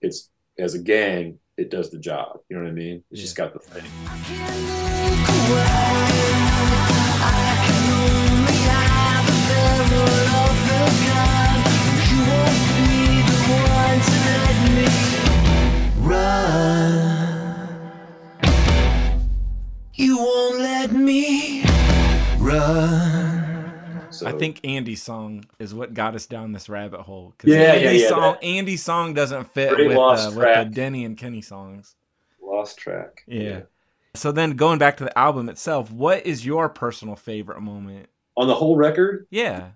it's 0.00 0.30
as 0.58 0.74
a 0.74 0.78
gang, 0.78 1.38
it 1.56 1.70
does 1.70 1.90
the 1.90 1.98
job. 1.98 2.40
You 2.48 2.56
know 2.56 2.62
what 2.64 2.70
I 2.70 2.74
mean? 2.74 3.04
It's 3.10 3.20
just 3.20 3.36
got 3.36 3.52
the 3.52 3.58
thing. 3.58 3.84
You 19.94 20.16
won't 20.16 20.60
let 20.60 20.92
me 20.92 21.24
run. 21.24 21.27
So 24.18 24.26
I 24.26 24.32
think 24.32 24.60
Andy's 24.64 25.02
song 25.02 25.44
is 25.58 25.74
what 25.74 25.94
got 25.94 26.14
us 26.14 26.26
down 26.26 26.52
this 26.52 26.68
rabbit 26.68 27.00
hole. 27.00 27.34
Yeah, 27.44 27.56
yeah, 27.56 27.72
Andy's 27.88 28.02
yeah, 28.02 28.08
Song, 28.08 28.20
that- 28.32 28.44
Andy's 28.44 28.82
song 28.82 29.14
doesn't 29.14 29.44
fit 29.54 29.70
with, 29.76 29.96
uh, 29.96 30.30
with 30.34 30.34
the. 30.34 30.70
Denny 30.72 31.04
and 31.04 31.16
Kenny 31.16 31.40
songs. 31.40 31.94
lost 32.42 32.78
track. 32.78 33.22
Yeah. 33.26 33.60
So 34.14 34.32
then 34.32 34.52
going 34.52 34.78
back 34.78 34.96
to 34.96 35.04
the 35.04 35.16
album 35.16 35.48
itself, 35.48 35.90
what 35.92 36.26
is 36.26 36.44
your 36.44 36.68
personal 36.68 37.14
favorite 37.14 37.60
moment? 37.60 38.08
On 38.36 38.48
the 38.48 38.54
whole 38.54 38.76
record, 38.76 39.26
Yeah. 39.30 39.68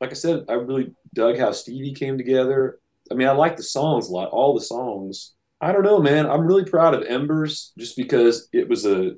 like 0.00 0.10
I 0.10 0.14
said, 0.14 0.44
I 0.48 0.54
really 0.54 0.94
dug 1.12 1.38
how 1.38 1.52
Stevie 1.52 1.92
came 1.92 2.16
together. 2.16 2.78
I 3.10 3.14
mean, 3.14 3.28
I 3.28 3.32
like 3.32 3.56
the 3.56 3.62
songs 3.62 4.08
a 4.08 4.12
lot, 4.12 4.30
all 4.30 4.54
the 4.54 4.60
songs. 4.60 5.32
I 5.60 5.72
don't 5.72 5.82
know, 5.82 5.98
man. 6.00 6.26
I'm 6.26 6.46
really 6.46 6.64
proud 6.64 6.94
of 6.94 7.02
Embers 7.02 7.72
just 7.76 7.96
because 7.96 8.48
it 8.52 8.68
was 8.68 8.86
a, 8.86 9.16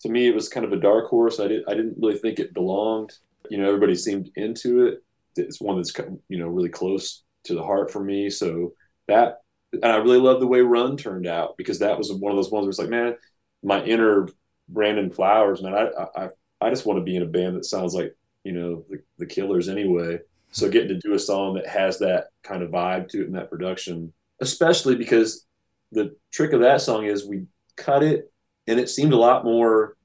to 0.00 0.08
me, 0.08 0.26
it 0.28 0.34
was 0.34 0.48
kind 0.48 0.66
of 0.66 0.72
a 0.72 0.76
dark 0.80 1.06
horse. 1.08 1.38
I 1.38 1.48
didn't, 1.48 1.68
I 1.68 1.74
didn't 1.74 1.96
really 1.98 2.18
think 2.18 2.38
it 2.40 2.54
belonged. 2.54 3.12
You 3.50 3.58
know, 3.58 3.66
everybody 3.66 3.94
seemed 3.94 4.30
into 4.36 4.86
it. 4.86 5.02
It's 5.36 5.60
one 5.60 5.76
that's, 5.76 5.92
you 6.28 6.38
know, 6.38 6.48
really 6.48 6.68
close 6.68 7.22
to 7.44 7.54
the 7.54 7.62
heart 7.62 7.90
for 7.90 8.02
me. 8.02 8.30
So 8.30 8.72
that, 9.08 9.40
and 9.72 9.84
I 9.84 9.96
really 9.96 10.18
love 10.18 10.40
the 10.40 10.46
way 10.46 10.60
Run 10.60 10.96
turned 10.96 11.26
out 11.26 11.56
because 11.56 11.80
that 11.80 11.98
was 11.98 12.12
one 12.12 12.32
of 12.32 12.36
those 12.36 12.50
ones 12.50 12.64
where 12.64 12.70
it's 12.70 12.78
like, 12.78 12.88
man, 12.88 13.16
my 13.62 13.82
inner 13.84 14.28
Brandon 14.68 15.10
Flowers, 15.10 15.62
man, 15.62 15.74
I, 15.74 16.06
I, 16.16 16.28
I 16.60 16.70
just 16.70 16.86
want 16.86 16.98
to 16.98 17.04
be 17.04 17.16
in 17.16 17.22
a 17.22 17.26
band 17.26 17.56
that 17.56 17.64
sounds 17.64 17.94
like, 17.94 18.16
you 18.44 18.52
know, 18.52 18.84
the, 18.88 19.02
the 19.18 19.26
Killers 19.26 19.68
anyway. 19.68 20.20
So 20.52 20.64
mm-hmm. 20.64 20.72
getting 20.72 20.88
to 20.88 20.98
do 20.98 21.14
a 21.14 21.18
song 21.18 21.54
that 21.54 21.66
has 21.66 21.98
that 21.98 22.28
kind 22.42 22.62
of 22.62 22.70
vibe 22.70 23.08
to 23.10 23.22
it 23.22 23.26
in 23.26 23.32
that 23.32 23.50
production, 23.50 24.12
especially 24.40 24.96
because 24.96 25.46
the 25.92 26.16
trick 26.32 26.52
of 26.52 26.60
that 26.60 26.80
song 26.80 27.04
is 27.04 27.26
we 27.26 27.44
cut 27.76 28.02
it 28.02 28.32
and 28.66 28.80
it 28.80 28.88
seemed 28.88 29.12
a 29.12 29.18
lot 29.18 29.44
more. 29.44 29.96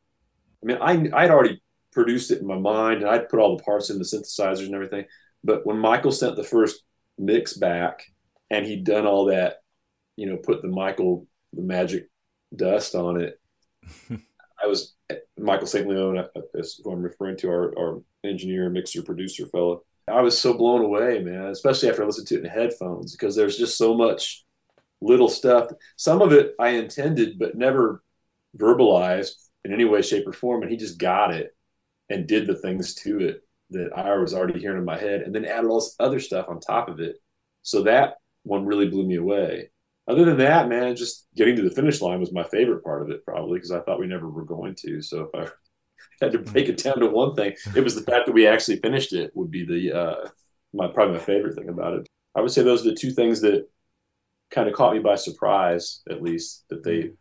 I 0.63 0.65
mean, 0.65 0.77
I 0.82 1.23
I'd 1.23 1.32
already 1.32 1.62
produced 1.91 2.32
it 2.32 2.39
in 2.39 2.47
my 2.47 2.58
mind 2.58 3.01
and 3.01 3.10
I'd 3.10 3.30
put 3.30 3.39
all 3.39 3.58
the 3.58 3.63
parts 3.63 3.89
in 3.89 3.97
the 3.97 4.04
synthesizers 4.04 4.65
and 4.65 4.75
everything. 4.75 5.06
But 5.43 5.65
when 5.65 5.77
Michael 5.77 6.12
sent 6.12 6.36
the 6.36 6.43
first 6.43 6.84
mix 7.17 7.54
back 7.54 8.04
and 8.49 8.65
he'd 8.65 8.84
done 8.84 9.06
all 9.06 9.25
that, 9.25 9.58
you 10.15 10.27
know, 10.27 10.38
put 10.38 10.62
the 10.62 10.67
Michael 10.67 11.27
the 11.54 11.62
magic 11.62 12.10
dust 12.56 12.95
on 12.95 13.19
it, 13.19 13.39
I 14.63 14.67
was 14.67 14.93
Michael 15.38 15.67
St. 15.67 15.88
Leon, 15.88 16.17
uh, 16.17 16.27
uh, 16.36 16.41
is 16.54 16.80
who 16.84 16.91
I'm 16.91 17.01
referring 17.01 17.38
to, 17.38 17.49
our, 17.49 17.73
our 17.77 18.01
engineer, 18.23 18.69
mixer, 18.69 19.01
producer 19.01 19.47
fellow. 19.47 19.84
I 20.08 20.21
was 20.21 20.38
so 20.38 20.54
blown 20.54 20.84
away, 20.84 21.19
man, 21.19 21.45
especially 21.45 21.89
after 21.89 22.04
I 22.04 22.06
listened 22.06 22.27
to 22.27 22.36
it 22.36 22.43
in 22.43 22.49
headphones 22.49 23.15
because 23.15 23.36
there's 23.36 23.58
just 23.58 23.77
so 23.77 23.95
much 23.95 24.45
little 25.01 25.30
stuff. 25.30 25.71
Some 25.95 26.21
of 26.21 26.32
it 26.32 26.54
I 26.60 26.69
intended, 26.69 27.39
but 27.39 27.56
never 27.56 28.04
verbalized 28.58 29.34
in 29.63 29.73
any 29.73 29.86
way, 29.86 30.01
shape, 30.01 30.27
or 30.27 30.34
form. 30.34 30.62
And 30.62 30.71
he 30.71 30.77
just 30.77 30.99
got 30.99 31.34
it 31.34 31.56
and 32.12 32.28
did 32.28 32.45
the 32.45 32.56
things 32.56 32.93
to 32.95 33.19
it 33.19 33.41
that 33.71 33.91
I 33.95 34.15
was 34.17 34.34
already 34.34 34.60
hearing 34.60 34.80
in 34.80 34.86
my 34.86 34.97
head, 34.97 35.21
and 35.21 35.34
then 35.34 35.45
added 35.45 35.69
all 35.69 35.80
this 35.80 35.95
other 36.00 36.19
stuff 36.19 36.47
on 36.50 36.60
top 36.60 36.89
of 36.89 37.00
it. 37.00 37.15
So 37.62 37.84
that 37.84 38.15
one 38.43 38.65
really 38.65 38.89
blew 38.89 39.06
me 39.06 39.15
away. 39.15 39.69
Other 40.08 40.26
than 40.26 40.38
that, 40.38 40.67
man, 40.67 40.95
just 40.95 41.28
getting 41.36 41.56
to 41.56 41.62
the 41.62 41.69
finish 41.69 42.02
line 42.02 42.19
was 42.19 42.34
my 42.34 42.43
favorite 42.43 42.84
part 42.84 43.02
of 43.02 43.10
it, 43.10 43.24
probably 43.24 43.58
because 43.58 43.71
I 43.71 43.80
thought 43.80 44.00
we 44.00 44.08
never 44.08 44.30
were 44.30 44.43
going 44.43 44.76
to. 44.80 45.02
So 45.02 45.30
if 45.34 45.47
I 45.47 45.52
had 46.26 46.34
to 46.34 46.39
break 46.39 46.67
it 46.67 46.84
down 46.84 47.00
to 47.00 47.08
one 47.08 47.34
thing, 47.34 47.56
it 47.76 47.84
was 47.84 47.95
the 47.95 48.02
fact 48.02 48.26
that 48.26 48.34
we 48.34 48.45
actually 48.45 48.78
finished 48.78 49.13
it 49.13 49.32
would 49.36 49.52
be 49.52 49.63
the 49.65 49.97
uh, 49.97 50.28
my 50.74 50.88
probably 50.88 51.13
my 51.13 51.24
favorite 51.24 51.56
thing 51.56 51.69
about 51.69 51.93
it. 51.93 52.08
I 52.36 52.41
would 52.41 52.52
say 52.52 52.63
those 52.63 52.86
are 52.86 52.89
the 52.89 52.95
two 52.95 53.12
things 53.12 53.41
that 53.41 53.69
kind 54.50 54.67
of 54.67 54.74
caught 54.74 54.93
me 54.93 55.00
by 55.00 55.15
surprise, 55.15 56.02
at 56.10 56.21
least 56.21 56.65
that 56.69 56.84
they 56.84 57.12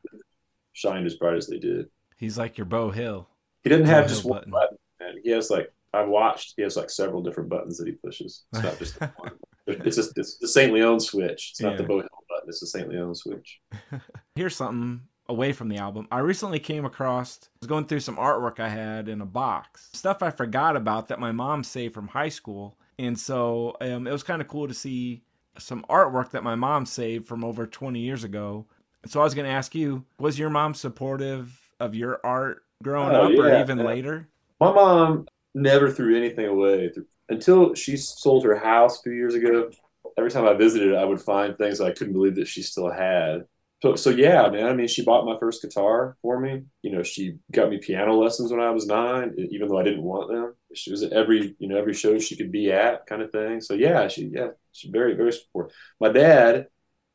shined 0.73 1.07
as 1.07 1.15
bright 1.15 1.37
as 1.37 1.47
they 1.47 1.59
did. 1.59 1.87
He's 2.17 2.37
like 2.37 2.59
your 2.59 2.65
Bo 2.65 2.91
Hill. 2.91 3.30
He 3.63 3.71
didn't 3.71 3.87
have 3.87 4.09
just 4.09 4.25
one 4.25 4.39
button. 4.39 4.53
button. 4.53 4.77
Man. 5.01 5.15
He 5.23 5.31
has 5.31 5.51
like 5.51 5.73
I've 5.93 6.09
watched. 6.09 6.55
He 6.57 6.63
has 6.63 6.77
like 6.77 6.91
several 6.91 7.23
different 7.23 7.49
buttons 7.49 7.79
that 7.79 7.87
he 7.87 7.93
pushes. 7.95 8.45
It's 8.53 8.63
not 8.63 8.79
just 8.79 8.99
the 8.99 9.13
one. 9.17 9.33
It's 9.67 9.95
just 9.97 10.19
it's 10.19 10.37
the 10.39 10.49
Saint 10.49 10.73
Leon 10.73 10.99
switch. 10.99 11.51
It's 11.53 11.61
not 11.61 11.77
the 11.77 11.85
Yeah. 11.85 11.87
Bo 11.89 12.01
Hill 12.01 12.09
button. 12.29 12.49
It's 12.49 12.59
the 12.59 12.67
Saint 12.67 12.89
Leon 12.89 13.15
switch. 13.15 13.61
Here's 14.35 14.57
something 14.57 15.03
away 15.29 15.53
from 15.53 15.69
the 15.69 15.77
album. 15.77 16.09
I 16.11 16.19
recently 16.21 16.59
came 16.59 16.85
across, 16.85 17.39
I 17.45 17.49
was 17.61 17.69
going 17.69 17.85
through 17.85 18.01
some 18.01 18.17
artwork 18.17 18.59
I 18.59 18.69
had 18.69 19.09
in 19.09 19.21
a 19.21 19.27
box, 19.27 19.91
stuff 19.93 20.25
I 20.25 20.31
forgot 20.31 20.75
about 20.75 21.07
that 21.09 21.21
my 21.21 21.31
mom 21.31 21.63
saved 21.63 21.95
from 21.95 22.09
high 22.09 22.31
school. 22.31 22.77
And 22.99 23.17
so 23.17 23.77
um, 23.81 24.09
it 24.09 24.13
was 24.13 24.25
kind 24.25 24.43
of 24.43 24.49
cool 24.49 24.67
to 24.67 24.75
see 24.75 25.23
some 25.57 25.85
artwork 25.89 26.31
that 26.31 26.43
my 26.43 26.57
mom 26.57 26.85
saved 26.85 27.29
from 27.29 27.45
over 27.45 27.65
20 27.65 28.01
years 28.01 28.25
ago. 28.25 28.67
So 29.07 29.21
I 29.21 29.25
was 29.25 29.35
going 29.35 29.47
to 29.47 29.53
ask 29.55 29.73
you, 29.75 30.05
was 30.19 30.37
your 30.37 30.51
mom 30.51 30.75
supportive 30.75 31.57
of 31.79 31.95
your 31.95 32.19
art 32.25 32.65
growing 32.83 33.15
Oh, 33.15 33.17
up 33.17 33.39
or 33.39 33.53
even 33.53 33.79
yeah. 33.79 33.85
later? 33.85 34.29
My 34.61 34.73
mom 34.73 35.27
never 35.55 35.91
threw 35.91 36.17
anything 36.17 36.47
away 36.47 36.91
until 37.29 37.75
she 37.75 37.97
sold 37.97 38.45
her 38.45 38.57
house 38.57 38.99
a 38.99 39.03
few 39.03 39.13
years 39.13 39.35
ago. 39.35 39.71
Every 40.19 40.31
time 40.31 40.47
I 40.47 40.55
visited, 40.55 40.95
I 40.95 41.05
would 41.05 41.21
find 41.21 41.57
things 41.57 41.81
I 41.81 41.93
couldn't 41.93 42.13
believe 42.15 42.37
that 42.37 42.49
she 42.49 42.63
still 42.63 42.91
had. 42.91 43.45
So, 43.83 43.97
so 43.97 44.11
yeah, 44.11 44.47
man. 44.51 44.67
I 44.67 44.75
mean, 44.75 44.89
she 44.89 45.05
bought 45.05 45.25
my 45.25 45.39
first 45.39 45.63
guitar 45.63 46.17
for 46.21 46.39
me. 46.39 46.65
You 46.83 46.93
know, 46.93 47.03
she 47.03 47.39
got 47.51 47.71
me 47.71 47.79
piano 47.79 48.15
lessons 48.15 48.51
when 48.53 48.61
I 48.61 48.71
was 48.71 48.87
nine, 48.87 49.35
even 49.51 49.69
though 49.69 49.79
I 49.79 49.85
didn't 49.85 50.03
want 50.03 50.31
them. 50.31 50.55
She 50.75 50.91
was 50.91 51.03
at 51.03 51.13
every, 51.13 51.57
you 51.59 51.69
know, 51.69 51.79
every 51.79 51.95
show 51.95 52.19
she 52.19 52.37
could 52.37 52.53
be 52.53 52.71
at, 52.73 53.07
kind 53.07 53.23
of 53.23 53.33
thing. 53.33 53.61
So 53.63 53.75
yeah, 53.75 54.09
she, 54.09 54.31
yeah, 54.33 54.49
she's 54.73 54.91
very, 54.91 55.15
very 55.15 55.33
supportive. 55.33 55.75
My 55.99 56.11
dad, 56.11 56.67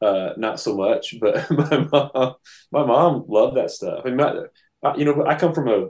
uh, 0.02 0.32
not 0.38 0.60
so 0.60 0.76
much, 0.76 1.16
but 1.20 1.50
my 1.52 1.78
mom, 1.92 2.36
my 2.72 2.86
mom 2.86 3.26
loved 3.28 3.58
that 3.58 3.72
stuff. 3.72 4.02
I 4.04 4.08
mean, 4.10 4.18
my, 4.18 4.34
I- 4.86 4.96
you 4.98 5.06
know, 5.06 5.26
I 5.26 5.36
come 5.36 5.54
from 5.54 5.68
a, 5.68 5.90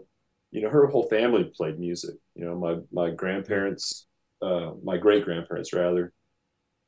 you 0.52 0.62
know, 0.62 0.70
her 0.70 0.88
whole 0.88 1.08
family 1.10 1.46
played 1.56 1.80
music. 1.80 2.16
You 2.36 2.46
know, 2.46 2.56
my 2.58 2.78
my 2.92 3.12
grandparents, 3.12 4.08
uh, 4.42 4.72
my 4.84 4.98
great 4.98 5.26
grandparents 5.26 5.74
rather, 5.74 6.14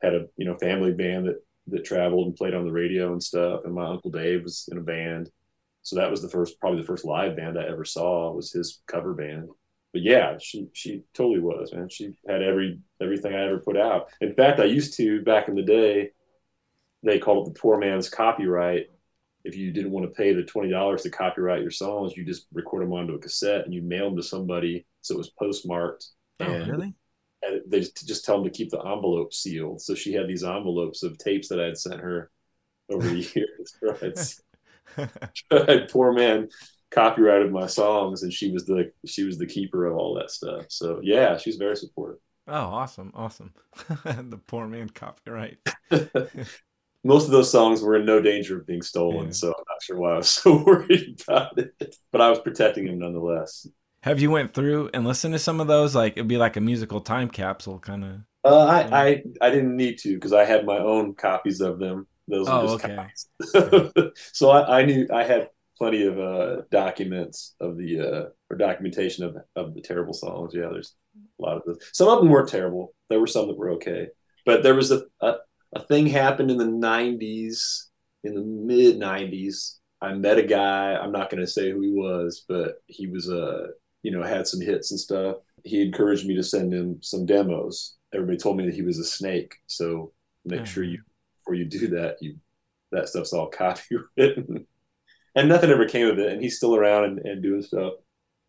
had 0.02 0.14
a 0.16 0.28
you 0.38 0.46
know 0.46 0.56
family 0.56 0.94
band 0.94 1.28
that 1.28 1.38
that 1.68 1.86
traveled 1.86 2.28
and 2.28 2.36
played 2.36 2.54
on 2.54 2.66
the 2.66 2.72
radio 2.72 3.12
and 3.12 3.22
stuff. 3.24 3.62
And 3.66 3.74
my 3.74 3.86
uncle 3.88 4.12
Dave 4.12 4.44
was 4.44 4.70
in 4.72 4.78
a 4.78 4.82
band, 4.82 5.30
so 5.84 5.98
that 5.98 6.12
was 6.12 6.22
the 6.22 6.30
first, 6.30 6.60
probably 6.60 6.82
the 6.82 6.88
first 6.88 7.06
live 7.06 7.36
band 7.38 7.60
I 7.60 7.68
ever 7.68 7.86
saw 7.86 8.32
was 8.34 8.52
his 8.52 8.82
cover 8.88 9.14
band. 9.14 9.50
But 9.94 10.04
yeah, 10.04 10.38
she 10.42 10.68
she 10.74 11.04
totally 11.14 11.40
was, 11.40 11.74
man. 11.74 11.90
She 11.90 12.14
had 12.28 12.42
every 12.44 12.80
everything 13.02 13.34
I 13.36 13.46
ever 13.48 13.60
put 13.60 13.78
out. 13.78 14.10
In 14.22 14.34
fact, 14.34 14.60
I 14.60 14.66
used 14.66 14.96
to 14.98 15.22
back 15.24 15.48
in 15.50 15.56
the 15.56 15.64
day. 15.64 16.12
They 17.04 17.20
called 17.20 17.48
it 17.48 17.54
the 17.54 17.60
poor 17.60 17.78
man's 17.78 18.10
copyright 18.10 18.88
if 19.48 19.56
you 19.56 19.72
didn't 19.72 19.92
want 19.92 20.06
to 20.06 20.12
pay 20.12 20.34
the 20.34 20.44
twenty 20.44 20.70
dollars 20.70 21.04
to 21.04 21.10
copyright 21.10 21.62
your 21.62 21.72
songs, 21.72 22.16
you 22.16 22.26
just 22.26 22.48
record 22.54 22.84
them 22.84 22.94
onto 22.94 23.14
a 23.14 23.20
cassette 23.20 23.66
and 23.66 23.74
you 23.74 23.82
mail 23.82 24.06
them 24.06 24.18
to 24.18 24.24
somebody 24.24 24.86
so 25.02 25.16
it 25.16 25.20
was 25.20 25.30
postmarked. 25.32 26.06
Oh, 26.40 26.46
and, 26.46 26.70
really? 26.70 26.94
and 27.42 27.62
they 27.68 27.80
just, 27.80 28.08
just 28.08 28.26
tell 28.26 28.36
them 28.36 28.44
to 28.44 28.50
keep 28.50 28.70
the 28.70 28.80
envelope 28.80 29.34
sealed. 29.34 29.82
So 29.82 29.96
she 29.96 30.14
had 30.14 30.28
these 30.28 30.44
envelopes 30.44 31.02
of 31.04 31.18
tapes 31.18 31.48
that 31.48 31.60
I 31.60 31.66
had 31.66 31.78
sent 31.78 32.02
her 32.02 32.30
over 32.90 33.08
the 33.08 33.32
years. 33.36 34.40
Right? 35.52 35.90
Poor 35.90 36.14
man 36.14 36.48
copyrighted 36.92 37.52
my 37.52 37.68
songs, 37.68 38.24
and 38.24 38.32
she 38.32 38.52
was 38.52 38.66
the 38.66 38.92
she 39.06 39.24
was 39.24 39.38
the 39.38 39.46
keeper 39.46 39.86
of 39.86 39.98
all 39.98 40.16
that 40.16 40.32
stuff. 40.32 40.66
So 40.70 41.00
yeah, 41.04 41.38
she's 41.38 41.58
very 41.58 41.76
supportive. 41.76 42.20
Oh, 42.48 42.54
awesome. 42.54 43.12
Awesome. 43.14 43.54
the 44.06 44.40
poor 44.48 44.68
man 44.68 44.90
copyright. 44.90 45.58
Most 47.04 47.26
of 47.26 47.32
those 47.32 47.52
songs 47.52 47.82
were 47.82 47.96
in 47.96 48.06
no 48.06 48.22
danger 48.22 48.60
of 48.60 48.68
being 48.68 48.82
stolen, 48.82 49.28
Yeah. 49.28 49.32
so 49.32 49.48
I'm 49.50 49.64
not 49.68 49.84
sure 49.84 49.98
why 49.98 50.14
I 50.14 50.18
was 50.18 50.30
so 50.44 50.64
worried 50.64 51.22
about 51.28 51.58
it. 51.58 51.96
But 52.12 52.22
I 52.22 52.30
was 52.30 52.40
protecting 52.40 52.86
them 52.86 53.00
nonetheless. 53.00 53.68
Have 54.04 54.20
you 54.20 54.32
went 54.32 54.54
through 54.54 54.90
and 54.94 55.06
listened 55.06 55.34
to 55.34 55.40
some 55.40 55.60
of 55.60 55.68
those? 55.68 55.96
Like 55.96 56.14
it'd 56.14 56.28
be 56.28 56.38
like 56.38 56.56
a 56.56 56.62
musical 56.62 57.02
time 57.02 57.30
capsule 57.30 57.80
kind 57.80 58.04
of. 58.06 58.16
Uh, 58.44 58.66
I, 58.66 59.06
I 59.08 59.24
I 59.42 59.50
didn't 59.50 59.76
need 59.76 59.98
to 60.00 60.14
because 60.14 60.34
I 60.34 60.46
had 60.46 60.66
my 60.66 60.78
own 60.78 61.16
copies 61.16 61.60
of 61.62 61.80
them. 61.80 62.08
Those 62.28 62.48
Oh, 62.48 62.62
were 62.62 62.78
just 62.78 62.86
okay. 62.86 62.96
copies. 62.96 64.14
so 64.34 64.50
I, 64.50 64.80
I 64.82 64.86
knew 64.86 65.08
I 65.14 65.24
had 65.24 65.50
plenty 65.78 66.06
of 66.06 66.20
uh, 66.20 66.62
documents 66.72 67.56
of 67.60 67.78
the 67.78 68.00
uh, 68.00 68.30
or 68.50 68.58
documentation 68.58 69.26
of 69.26 69.38
of 69.56 69.74
the 69.74 69.82
terrible 69.82 70.14
songs. 70.14 70.54
Yeah, 70.54 70.70
there's 70.72 70.96
a 71.40 71.42
lot 71.44 71.58
of 71.58 71.64
those. 71.66 71.80
Some 71.94 72.08
of 72.10 72.20
them 72.20 72.30
were 72.30 72.46
terrible. 72.46 72.94
There 73.10 73.20
were 73.20 73.28
some 73.28 73.48
that 73.48 73.58
were 73.58 73.72
okay, 73.72 74.08
but 74.46 74.64
there 74.64 74.76
was 74.76 74.92
a 74.92 75.04
a, 75.20 75.36
a 75.78 75.86
thing 75.86 76.08
happened 76.08 76.52
in 76.52 76.58
the 76.58 76.66
'90s, 76.66 77.84
in 78.24 78.36
the 78.36 78.42
mid 78.44 78.98
'90s. 79.00 79.78
I 80.02 80.14
met 80.14 80.38
a 80.38 80.44
guy. 80.44 80.94
I'm 80.96 81.12
not 81.12 81.30
going 81.30 81.42
to 81.42 81.48
say 81.52 81.72
who 81.72 81.82
he 81.82 81.92
was, 81.92 82.46
but 82.48 82.76
he 82.88 83.08
was 83.08 83.30
uh 83.30 83.68
you 84.04 84.12
know 84.12 84.24
had 84.24 84.48
some 84.48 84.62
hits 84.62 84.92
and 84.92 85.00
stuff. 85.00 85.38
He 85.64 85.82
encouraged 85.82 86.26
me 86.28 86.36
to 86.36 86.44
send 86.44 86.74
him 86.74 87.00
some 87.02 87.26
demos. 87.26 87.96
Everybody 88.14 88.38
told 88.38 88.58
me 88.58 88.66
that 88.66 88.76
he 88.76 88.84
was 88.84 89.00
a 89.00 89.04
snake, 89.06 89.56
so 89.68 90.14
make 90.46 90.60
Yeah. 90.60 90.66
sure 90.66 90.84
you 90.84 91.02
before 91.40 91.56
you 91.56 91.66
do 91.66 91.88
that, 91.90 92.18
you 92.22 92.38
that 92.92 93.10
stuff's 93.10 93.34
all 93.34 93.50
copywritten. 93.62 94.66
and 95.36 95.50
nothing 95.50 95.70
ever 95.70 95.86
came 95.86 96.08
of 96.08 96.20
it. 96.20 96.32
And 96.32 96.42
he's 96.42 96.58
still 96.58 96.76
around 96.76 97.04
and, 97.06 97.20
and 97.20 97.44
doing 97.44 97.62
stuff. 97.62 97.94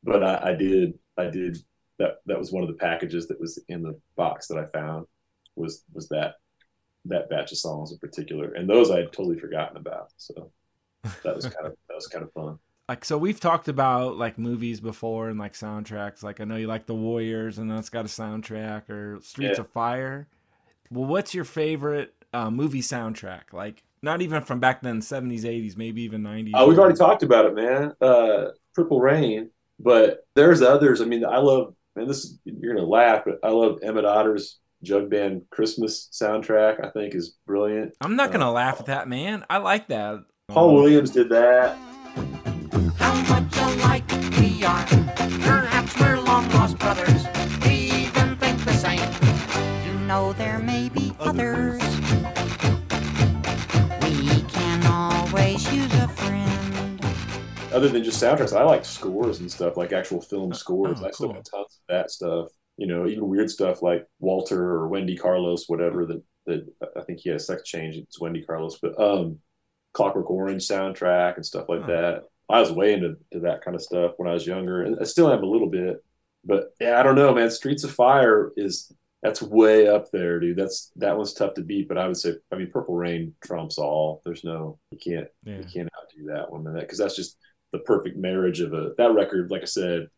But 0.04 0.22
I, 0.22 0.50
I 0.50 0.54
did, 0.54 0.94
I 1.16 1.24
did 1.28 1.58
that. 1.98 2.18
That 2.26 2.38
was 2.38 2.52
one 2.52 2.62
of 2.62 2.68
the 2.68 2.76
packages 2.76 3.26
that 3.28 3.40
was 3.40 3.60
in 3.68 3.82
the 3.82 3.98
box 4.16 4.46
that 4.48 4.58
I 4.58 4.66
found 4.66 5.06
was 5.56 5.82
was 5.92 6.08
that 6.10 6.34
that 7.06 7.30
batch 7.30 7.52
of 7.52 7.58
songs 7.58 7.92
in 7.92 7.98
particular, 7.98 8.52
and 8.54 8.68
those 8.68 8.90
I 8.90 8.98
had 8.98 9.12
totally 9.12 9.38
forgotten 9.38 9.76
about. 9.76 10.12
So 10.16 10.50
that 11.24 11.34
was 11.36 11.46
kind 11.46 11.66
of 11.66 11.74
that 11.88 11.94
was 11.94 12.06
kind 12.06 12.24
of 12.24 12.32
fun. 12.32 12.58
Like 12.88 13.04
so, 13.04 13.18
we've 13.18 13.38
talked 13.40 13.68
about 13.68 14.16
like 14.16 14.38
movies 14.38 14.80
before 14.80 15.28
and 15.28 15.38
like 15.38 15.52
soundtracks. 15.52 16.22
Like 16.22 16.40
I 16.40 16.44
know 16.44 16.56
you 16.56 16.66
like 16.66 16.86
The 16.86 16.94
Warriors, 16.94 17.58
and 17.58 17.70
that's 17.70 17.90
got 17.90 18.04
a 18.04 18.08
soundtrack, 18.08 18.88
or 18.88 19.20
Streets 19.22 19.58
Yeah. 19.58 19.60
of 19.60 19.68
Fire. 19.70 20.26
Well, 20.90 21.04
what's 21.04 21.34
your 21.34 21.44
favorite 21.44 22.14
uh, 22.32 22.50
movie 22.50 22.80
soundtrack? 22.80 23.52
Like 23.52 23.82
not 24.02 24.22
even 24.22 24.42
from 24.42 24.60
back 24.60 24.80
then, 24.80 25.02
seventies, 25.02 25.44
eighties, 25.44 25.76
maybe 25.76 26.02
even 26.02 26.22
nineties. 26.22 26.54
Uh, 26.56 26.64
we've 26.66 26.78
already 26.78 26.96
talked 26.96 27.22
about 27.22 27.46
it, 27.46 27.54
man. 27.54 27.92
Uh, 28.00 28.46
Purple 28.74 29.00
Rain, 29.00 29.50
but 29.78 30.26
there's 30.34 30.62
others. 30.62 31.00
I 31.00 31.04
mean, 31.04 31.24
I 31.24 31.38
love, 31.38 31.74
and 31.96 32.08
this 32.08 32.38
you're 32.44 32.74
gonna 32.74 32.86
laugh, 32.86 33.24
but 33.26 33.38
I 33.42 33.50
love 33.50 33.80
Emmett 33.82 34.04
Otter's 34.06 34.58
Jug 34.82 35.10
Band 35.10 35.42
Christmas 35.50 36.08
soundtrack. 36.12 36.84
I 36.84 36.90
think 36.90 37.14
is 37.14 37.36
brilliant. 37.46 37.94
I'm 38.00 38.16
not 38.16 38.32
gonna 38.32 38.48
uh, 38.48 38.52
laugh 38.52 38.80
at 38.80 38.86
that, 38.86 39.08
man. 39.08 39.44
I 39.50 39.58
like 39.58 39.88
that. 39.88 40.20
Paul 40.48 40.74
Williams 40.74 41.10
did 41.10 41.28
that. 41.30 41.76
How 42.96 43.14
much 43.28 43.56
alike 43.56 44.10
we 44.38 44.64
are. 44.64 44.86
Perhaps 45.40 45.98
we're 46.00 46.18
long 46.20 46.48
lost 46.50 46.78
brothers. 46.78 47.24
We 47.64 47.90
even 48.06 48.36
think 48.36 48.64
the 48.64 48.72
same. 48.72 49.10
You 49.86 49.98
know 50.06 50.32
there 50.32 50.58
may 50.60 50.88
be 50.88 51.12
others. 51.18 51.82
We 54.02 54.42
can 54.42 54.86
always 54.86 55.70
use 55.72 55.92
a 55.94 56.08
friend. 56.08 57.04
Other 57.72 57.88
than 57.88 58.02
just 58.02 58.22
soundtracks, 58.22 58.56
I 58.56 58.62
like 58.62 58.84
scores 58.84 59.40
and 59.40 59.50
stuff, 59.50 59.76
like 59.76 59.92
actual 59.92 60.22
film 60.22 60.50
oh, 60.52 60.56
scores. 60.56 60.98
oh, 61.02 61.06
I 61.06 61.10
still 61.10 61.26
cool. 61.26 61.34
have 61.34 61.44
tons 61.44 61.80
of 61.80 61.94
that 61.94 62.10
stuff. 62.10 62.48
You 62.78 62.86
know, 62.86 63.06
even 63.06 63.28
weird 63.28 63.50
stuff 63.50 63.82
like 63.82 64.06
Walter 64.20 64.62
or 64.62 64.88
Wendy 64.88 65.16
Carlos, 65.16 65.64
whatever 65.68 66.06
that 66.06 66.22
that 66.46 66.66
I 66.96 67.02
think 67.02 67.18
he 67.20 67.28
had 67.28 67.36
a 67.36 67.40
sex 67.40 67.62
change. 67.64 67.96
It's 67.96 68.20
Wendy 68.20 68.42
Carlos, 68.42 68.78
but 68.80 68.98
um, 68.98 69.38
Clockwork 69.92 70.30
Orange 70.30 70.66
soundtrack 70.66 71.36
and 71.36 71.44
stuff 71.44 71.68
like 71.68 71.86
that. 71.88 72.22
I 72.48 72.60
was 72.60 72.72
way 72.72 72.94
into 72.94 73.16
to 73.32 73.40
that 73.40 73.62
kind 73.62 73.74
of 73.74 73.82
stuff 73.82 74.12
when 74.16 74.28
I 74.28 74.32
was 74.32 74.46
younger, 74.46 74.84
and 74.84 74.96
I 75.00 75.04
still 75.04 75.30
am 75.30 75.42
a 75.42 75.46
little 75.46 75.68
bit. 75.68 76.02
But 76.44 76.72
yeah, 76.80 76.98
I 76.98 77.02
don't 77.02 77.16
know, 77.16 77.34
man. 77.34 77.50
Streets 77.50 77.84
of 77.84 77.90
Fire 77.90 78.52
is 78.56 78.90
that's 79.22 79.42
way 79.42 79.88
up 79.88 80.10
there, 80.12 80.38
dude. 80.38 80.56
That's 80.56 80.92
that 80.96 81.16
one's 81.16 81.34
tough 81.34 81.54
to 81.54 81.62
beat. 81.62 81.88
But 81.88 81.98
I 81.98 82.06
would 82.06 82.16
say, 82.16 82.34
I 82.52 82.56
mean, 82.56 82.70
Purple 82.70 82.94
Rain 82.94 83.34
trumps 83.44 83.76
all. 83.76 84.22
There's 84.24 84.44
no 84.44 84.78
you 84.92 84.98
can't 84.98 85.28
Yeah. 85.44 85.58
you 85.58 85.64
can't 85.64 85.88
outdo 85.98 86.32
that 86.32 86.50
one, 86.50 86.62
man. 86.62 86.78
Because 86.78 86.98
that's 86.98 87.16
just 87.16 87.36
the 87.72 87.80
perfect 87.80 88.16
marriage 88.16 88.60
of 88.60 88.72
a 88.72 88.92
that 88.96 89.12
record. 89.12 89.50
Like 89.50 89.62
I 89.62 89.66
said, 89.66 90.08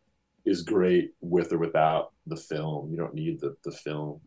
is 0.45 0.61
great 0.61 1.11
with 1.19 1.51
or 1.51 1.57
without 1.57 2.13
the 2.31 2.37
film. 2.37 2.89
You 2.89 2.97
don't 2.97 3.13
need 3.13 3.39
the 3.39 3.55
the 3.63 3.71
film. 3.71 4.19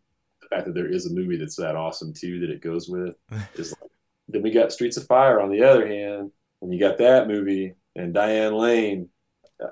The 0.42 0.48
fact 0.48 0.66
that 0.66 0.74
there 0.74 0.90
is 0.90 1.06
a 1.06 1.14
movie 1.14 1.36
that's 1.36 1.56
that 1.56 1.74
awesome 1.74 2.12
too 2.12 2.38
that 2.40 2.50
it 2.50 2.62
goes 2.62 2.88
with 2.88 3.16
is 3.54 3.74
like. 3.80 3.90
Then 4.26 4.40
we 4.40 4.50
got 4.50 4.72
Streets 4.72 4.96
of 4.96 5.06
Fire 5.06 5.38
on 5.38 5.50
the 5.50 5.62
other 5.62 5.86
hand, 5.86 6.30
and 6.62 6.72
you 6.72 6.80
got 6.80 6.96
that 6.96 7.28
movie 7.28 7.74
and 7.94 8.14
Diane 8.14 8.54
Lane. 8.54 9.10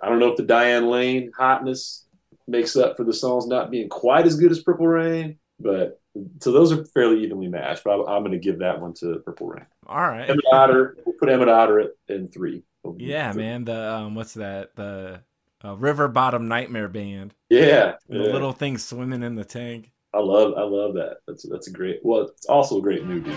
I 0.02 0.08
don't 0.08 0.18
know 0.18 0.30
if 0.30 0.36
the 0.36 0.42
Diane 0.42 0.88
Lane 0.88 1.32
hotness 1.36 2.04
makes 2.46 2.76
up 2.76 2.96
for 2.96 3.04
the 3.04 3.14
songs 3.14 3.46
not 3.46 3.70
being 3.70 3.88
quite 3.88 4.26
as 4.26 4.36
good 4.36 4.50
as 4.50 4.62
Purple 4.62 4.86
Rain, 4.86 5.38
but 5.58 6.00
so 6.40 6.52
those 6.52 6.72
are 6.72 6.84
fairly 6.86 7.22
evenly 7.24 7.48
matched. 7.48 7.84
But 7.84 8.04
I'm, 8.04 8.22
going 8.22 8.32
to 8.32 8.38
give 8.38 8.58
that 8.58 8.80
one 8.80 8.94
to 8.94 9.20
Purple 9.24 9.48
Rain. 9.48 9.66
All 9.86 10.00
right. 10.00 10.28
Emmett 10.28 10.44
Otter, 10.52 10.96
we'll 11.04 11.16
put 11.18 11.28
Emmett 11.28 11.48
Otter 11.48 11.80
at, 11.80 11.90
in 12.08 12.28
three. 12.28 12.62
Yeah, 12.98 13.32
man. 13.32 13.64
The 13.64 13.94
um, 13.94 14.14
what's 14.14 14.34
that? 14.34 14.74
The 14.76 15.20
uh, 15.64 15.76
River 15.76 16.08
Bottom 16.08 16.48
Nightmare 16.48 16.88
Band. 16.88 17.34
Yeah, 17.50 17.94
The 18.08 18.18
little 18.18 18.52
thing 18.52 18.78
swimming 18.78 19.22
in 19.22 19.34
the 19.36 19.44
tank. 19.44 19.92
I 20.14 20.18
love, 20.18 20.54
I 20.56 20.62
love 20.62 20.94
that. 20.94 21.18
That's 21.26 21.48
that's 21.48 21.68
a 21.68 21.70
great. 21.72 22.00
Well, 22.02 22.22
it's 22.22 22.46
also 22.46 22.78
a 22.78 22.82
great 22.82 23.04
movie. 23.04 23.30
We 23.30 23.36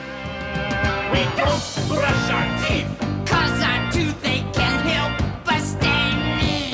don't 1.37 1.87
brush 1.87 2.29
our 2.31 2.67
teeth. 2.67 2.87
Cause 3.25 3.61
our 3.63 3.91
toothache 3.91 4.51
can't 4.53 4.81
help 4.85 5.13
but 5.45 5.61
stand 5.61 6.19
me. 6.41 6.73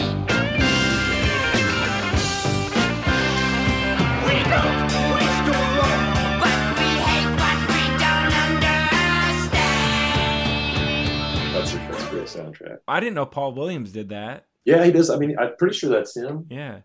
We 4.26 4.36
don't 4.50 4.90
waste 5.14 5.44
your 5.46 5.66
love. 5.78 6.02
But 6.42 6.58
we 6.78 6.88
hate 7.06 7.32
what 7.42 7.58
we 7.70 7.82
don't 8.02 8.34
understand. 9.92 11.54
That's 11.54 11.72
a, 11.74 11.78
that's 11.78 12.04
a 12.04 12.10
great 12.10 12.26
soundtrack. 12.28 12.78
I 12.88 13.00
didn't 13.00 13.16
know 13.16 13.26
Paul 13.28 13.54
Williams 13.54 13.92
did 13.92 14.10
that. 14.10 14.46
Yeah, 14.66 14.84
he 14.84 14.92
does. 14.92 15.10
I 15.10 15.18
mean, 15.18 15.38
I'm 15.40 15.56
pretty 15.58 15.76
sure 15.76 15.90
that's 15.90 16.16
him. 16.16 16.46
Yeah. 16.50 16.80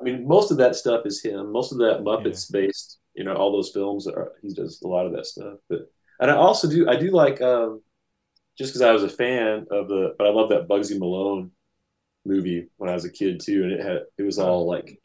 I 0.00 0.04
mean, 0.04 0.26
most 0.26 0.50
of 0.50 0.58
that 0.58 0.76
stuff 0.76 1.06
is 1.06 1.22
him. 1.22 1.52
Most 1.52 1.72
of 1.72 1.78
that 1.78 2.00
Muppets 2.00 2.50
based, 2.50 2.98
you 3.14 3.24
know, 3.24 3.34
all 3.34 3.52
those 3.52 3.70
films 3.70 4.06
are 4.06 4.32
he 4.42 4.54
does 4.54 4.80
a 4.82 4.88
lot 4.88 5.06
of 5.06 5.12
that 5.12 5.26
stuff. 5.26 5.58
But 5.68 5.90
and 6.20 6.30
I 6.30 6.34
also 6.34 6.68
do 6.68 6.88
I 6.88 6.96
do 6.96 7.10
like 7.10 7.40
um 7.40 7.82
just 8.56 8.72
because 8.72 8.82
I 8.82 8.92
was 8.92 9.02
a 9.02 9.08
fan 9.08 9.66
of 9.70 9.88
the 9.88 10.14
but 10.16 10.26
I 10.26 10.30
love 10.30 10.50
that 10.50 10.68
Bugsy 10.68 10.98
Malone 10.98 11.50
movie 12.24 12.68
when 12.76 12.90
I 12.90 12.94
was 12.94 13.04
a 13.04 13.12
kid 13.12 13.40
too, 13.40 13.64
and 13.64 13.72
it 13.72 13.80
had 13.80 14.02
it 14.16 14.22
was 14.22 14.38
all 14.38 14.66
like 14.66 15.00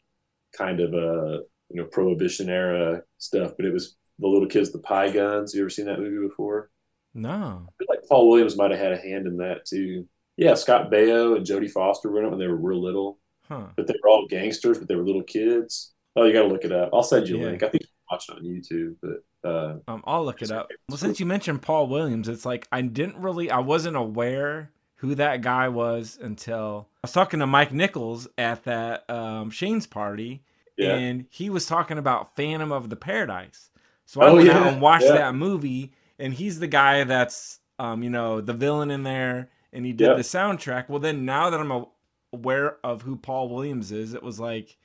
kind 0.56 0.80
of 0.80 0.94
a 0.94 1.40
you 1.70 1.82
know 1.82 1.84
prohibition 1.84 2.48
era 2.48 3.02
stuff, 3.18 3.52
but 3.56 3.66
it 3.66 3.72
was 3.72 3.96
the 4.18 4.28
little 4.28 4.48
kids, 4.48 4.70
the 4.70 4.78
pie 4.78 5.10
guns. 5.10 5.54
You 5.54 5.62
ever 5.62 5.70
seen 5.70 5.86
that 5.86 5.98
movie 5.98 6.26
before? 6.26 6.70
No. 7.14 7.66
I 7.68 7.72
feel 7.78 7.86
like 7.88 8.08
Paul 8.08 8.30
Williams 8.30 8.56
might 8.56 8.70
have 8.70 8.80
had 8.80 8.92
a 8.92 9.00
hand 9.00 9.26
in 9.26 9.38
that 9.38 9.66
too. 9.66 10.06
Yeah, 10.36 10.54
Scott 10.54 10.90
Baio 10.90 11.36
and 11.36 11.46
Jodie 11.46 11.70
Foster 11.70 12.10
were 12.10 12.20
in 12.20 12.26
it 12.26 12.30
when 12.30 12.38
they 12.38 12.46
were 12.48 12.56
real 12.56 12.82
little 12.82 13.18
Huh. 13.48 13.68
but 13.76 13.86
they 13.86 13.94
were 14.02 14.08
all 14.10 14.26
gangsters, 14.28 14.78
but 14.78 14.88
they 14.88 14.96
were 14.96 15.04
little 15.04 15.22
kids. 15.22 15.94
Oh, 16.16 16.24
you 16.24 16.32
got 16.32 16.42
to 16.42 16.48
look 16.48 16.64
it 16.64 16.72
up. 16.72 16.90
I'll 16.92 17.02
send 17.02 17.28
you 17.28 17.38
a 17.38 17.40
Yeah. 17.40 17.46
link. 17.46 17.62
I 17.62 17.68
think 17.68 17.82
you 17.82 17.88
can 17.88 18.04
watch 18.10 18.28
it 18.28 18.36
on 18.36 18.44
YouTube, 18.44 18.96
but 19.02 19.48
uh, 19.48 19.78
Um, 19.86 20.02
I'll 20.06 20.24
look 20.24 20.42
it 20.42 20.50
up. 20.50 20.70
Well, 20.88 20.96
since 20.96 21.20
you 21.20 21.26
mentioned 21.26 21.62
Paul 21.62 21.88
Williams, 21.88 22.28
it's 22.28 22.46
like 22.46 22.66
I 22.72 22.80
didn't 22.82 23.16
really, 23.18 23.50
I 23.50 23.58
wasn't 23.58 23.96
aware 23.96 24.70
who 24.96 25.14
that 25.16 25.42
guy 25.42 25.68
was 25.68 26.18
until 26.20 26.88
I 27.02 27.06
was 27.06 27.12
talking 27.12 27.40
to 27.40 27.46
Mike 27.46 27.72
Nichols 27.72 28.26
at 28.38 28.64
that 28.64 29.08
um, 29.10 29.50
Shane's 29.50 29.86
party, 29.86 30.42
yeah, 30.76 30.96
and 30.96 31.26
he 31.30 31.50
was 31.50 31.66
talking 31.66 31.98
about 31.98 32.34
Phantom 32.34 32.72
of 32.72 32.88
the 32.88 32.96
Paradise. 32.96 33.70
So 34.06 34.22
I 34.22 34.26
Oh, 34.26 34.36
went 34.36 34.46
yeah, 34.46 34.58
out 34.58 34.72
and 34.72 34.80
watched 34.80 35.04
yeah. 35.04 35.12
that 35.12 35.34
movie, 35.34 35.92
and 36.18 36.32
he's 36.32 36.60
the 36.60 36.66
guy 36.66 37.04
that's, 37.04 37.58
um, 37.78 38.02
you 38.02 38.08
know, 38.10 38.40
the 38.40 38.54
villain 38.54 38.90
in 38.90 39.02
there, 39.02 39.50
and 39.74 39.84
he 39.84 39.92
did 39.92 40.08
Yeah. 40.08 40.14
the 40.14 40.22
soundtrack. 40.22 40.88
Well, 40.88 41.00
then 41.00 41.24
now 41.24 41.50
that 41.50 41.60
I'm 41.60 41.86
aware 42.32 42.76
of 42.84 43.02
who 43.02 43.16
Paul 43.16 43.48
Williams 43.48 43.92
is, 43.92 44.14
it 44.14 44.22
was 44.22 44.38
like. 44.40 44.76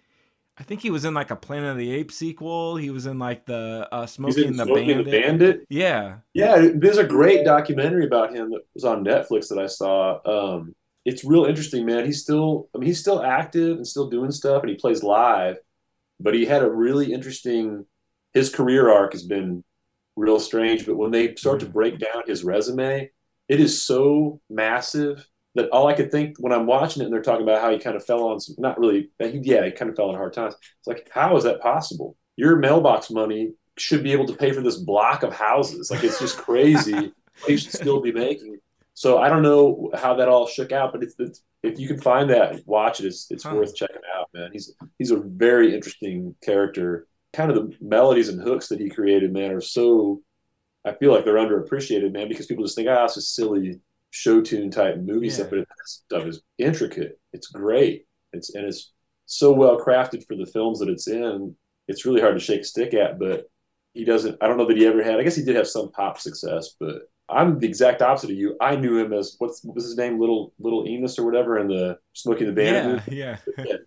I 0.57 0.63
think 0.63 0.81
he 0.81 0.89
was 0.89 1.05
in 1.05 1.13
like 1.13 1.31
a 1.31 1.37
Planet 1.37 1.69
of 1.71 1.77
the 1.77 1.89
Apes 1.89 2.15
sequel. 2.17 2.75
He 2.75 2.89
was 2.89 3.05
in 3.05 3.17
like 3.17 3.45
the 3.45 3.87
uh, 3.93 4.05
Smoking 4.05 4.43
in 4.49 4.57
the 4.57 4.65
Smokey 4.65 4.87
Bandit. 4.87 4.97
and 4.97 5.05
the 5.07 5.11
Bandit. 5.21 5.65
Yeah. 5.69 6.17
Yeah, 6.33 6.67
there's 6.75 6.97
a 6.97 7.05
great 7.05 7.45
documentary 7.45 8.05
about 8.05 8.35
him 8.35 8.49
that 8.49 8.63
was 8.73 8.83
on 8.83 9.05
Netflix 9.05 9.47
that 9.47 9.57
I 9.57 9.67
saw. 9.67 10.19
Um, 10.25 10.75
it's 11.05 11.23
real 11.23 11.45
interesting, 11.45 11.85
man. 11.85 12.03
He's 12.05 12.21
still, 12.21 12.67
I 12.75 12.77
mean, 12.77 12.87
he's 12.87 12.99
still 12.99 13.23
active 13.23 13.77
and 13.77 13.87
still 13.87 14.09
doing 14.09 14.31
stuff, 14.31 14.61
and 14.61 14.69
he 14.69 14.75
plays 14.75 15.01
live. 15.01 15.59
But 16.19 16.33
he 16.33 16.43
had 16.45 16.61
a 16.61 16.69
really 16.69 17.13
interesting. 17.13 17.85
His 18.33 18.53
career 18.53 18.89
arc 18.91 19.13
has 19.13 19.23
been 19.23 19.63
real 20.17 20.41
strange. 20.41 20.85
But 20.85 20.97
when 20.97 21.11
they 21.11 21.35
start 21.35 21.61
to 21.61 21.67
Mm. 21.67 21.71
break 21.71 21.99
down 21.99 22.23
his 22.27 22.43
resume, 22.43 23.09
it 23.49 23.59
is 23.59 23.83
so 23.83 24.39
massive 24.49 25.27
that 25.55 25.69
all 25.71 25.87
I 25.87 25.93
could 25.93 26.11
think 26.11 26.37
when 26.39 26.53
I'm 26.53 26.67
watching 26.67 27.01
it 27.01 27.05
and 27.05 27.13
they're 27.13 27.21
talking 27.23 27.43
about 27.43 27.61
how 27.61 27.71
he 27.71 27.79
kind 27.79 27.95
of 27.95 28.05
fell 28.05 28.23
on 28.27 28.39
some, 28.39 28.55
not 28.59 28.79
really, 28.79 29.09
yeah, 29.19 29.65
he 29.65 29.71
kind 29.71 29.89
of 29.89 29.95
fell 29.97 30.09
on 30.09 30.15
hard 30.15 30.33
times. 30.33 30.55
It's 30.79 30.87
like, 30.87 31.09
how 31.11 31.35
is 31.35 31.43
that 31.43 31.59
possible? 31.61 32.15
Your 32.37 32.55
mailbox 32.57 33.09
money 33.09 33.53
should 33.77 34.03
be 34.03 34.11
able 34.13 34.27
to 34.27 34.35
pay 34.35 34.51
for 34.51 34.61
this 34.61 34.77
block 34.77 35.23
of 35.23 35.33
houses. 35.33 35.89
Like, 35.91 36.03
it's 36.03 36.19
just 36.19 36.37
crazy. 36.37 37.11
you 37.47 37.57
should 37.57 37.73
still 37.73 38.01
be 38.01 38.11
making. 38.11 38.59
So 38.93 39.17
I 39.17 39.29
don't 39.29 39.41
know 39.41 39.89
how 39.95 40.13
that 40.15 40.27
all 40.29 40.45
shook 40.45 40.71
out, 40.71 40.91
but 40.91 41.01
it's, 41.03 41.15
it's 41.19 41.41
if 41.63 41.79
you 41.79 41.87
can 41.87 41.99
find 41.99 42.29
that, 42.29 42.61
watch 42.65 42.99
it. 42.99 43.05
It's 43.07 43.27
it's 43.31 43.43
Huh. 43.43 43.55
worth 43.55 43.75
checking 43.75 44.01
out, 44.17 44.29
man. 44.33 44.49
He's 44.51 44.73
he's 44.97 45.11
a 45.11 45.17
very 45.17 45.73
interesting 45.73 46.35
character. 46.43 47.07
Kind 47.33 47.49
of 47.51 47.55
the 47.57 47.75
melodies 47.81 48.29
and 48.29 48.41
hooks 48.41 48.67
that 48.67 48.79
he 48.79 48.89
created, 48.89 49.31
man, 49.33 49.51
are 49.51 49.61
so. 49.61 50.21
I 50.85 50.93
feel 50.93 51.13
like 51.13 51.25
they're 51.25 51.35
underappreciated, 51.35 52.13
man, 52.13 52.29
because 52.29 52.45
people 52.45 52.63
just 52.63 52.75
think, 52.75 52.87
ah, 52.89 53.05
it's 53.05 53.15
just 53.15 53.35
silly 53.35 53.79
show 54.11 54.41
tune 54.41 54.71
type 54.71 54.97
movie 54.97 55.27
Yeah. 55.27 55.33
stuff, 55.33 55.49
but 55.51 55.59
that 55.59 55.67
stuff 55.85 56.25
is 56.25 56.41
intricate. 56.57 57.19
It's 57.33 57.47
great. 57.47 58.05
It's 58.33 58.53
and 58.55 58.65
it's 58.65 58.91
so 59.25 59.51
well 59.51 59.79
crafted 59.79 60.25
for 60.25 60.35
the 60.35 60.45
films 60.45 60.79
that 60.79 60.89
it's 60.89 61.07
in. 61.07 61.55
It's 61.87 62.05
really 62.05 62.21
hard 62.21 62.35
to 62.35 62.39
shake 62.39 62.61
a 62.61 62.63
stick 62.63 62.93
at, 62.93 63.19
but 63.19 63.45
he 63.93 64.05
doesn't. 64.05 64.37
I 64.41 64.47
don't 64.47 64.57
know 64.57 64.67
that 64.67 64.77
he 64.77 64.85
ever 64.87 65.03
had. 65.03 65.19
I 65.19 65.23
guess 65.23 65.35
he 65.35 65.43
did 65.43 65.55
have 65.55 65.67
some 65.67 65.91
pop 65.91 66.19
success, 66.19 66.75
but 66.79 67.03
I'm 67.27 67.59
the 67.59 67.67
exact 67.67 68.01
opposite 68.01 68.31
of 68.31 68.37
you. 68.37 68.55
I 68.61 68.75
knew 68.75 68.97
him 68.97 69.13
as 69.13 69.35
what's 69.39 69.63
what 69.63 69.75
was 69.75 69.85
his 69.85 69.97
name, 69.97 70.19
little 70.19 70.53
little 70.59 70.87
Enos 70.87 71.19
or 71.19 71.25
whatever, 71.25 71.59
in 71.59 71.67
the 71.67 71.97
Smoking 72.13 72.47
the 72.47 72.53
Bandit 72.53 72.83
Yeah, 72.85 72.87
movie. 72.87 73.15
yeah. 73.17 73.77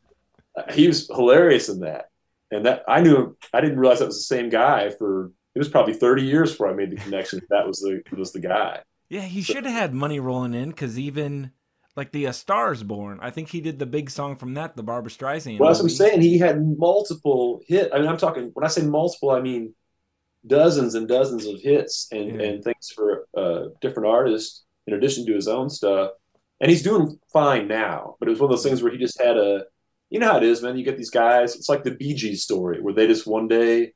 He 0.72 0.86
was 0.86 1.09
hilarious 1.09 1.68
in 1.68 1.80
that, 1.80 2.07
and 2.51 2.66
that 2.66 2.84
I 2.86 3.01
knew 3.01 3.16
him. 3.16 3.36
I 3.55 3.61
didn't 3.61 3.78
realize 3.78 4.01
that 4.01 4.07
was 4.07 4.18
the 4.18 4.34
same 4.34 4.49
guy 4.51 4.90
for. 4.90 5.32
It 5.55 5.59
was 5.59 5.68
probably 5.68 5.94
30 5.94 6.22
years 6.22 6.50
before 6.53 6.70
I 6.70 6.74
made 6.74 6.90
the 6.90 6.96
connection. 6.96 7.40
that 7.40 7.48
that 7.50 7.66
was 7.66 7.78
the 7.80 8.03
was 8.16 8.32
the 8.32 8.40
guy. 8.40 8.80
Yeah, 9.09 9.20
he 9.22 9.42
should 9.42 9.64
have 9.64 9.74
had 9.74 9.92
money 9.94 10.18
rolling 10.20 10.55
in 10.55 10.70
because 10.70 10.98
even 10.98 11.50
like 11.96 12.12
the 12.12 12.24
A 12.24 12.32
Star 12.32 12.72
is 12.72 12.82
Born, 12.82 13.18
I 13.20 13.30
think 13.30 13.50
he 13.50 13.61
did 13.61 13.78
the 13.78 13.84
big 13.84 14.09
song 14.09 14.36
from 14.36 14.55
that, 14.55 14.76
the 14.76 14.82
Barbra 14.82 15.11
Streisand. 15.11 15.59
Well, 15.59 15.68
that's 15.68 15.80
what 15.82 15.90
I'm 15.90 15.96
saying. 15.96 16.22
He 16.22 16.38
had 16.38 16.59
multiple 16.78 17.61
hit. 17.66 17.90
I 17.92 17.98
mean, 17.98 18.09
I'm 18.09 18.16
talking 18.16 18.50
when 18.55 18.64
I 18.64 18.68
say 18.68 18.82
multiple, 18.82 19.30
I 19.30 19.40
mean 19.40 19.74
dozens 20.46 20.94
and 20.94 21.07
dozens 21.07 21.46
of 21.46 21.61
hits 21.61 22.09
and 22.11 22.40
Yeah. 22.40 22.46
and 22.46 22.64
things 22.64 22.90
for 22.94 23.26
uh, 23.36 23.66
different 23.80 24.09
artists 24.09 24.64
in 24.86 24.94
addition 24.94 25.24
to 25.26 25.34
his 25.34 25.46
own 25.48 25.70
stuff. 25.70 26.12
And 26.61 26.70
he's 26.70 26.82
doing 26.82 27.18
fine 27.32 27.68
now. 27.68 28.16
But 28.18 28.28
it 28.28 28.30
was 28.32 28.40
one 28.40 28.46
of 28.50 28.57
those 28.57 28.64
things 28.64 28.82
where 28.82 28.92
he 28.92 28.98
just 28.98 29.20
had 29.20 29.36
a, 29.36 29.64
you 30.11 30.18
know 30.20 30.30
how 30.32 30.36
it 30.38 30.42
is, 30.44 30.62
man. 30.62 30.76
You 30.76 30.84
get 30.84 30.96
these 30.96 31.11
guys. 31.11 31.55
It's 31.57 31.68
like 31.68 31.84
the 31.84 31.90
Bee 31.92 32.14
Gees 32.14 32.42
story 32.42 32.80
where 32.80 32.94
they 32.94 33.07
just 33.07 33.26
one 33.26 33.48
day 33.48 33.92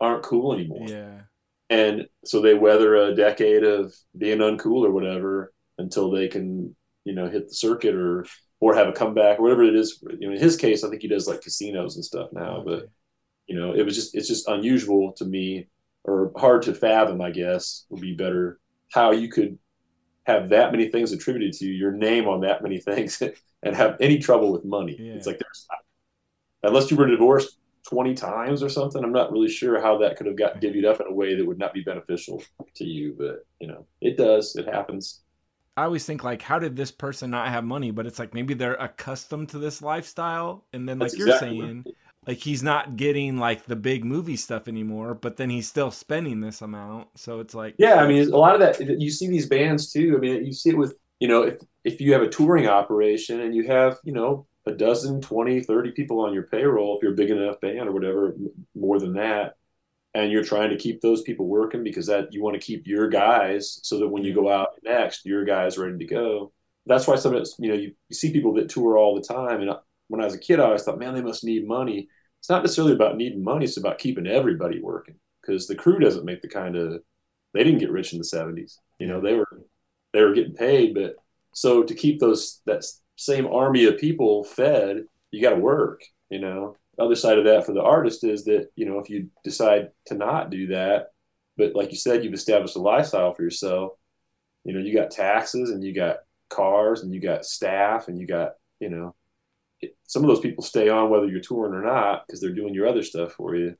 aren't 0.00 0.22
cool 0.22 0.52
anymore, 0.52 0.86
Yeah, 0.88 1.22
and 1.68 2.08
so 2.24 2.40
they 2.40 2.54
weather 2.54 2.94
a 2.96 3.14
decade 3.14 3.64
of 3.64 3.94
being 4.16 4.38
uncool 4.38 4.84
or 4.84 4.90
whatever 4.92 5.52
until 5.78 6.10
they 6.10 6.28
can, 6.28 6.74
you 7.04 7.14
know, 7.14 7.28
hit 7.28 7.48
the 7.48 7.54
circuit 7.54 7.94
or 7.94 8.26
or 8.60 8.74
have 8.74 8.88
a 8.88 8.92
comeback 8.92 9.38
or 9.38 9.42
whatever 9.42 9.62
it 9.64 9.74
is. 9.74 10.02
You 10.18 10.28
know, 10.28 10.34
in 10.34 10.40
his 10.40 10.56
case, 10.56 10.84
I 10.84 10.90
think 10.90 11.02
he 11.02 11.08
does 11.08 11.26
like 11.28 11.40
casinos 11.42 11.96
and 11.96 12.04
stuff 12.04 12.30
now, 12.32 12.58
oh, 12.58 12.64
but 12.64 12.88
you 13.46 13.58
know, 13.58 13.72
it 13.74 13.82
was 13.84 13.94
just 13.94 14.14
it's 14.14 14.28
just 14.28 14.48
unusual 14.48 15.12
to 15.14 15.24
me 15.24 15.68
or 16.04 16.32
hard 16.36 16.62
to 16.62 16.74
fathom, 16.74 17.20
I 17.20 17.30
guess, 17.30 17.84
would 17.90 18.00
be 18.00 18.14
better 18.14 18.58
how 18.92 19.12
you 19.12 19.28
could 19.28 19.58
have 20.24 20.50
that 20.50 20.72
many 20.72 20.88
things 20.88 21.12
attributed 21.12 21.52
to 21.54 21.66
you, 21.66 21.72
your 21.72 21.92
name 21.92 22.28
on 22.28 22.40
that 22.40 22.62
many 22.62 22.78
things 22.78 23.22
and 23.62 23.76
have 23.76 23.96
any 24.00 24.18
trouble 24.18 24.52
with 24.52 24.64
money. 24.64 24.96
Yeah. 24.98 25.14
It's 25.14 25.26
like 25.26 25.38
there's 25.38 25.66
unless 26.62 26.90
you 26.90 26.96
were 26.96 27.06
divorced 27.06 27.58
20 27.88 28.14
times 28.14 28.62
or 28.62 28.68
something, 28.68 29.02
I'm 29.02 29.12
not 29.12 29.32
really 29.32 29.48
sure 29.48 29.80
how 29.80 29.98
that 29.98 30.16
could 30.16 30.26
have 30.26 30.36
got 30.36 30.60
divvied 30.60 30.84
up 30.86 31.00
in 31.00 31.06
a 31.06 31.12
way 31.14 31.34
that 31.36 31.46
would 31.46 31.58
not 31.58 31.74
be 31.74 31.82
beneficial 31.82 32.42
to 32.76 32.84
you, 32.84 33.14
but 33.18 33.46
you 33.60 33.68
know, 33.68 33.86
it 34.00 34.16
does, 34.16 34.56
it 34.56 34.66
happens. 34.66 35.20
I 35.76 35.84
always 35.84 36.04
think 36.04 36.24
like, 36.24 36.42
how 36.42 36.58
did 36.58 36.76
this 36.76 36.90
person 36.90 37.30
not 37.30 37.48
have 37.48 37.64
money? 37.64 37.90
But 37.90 38.06
it's 38.06 38.18
like 38.18 38.34
maybe 38.34 38.54
they're 38.54 38.74
accustomed 38.74 39.48
to 39.50 39.58
this 39.58 39.80
lifestyle, 39.82 40.66
and 40.72 40.88
then 40.88 40.98
like 40.98 41.12
That's 41.12 41.16
you're 41.16 41.28
exactly 41.28 41.56
saying, 41.58 41.86
right. 41.86 41.94
like 42.26 42.38
he's 42.38 42.62
not 42.62 42.96
getting 42.96 43.38
like 43.38 43.64
the 43.66 43.76
big 43.76 44.04
movie 44.04 44.36
stuff 44.36 44.68
anymore, 44.68 45.14
but 45.14 45.36
then 45.36 45.48
he's 45.50 45.68
still 45.68 45.90
spending 45.90 46.40
this 46.40 46.60
amount. 46.62 47.08
So 47.16 47.40
it's 47.40 47.54
like 47.54 47.78
Yeah, 47.78 47.96
I 47.96 48.06
mean, 48.06 48.30
a 48.32 48.36
lot 48.36 48.54
of 48.54 48.60
that 48.60 49.00
you 49.00 49.10
see 49.10 49.28
these 49.28 49.48
bands 49.48 49.90
too. 49.90 50.14
I 50.16 50.20
mean, 50.20 50.44
you 50.44 50.52
see 50.52 50.70
it 50.70 50.76
with 50.78 50.98
you 51.18 51.28
know 51.28 51.42
if 51.42 51.58
if 51.84 52.00
you 52.00 52.12
have 52.12 52.22
a 52.22 52.28
touring 52.28 52.66
operation 52.68 53.40
and 53.40 53.54
you 53.54 53.66
have 53.66 53.98
you 54.04 54.12
know 54.12 54.46
a 54.66 54.72
dozen, 54.72 55.20
20, 55.20 55.62
30 55.62 55.92
people 55.92 56.20
on 56.20 56.34
your 56.34 56.44
payroll, 56.44 56.96
if 56.96 57.02
you're 57.02 57.12
a 57.12 57.16
big 57.16 57.30
enough 57.30 57.60
band 57.60 57.88
or 57.88 57.92
whatever, 57.92 58.36
more 58.74 58.98
than 58.98 59.14
that, 59.14 59.54
and 60.14 60.30
you're 60.30 60.44
trying 60.44 60.70
to 60.70 60.76
keep 60.76 61.00
those 61.00 61.22
people 61.22 61.46
working 61.46 61.84
because 61.84 62.06
that 62.06 62.32
you 62.32 62.42
want 62.42 62.54
to 62.54 62.66
keep 62.66 62.86
your 62.86 63.08
guys 63.08 63.80
so 63.82 63.98
that 63.98 64.08
when 64.08 64.24
you 64.24 64.34
go 64.34 64.50
out 64.50 64.70
next, 64.82 65.24
your 65.24 65.44
guys 65.44 65.78
ready 65.78 65.98
to 65.98 66.04
go. 66.04 66.52
That's 66.86 67.06
why 67.06 67.16
some 67.16 67.34
of 67.34 67.46
you 67.58 67.68
know 67.68 67.76
you, 67.76 67.92
you 68.08 68.16
see 68.16 68.32
people 68.32 68.54
that 68.54 68.68
tour 68.68 68.96
all 68.96 69.14
the 69.14 69.22
time. 69.22 69.60
And 69.60 69.70
uh, 69.70 69.78
when 70.08 70.20
I 70.20 70.24
was 70.24 70.34
a 70.34 70.38
kid, 70.38 70.58
I 70.58 70.64
always 70.64 70.82
thought, 70.82 70.98
man, 70.98 71.14
they 71.14 71.22
must 71.22 71.44
need 71.44 71.66
money. 71.66 72.08
It's 72.40 72.50
not 72.50 72.62
necessarily 72.62 72.94
about 72.94 73.16
needing 73.16 73.44
money; 73.44 73.66
it's 73.66 73.76
about 73.76 73.98
keeping 73.98 74.26
everybody 74.26 74.80
working 74.80 75.16
because 75.40 75.66
the 75.66 75.74
crew 75.74 75.98
doesn't 75.98 76.24
make 76.24 76.42
the 76.42 76.48
kind 76.48 76.76
of 76.76 77.00
they 77.52 77.64
didn't 77.64 77.80
get 77.80 77.90
rich 77.90 78.12
in 78.12 78.18
the 78.18 78.24
70s 78.24 78.78
you 78.98 79.06
know 79.06 79.20
they 79.20 79.34
were 79.34 79.62
they 80.12 80.22
were 80.22 80.34
getting 80.34 80.54
paid 80.54 80.94
but 80.94 81.16
so 81.52 81.82
to 81.82 81.94
keep 81.94 82.20
those 82.20 82.60
that 82.66 82.84
same 83.20 83.46
army 83.46 83.84
of 83.84 83.98
people 83.98 84.44
fed 84.44 85.04
you 85.30 85.42
got 85.42 85.50
to 85.50 85.56
work 85.56 86.02
you 86.30 86.38
know? 86.38 86.76
The 86.96 87.04
other 87.04 87.16
side 87.16 87.38
of 87.38 87.44
that 87.46 87.66
for 87.66 87.72
the 87.72 87.82
artist 87.82 88.24
is 88.24 88.44
that 88.44 88.68
you 88.76 88.86
know 88.86 88.98
if 88.98 89.08
you 89.10 89.30
decide 89.44 89.88
to 90.06 90.14
not 90.14 90.50
do 90.50 90.68
that 90.68 91.08
but 91.56 91.74
like 91.74 91.90
you 91.90 91.96
said 91.96 92.24
you've 92.24 92.34
established 92.34 92.76
a 92.76 92.80
lifestyle 92.80 93.32
for 93.34 93.42
yourself 93.42 93.92
you 94.64 94.72
know 94.72 94.80
you 94.80 94.94
got 94.94 95.10
taxes 95.10 95.70
and 95.70 95.82
you 95.82 95.94
got 95.94 96.18
cars 96.50 97.02
and 97.02 97.14
you 97.14 97.20
got 97.20 97.44
staff 97.44 98.08
and 98.08 98.18
you 98.18 98.26
got 98.26 98.52
you 98.80 98.90
know 98.90 99.14
some 100.06 100.22
of 100.22 100.28
those 100.28 100.40
people 100.40 100.62
stay 100.62 100.88
on 100.88 101.08
whether 101.08 101.26
you're 101.26 101.40
touring 101.40 101.72
or 101.72 101.82
not 101.82 102.26
because 102.26 102.40
they're 102.40 102.50
doing 102.52 102.74
your 102.74 102.86
other 102.86 103.02
stuff 103.02 103.32
for 103.32 103.54
you. 103.54 103.74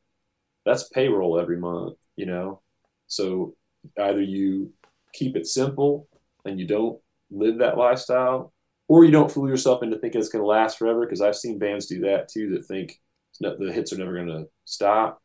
That's 0.65 0.89
payroll 0.89 1.39
every 1.39 1.59
month 1.59 1.97
you 2.21 2.27
know? 2.27 2.61
So 3.07 3.55
either 3.99 4.21
you 4.21 4.73
keep 5.13 5.37
it 5.37 5.47
simple 5.47 6.07
and 6.45 6.61
you 6.61 6.67
don't 6.67 7.01
live 7.31 7.59
that 7.59 7.79
lifestyle, 7.79 8.53
or 8.91 9.05
you 9.05 9.13
don't 9.13 9.31
fool 9.31 9.49
yourself 9.49 9.85
into 9.85 9.97
thinking 9.97 10.21
it's 10.21 10.31
going 10.31 10.43
to 10.43 10.49
last 10.49 10.77
forever. 10.77 11.07
Because 11.07 11.21
I've 11.21 11.37
seen 11.37 11.61
bands 11.61 11.87
do 11.87 12.01
that 12.01 12.29
too, 12.29 12.51
that 12.51 12.67
think 12.67 12.99
not- 13.41 13.61
the 13.61 13.73
hits 13.73 13.93
are 13.93 13.99
never 13.99 14.13
going 14.13 14.27
to 14.27 14.47
stop, 14.65 15.23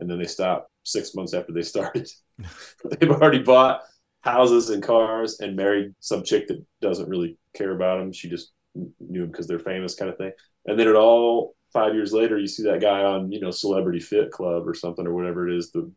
and 0.00 0.10
then 0.10 0.18
they 0.18 0.26
stop 0.26 0.66
six 0.82 1.14
months 1.14 1.32
after 1.32 1.52
they 1.52 1.62
started. 1.74 2.10
They've 2.90 3.10
already 3.10 3.44
bought 3.44 3.82
houses 4.22 4.70
and 4.70 4.82
cars 4.82 5.38
and 5.38 5.54
married 5.54 5.94
some 6.00 6.24
chick 6.24 6.48
that 6.48 6.60
doesn't 6.82 7.08
really 7.08 7.38
care 7.54 7.70
about 7.70 8.00
them. 8.00 8.12
She 8.12 8.28
just 8.28 8.50
knew 8.74 9.20
them 9.20 9.30
because 9.30 9.46
they're 9.46 9.60
famous, 9.60 9.94
kind 9.94 10.10
of 10.10 10.18
thing. 10.18 10.32
And 10.66 10.76
then 10.76 10.88
it 10.88 10.96
all 10.96 11.54
five 11.72 11.94
years 11.94 12.12
later, 12.12 12.36
you 12.36 12.48
see 12.48 12.64
that 12.64 12.80
guy 12.80 13.04
on 13.04 13.30
you 13.30 13.38
know 13.38 13.52
Celebrity 13.52 14.00
Fit 14.00 14.32
Club 14.32 14.66
or 14.66 14.74
something 14.74 15.06
or 15.06 15.14
whatever 15.14 15.48
it 15.48 15.56
is, 15.56 15.70
the 15.70 15.88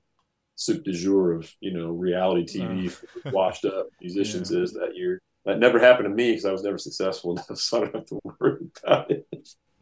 soup 0.53 0.83
du 0.83 0.93
jour 0.93 1.33
of 1.33 1.51
you 1.61 1.73
know 1.73 1.89
reality 1.89 2.45
TV 2.45 2.95
washed 3.33 3.65
up 3.65 3.87
musicians 3.99 4.51
is 4.51 4.73
that 4.73 4.95
year. 4.95 5.19
That 5.47 5.59
never 5.59 5.79
happened 5.79 6.09
to 6.09 6.13
me 6.13 6.31
because 6.31 6.43
I 6.43 6.51
was 6.51 6.63
never 6.63 6.77
successful 6.77 7.31
enough, 7.31 7.57
so 7.57 7.77
I 7.77 7.79
don't 7.85 7.95
have 7.95 8.05
to 8.07 8.19
worry 8.23 8.57
about 8.83 9.09
it. 9.09 9.25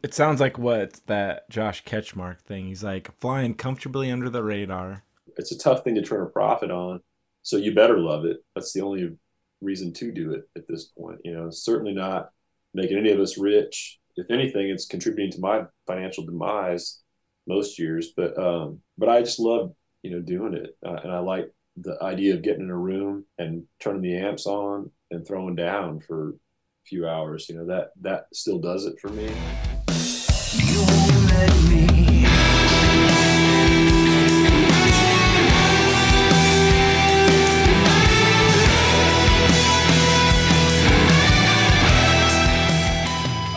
it 0.02 0.14
sounds 0.14 0.40
like 0.40 0.58
what 0.58 1.00
that 1.06 1.50
Josh 1.50 1.84
Ketchmark 1.84 2.40
thing. 2.40 2.68
He's 2.68 2.84
like 2.84 3.10
flying 3.20 3.52
comfortably 3.54 4.12
under 4.12 4.30
the 4.30 4.44
radar. 4.44 5.02
It's 5.36 5.50
a 5.50 5.58
tough 5.58 5.82
thing 5.82 5.96
to 5.96 6.02
turn 6.02 6.22
a 6.22 6.26
profit 6.26 6.70
on, 6.70 7.00
so 7.42 7.56
you 7.56 7.74
better 7.74 7.98
love 7.98 8.24
it. 8.24 8.38
That's 8.54 8.72
the 8.72 8.82
only 8.82 9.16
reason 9.60 9.92
to 9.94 10.12
do 10.12 10.32
it 10.34 10.44
at 10.56 10.68
this 10.68 10.84
point. 10.84 11.18
You 11.24 11.34
know, 11.34 11.50
certainly 11.50 11.92
not 11.92 12.30
making 12.72 12.98
any 12.98 13.10
of 13.10 13.18
us 13.18 13.36
rich. 13.36 13.98
If 14.14 14.30
anything, 14.30 14.70
it's 14.70 14.86
contributing 14.86 15.32
to 15.32 15.40
my 15.40 15.64
financial 15.88 16.24
demise 16.24 17.02
most 17.48 17.76
years. 17.76 18.12
But 18.16 18.38
um, 18.38 18.82
but 18.96 19.08
I 19.08 19.20
just 19.20 19.40
love 19.40 19.72
you 20.04 20.12
know 20.12 20.20
doing 20.20 20.54
it, 20.54 20.76
uh, 20.86 21.00
and 21.02 21.10
I 21.10 21.18
like 21.18 21.52
the 21.76 22.00
idea 22.00 22.34
of 22.34 22.42
getting 22.42 22.62
in 22.62 22.70
a 22.70 22.78
room 22.78 23.24
and 23.36 23.64
turning 23.80 24.02
the 24.02 24.16
amps 24.16 24.46
on 24.46 24.92
and 25.10 25.26
throwing 25.26 25.54
down 25.54 26.00
for 26.00 26.30
a 26.30 26.32
few 26.84 27.06
hours. 27.06 27.48
You 27.48 27.56
know 27.56 27.66
that 27.66 27.90
that 28.00 28.26
still 28.32 28.58
does 28.58 28.86
it 28.86 28.98
for 29.00 29.08
me. 29.08 29.30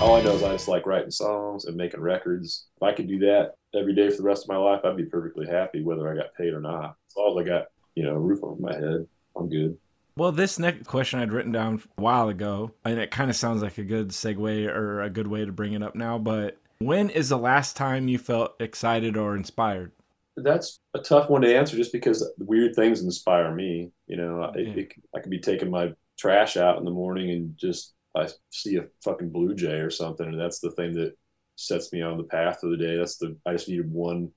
All 0.02 0.16
I 0.16 0.22
know 0.22 0.34
is 0.34 0.44
I 0.44 0.54
just 0.54 0.70
like 0.70 0.86
writing 0.86 1.12
songs 1.12 1.66
and 1.66 1.76
making 1.76 2.00
records. 2.00 2.68
If 2.78 2.84
I 2.84 2.94
could 2.94 3.08
do 3.08 3.20
that 3.20 3.56
every 3.76 3.94
day 3.94 4.10
for 4.10 4.18
the 4.18 4.24
rest 4.24 4.44
of 4.44 4.50
my 4.50 4.56
life, 4.56 4.82
I'd 4.86 4.96
be 4.96 5.04
perfectly 5.04 5.46
happy, 5.46 5.84
whether 5.84 6.10
I 6.10 6.16
got 6.16 6.34
paid 6.36 6.54
or 6.54 6.62
not. 6.62 6.96
As 7.10 7.18
long 7.18 7.38
as 7.38 7.46
I 7.46 7.48
got, 7.48 7.66
you 7.96 8.04
know, 8.04 8.16
a 8.16 8.20
roof 8.20 8.42
over 8.42 8.60
my 8.62 8.74
head, 8.74 9.06
I'm 9.36 9.50
good. 9.50 9.78
Well, 10.20 10.34
this 10.34 10.60
next 10.60 10.86
question 10.86 11.22
I'd 11.22 11.32
written 11.32 11.54
down 11.54 11.82
a 11.98 12.02
while 12.02 12.28
ago, 12.28 12.74
and 12.84 13.00
it 13.00 13.10
kind 13.10 13.30
of 13.30 13.38
sounds 13.38 13.62
like 13.62 13.78
a 13.78 13.86
good 13.86 14.10
segue 14.10 14.68
or 14.68 15.02
a 15.02 15.10
good 15.10 15.28
way 15.28 15.46
to 15.46 15.54
bring 15.54 15.72
it 15.72 15.82
up 15.82 15.96
now. 15.96 16.18
But 16.18 16.58
when 16.80 17.10
is 17.10 17.30
the 17.30 17.38
last 17.38 17.78
time 17.78 18.10
you 18.10 18.18
felt 18.18 18.60
excited 18.60 19.16
or 19.16 19.38
inspired? 19.38 19.94
That's 20.36 20.82
a 20.94 21.00
tough 21.00 21.30
one 21.30 21.42
to 21.44 21.56
answer 21.56 21.78
just 21.78 21.94
because 21.94 22.30
weird 22.38 22.76
things 22.76 23.02
inspire 23.02 23.56
me. 23.56 23.94
You 24.08 24.18
know, 24.18 24.42
I, 24.42 24.58
Yeah. 24.58 24.74
it, 24.74 24.94
I 25.16 25.22
could 25.22 25.32
be 25.32 25.40
taking 25.40 25.70
my 25.72 25.94
trash 26.18 26.58
out 26.58 26.78
in 26.80 26.84
the 26.84 26.92
morning 26.92 27.32
and 27.32 27.58
just 27.58 27.94
I 28.14 28.28
see 28.50 28.76
a 28.76 28.88
fucking 29.06 29.30
blue 29.30 29.56
jay 29.56 29.80
or 29.80 29.90
something, 29.90 30.28
and 30.28 30.40
that's 30.40 30.60
the 30.60 30.72
thing 30.72 30.96
that 30.96 31.14
sets 31.56 31.94
me 31.94 32.02
on 32.02 32.18
the 32.18 32.26
path 32.26 32.62
of 32.62 32.72
the 32.72 32.78
day. 32.78 32.98
That's 32.98 33.16
the 33.16 33.38
I 33.46 33.54
just 33.54 33.70
needed 33.70 33.90
one 33.90 34.32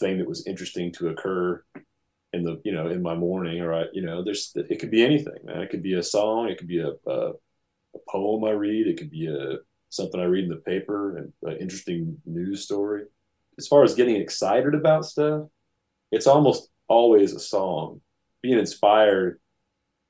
thing 0.00 0.18
that 0.18 0.28
was 0.28 0.48
interesting 0.48 0.90
to 0.94 1.10
occur 1.10 1.62
in 2.32 2.42
the 2.42 2.60
you 2.64 2.72
know 2.72 2.88
in 2.88 3.02
my 3.02 3.14
morning 3.14 3.60
or 3.60 3.74
I, 3.74 3.84
you 3.92 4.02
know 4.02 4.22
there's 4.24 4.52
it 4.54 4.78
could 4.78 4.90
be 4.90 5.04
anything 5.04 5.38
man. 5.44 5.62
It 5.62 5.70
could 5.70 5.82
be 5.82 5.94
a 5.94 6.02
song 6.02 6.48
it 6.48 6.58
could 6.58 6.68
be 6.68 6.80
a, 6.80 6.90
a, 7.06 7.30
a 7.30 7.98
poem 8.08 8.44
I 8.44 8.50
read 8.50 8.86
it 8.86 8.98
could 8.98 9.10
be 9.10 9.26
a 9.26 9.58
something 9.88 10.20
I 10.20 10.24
read 10.24 10.44
in 10.44 10.50
the 10.50 10.56
paper 10.56 11.16
and 11.16 11.32
an 11.42 11.56
interesting 11.58 12.18
news 12.26 12.64
story. 12.64 13.04
As 13.58 13.68
far 13.68 13.84
as 13.84 13.94
getting 13.94 14.16
excited 14.16 14.74
about 14.74 15.04
stuff 15.06 15.46
it's 16.12 16.26
almost 16.26 16.70
always 16.88 17.32
a 17.32 17.40
song. 17.40 18.00
Being 18.42 18.58
inspired 18.58 19.40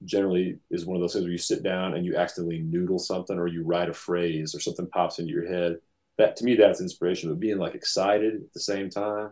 generally 0.05 0.59
is 0.71 0.85
one 0.85 0.97
of 0.97 1.01
those 1.01 1.15
things 1.15 1.25
where 1.25 1.33
you 1.33 1.39
sit 1.39 1.63
down 1.63 1.95
and 1.95 2.05
you 2.05 2.17
accidentally 2.17 2.59
noodle 2.59 2.99
something 2.99 3.39
or 3.39 3.47
you 3.47 3.65
write 3.65 3.89
a 3.89 3.95
phrase 3.95 4.55
or 4.55 4.61
something 4.61 4.87
pops 4.89 5.19
into 5.19 5.33
your 5.33 5.49
head. 5.49 5.77
That 6.19 6.37
to 6.37 6.45
me 6.45 6.55
that's 6.55 6.81
inspiration 6.81 7.31
but 7.31 7.41
being 7.41 7.59
like 7.59 7.75
excited 7.75 8.35
at 8.35 8.53
the 8.53 8.61
same 8.61 8.91
time. 8.91 9.31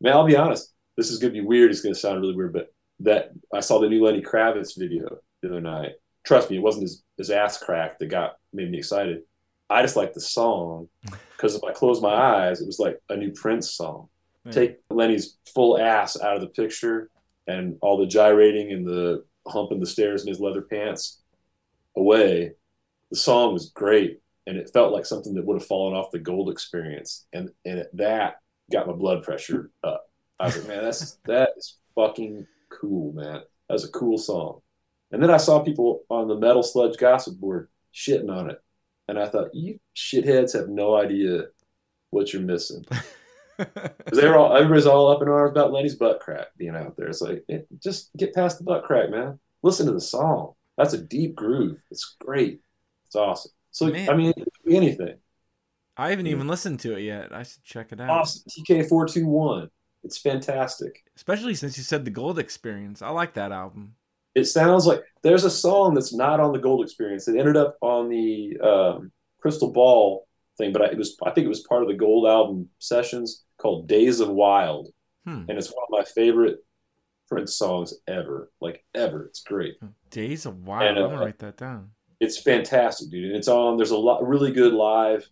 Man 0.00 0.14
I'll 0.14 0.26
be 0.26 0.36
honest 0.36 0.72
this 0.96 1.10
is 1.10 1.18
going 1.18 1.32
to 1.32 1.40
be 1.40 1.46
weird. 1.46 1.70
It's 1.70 1.80
going 1.80 1.94
to 1.94 2.00
sound 2.00 2.20
really 2.20 2.36
weird, 2.36 2.52
but 2.52 2.72
that 3.00 3.30
I 3.52 3.60
saw 3.60 3.78
the 3.78 3.88
new 3.88 4.04
Lenny 4.04 4.22
Kravitz 4.22 4.78
video 4.78 5.18
the 5.40 5.48
other 5.48 5.60
night. 5.60 5.92
Trust 6.24 6.50
me, 6.50 6.56
it 6.56 6.62
wasn't 6.62 6.82
his, 6.82 7.02
his 7.16 7.30
ass 7.30 7.58
crack 7.58 7.98
that 7.98 8.06
got 8.06 8.36
made 8.52 8.70
me 8.70 8.78
excited. 8.78 9.22
I 9.68 9.82
just 9.82 9.96
like 9.96 10.12
the 10.12 10.20
song 10.20 10.88
because 11.36 11.54
if 11.54 11.64
I 11.64 11.72
close 11.72 12.00
my 12.00 12.14
eyes, 12.14 12.60
it 12.60 12.66
was 12.66 12.78
like 12.78 13.00
a 13.08 13.16
new 13.16 13.32
Prince 13.32 13.72
song. 13.72 14.08
Yeah. 14.44 14.52
Take 14.52 14.76
Lenny's 14.90 15.36
full 15.54 15.78
ass 15.78 16.20
out 16.20 16.34
of 16.36 16.40
the 16.40 16.48
picture 16.48 17.10
and 17.46 17.78
all 17.80 17.96
the 17.96 18.06
gyrating 18.06 18.72
and 18.72 18.86
the 18.86 19.24
humping 19.46 19.80
the 19.80 19.86
stairs 19.86 20.22
in 20.22 20.28
his 20.28 20.40
leather 20.40 20.62
pants 20.62 21.20
away. 21.96 22.52
The 23.10 23.16
song 23.16 23.52
was 23.52 23.70
great, 23.70 24.20
and 24.46 24.56
it 24.56 24.70
felt 24.72 24.92
like 24.92 25.06
something 25.06 25.34
that 25.34 25.44
would 25.44 25.60
have 25.60 25.66
fallen 25.66 25.94
off 25.94 26.10
the 26.10 26.18
Gold 26.18 26.50
Experience, 26.50 27.26
and 27.32 27.50
and 27.64 27.84
that 27.94 28.36
got 28.70 28.86
my 28.86 28.94
blood 28.94 29.22
pressure 29.22 29.70
up. 29.84 30.08
I 30.42 30.46
was 30.46 30.58
like, 30.58 30.66
man, 30.66 30.82
that's 30.82 31.18
that 31.26 31.50
is 31.56 31.76
fucking 31.94 32.48
cool, 32.68 33.12
man. 33.12 33.42
That 33.68 33.72
was 33.72 33.84
a 33.84 33.92
cool 33.92 34.18
song. 34.18 34.60
And 35.12 35.22
then 35.22 35.30
I 35.30 35.36
saw 35.36 35.60
people 35.60 36.02
on 36.10 36.26
the 36.26 36.34
Metal 36.34 36.64
Sludge 36.64 36.96
Gossip 36.98 37.38
board 37.38 37.68
shitting 37.94 38.28
on 38.28 38.50
it, 38.50 38.60
and 39.06 39.20
I 39.20 39.28
thought, 39.28 39.54
you 39.54 39.78
shitheads 39.94 40.54
have 40.54 40.68
no 40.68 40.96
idea 40.96 41.44
what 42.10 42.32
you're 42.32 42.42
missing. 42.42 42.84
Because 43.58 44.18
they 44.18 44.26
were 44.26 44.36
all, 44.36 44.56
everybody's 44.56 44.86
all 44.86 45.08
up 45.08 45.22
in 45.22 45.28
arms 45.28 45.52
about 45.52 45.72
Lenny's 45.72 45.94
butt 45.94 46.18
crack 46.18 46.48
being 46.56 46.74
out 46.74 46.96
there. 46.96 47.06
It's 47.06 47.20
like, 47.20 47.44
eh, 47.48 47.58
just 47.80 48.10
get 48.16 48.34
past 48.34 48.58
the 48.58 48.64
butt 48.64 48.82
crack, 48.82 49.10
man. 49.10 49.38
Listen 49.62 49.86
to 49.86 49.92
the 49.92 50.00
song. 50.00 50.54
That's 50.76 50.94
a 50.94 50.98
deep 50.98 51.36
groove. 51.36 51.78
It's 51.90 52.16
great. 52.18 52.60
It's 53.06 53.14
awesome. 53.14 53.52
So 53.70 53.86
Man. 53.86 54.08
I 54.08 54.16
mean, 54.16 54.32
it 54.36 54.48
anything. 54.68 55.16
I 55.96 56.10
haven't 56.10 56.26
even 56.26 56.48
listened 56.48 56.80
to 56.80 56.96
it 56.96 57.02
yet. 57.02 57.32
I 57.32 57.44
should 57.44 57.62
check 57.62 57.92
it 57.92 58.00
out. 58.00 58.10
Awesome. 58.10 58.42
TK 58.48 58.88
four 58.88 59.06
two 59.06 59.26
one. 59.26 59.68
It's 60.04 60.18
fantastic. 60.18 61.04
Especially 61.16 61.54
since 61.54 61.76
you 61.76 61.84
said 61.84 62.04
the 62.04 62.10
Gold 62.10 62.38
Experience. 62.38 63.02
I 63.02 63.10
like 63.10 63.34
that 63.34 63.52
album. 63.52 63.94
It 64.34 64.44
sounds 64.46 64.86
like 64.86 65.02
there's 65.22 65.44
a 65.44 65.50
song 65.50 65.94
that's 65.94 66.14
not 66.14 66.40
on 66.40 66.52
the 66.52 66.58
Gold 66.58 66.84
Experience. 66.84 67.28
It 67.28 67.38
ended 67.38 67.56
up 67.56 67.76
on 67.82 68.08
the 68.08 68.58
um, 68.62 69.12
Crystal 69.40 69.70
Ball 69.70 70.26
thing, 70.58 70.72
but 70.72 70.82
I, 70.82 70.86
it 70.86 70.98
was 70.98 71.16
I 71.22 71.30
think 71.30 71.44
it 71.44 71.48
was 71.48 71.60
part 71.68 71.82
of 71.82 71.88
the 71.88 71.94
Gold 71.94 72.26
album 72.26 72.68
sessions 72.78 73.44
called 73.58 73.88
Days 73.88 74.20
of 74.20 74.28
Wild, 74.28 74.88
Hmm. 75.24 75.44
and 75.48 75.56
it's 75.58 75.68
one 75.68 75.84
of 75.84 75.90
my 75.98 76.04
favorite 76.04 76.58
Prince 77.28 77.54
songs 77.56 77.94
ever. 78.08 78.50
Like 78.60 78.84
ever, 78.94 79.26
it's 79.26 79.42
great. 79.42 79.74
Days 80.10 80.46
of 80.46 80.66
Wild. 80.66 80.88
And, 80.88 80.98
uh, 80.98 81.04
I'm 81.04 81.10
gonna 81.10 81.24
write 81.24 81.38
that 81.40 81.56
down. 81.56 81.90
It's 82.18 82.38
fantastic, 82.40 83.10
dude. 83.10 83.26
And 83.26 83.36
it's 83.36 83.48
on. 83.48 83.76
There's 83.76 83.90
a 83.90 83.96
lot 83.96 84.26
really 84.26 84.50
good 84.52 84.72
live 84.72 85.28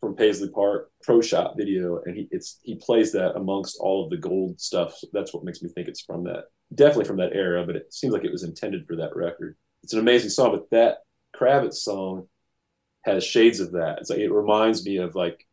from 0.00 0.14
Paisley 0.14 0.48
Park 0.48 0.90
Pro 1.02 1.20
Shop 1.20 1.54
video, 1.56 2.00
and 2.04 2.16
he 2.16 2.28
it's 2.30 2.58
he 2.62 2.76
plays 2.76 3.12
that 3.12 3.34
amongst 3.36 3.78
all 3.80 4.04
of 4.04 4.10
the 4.10 4.16
gold 4.16 4.60
stuff. 4.60 4.96
So 4.96 5.08
that's 5.12 5.34
what 5.34 5.44
makes 5.44 5.62
me 5.62 5.68
think 5.70 5.88
it's 5.88 6.02
from 6.02 6.24
that, 6.24 6.44
definitely 6.74 7.04
from 7.06 7.16
that 7.18 7.32
era. 7.34 7.64
But 7.66 7.76
it 7.76 7.92
seems 7.92 8.12
like 8.12 8.24
it 8.24 8.32
was 8.32 8.44
intended 8.44 8.86
for 8.86 8.96
that 8.96 9.16
record. 9.16 9.56
It's 9.82 9.92
an 9.92 10.00
amazing 10.00 10.30
song, 10.30 10.52
but 10.52 10.70
that 10.70 10.98
Kravitz 11.36 11.74
song 11.74 12.28
has 13.02 13.24
shades 13.24 13.60
of 13.60 13.72
that. 13.72 13.98
It's 13.98 14.10
like 14.10 14.18
it 14.20 14.30
reminds 14.32 14.84
me 14.84 14.98
of 14.98 15.14
like 15.14 15.46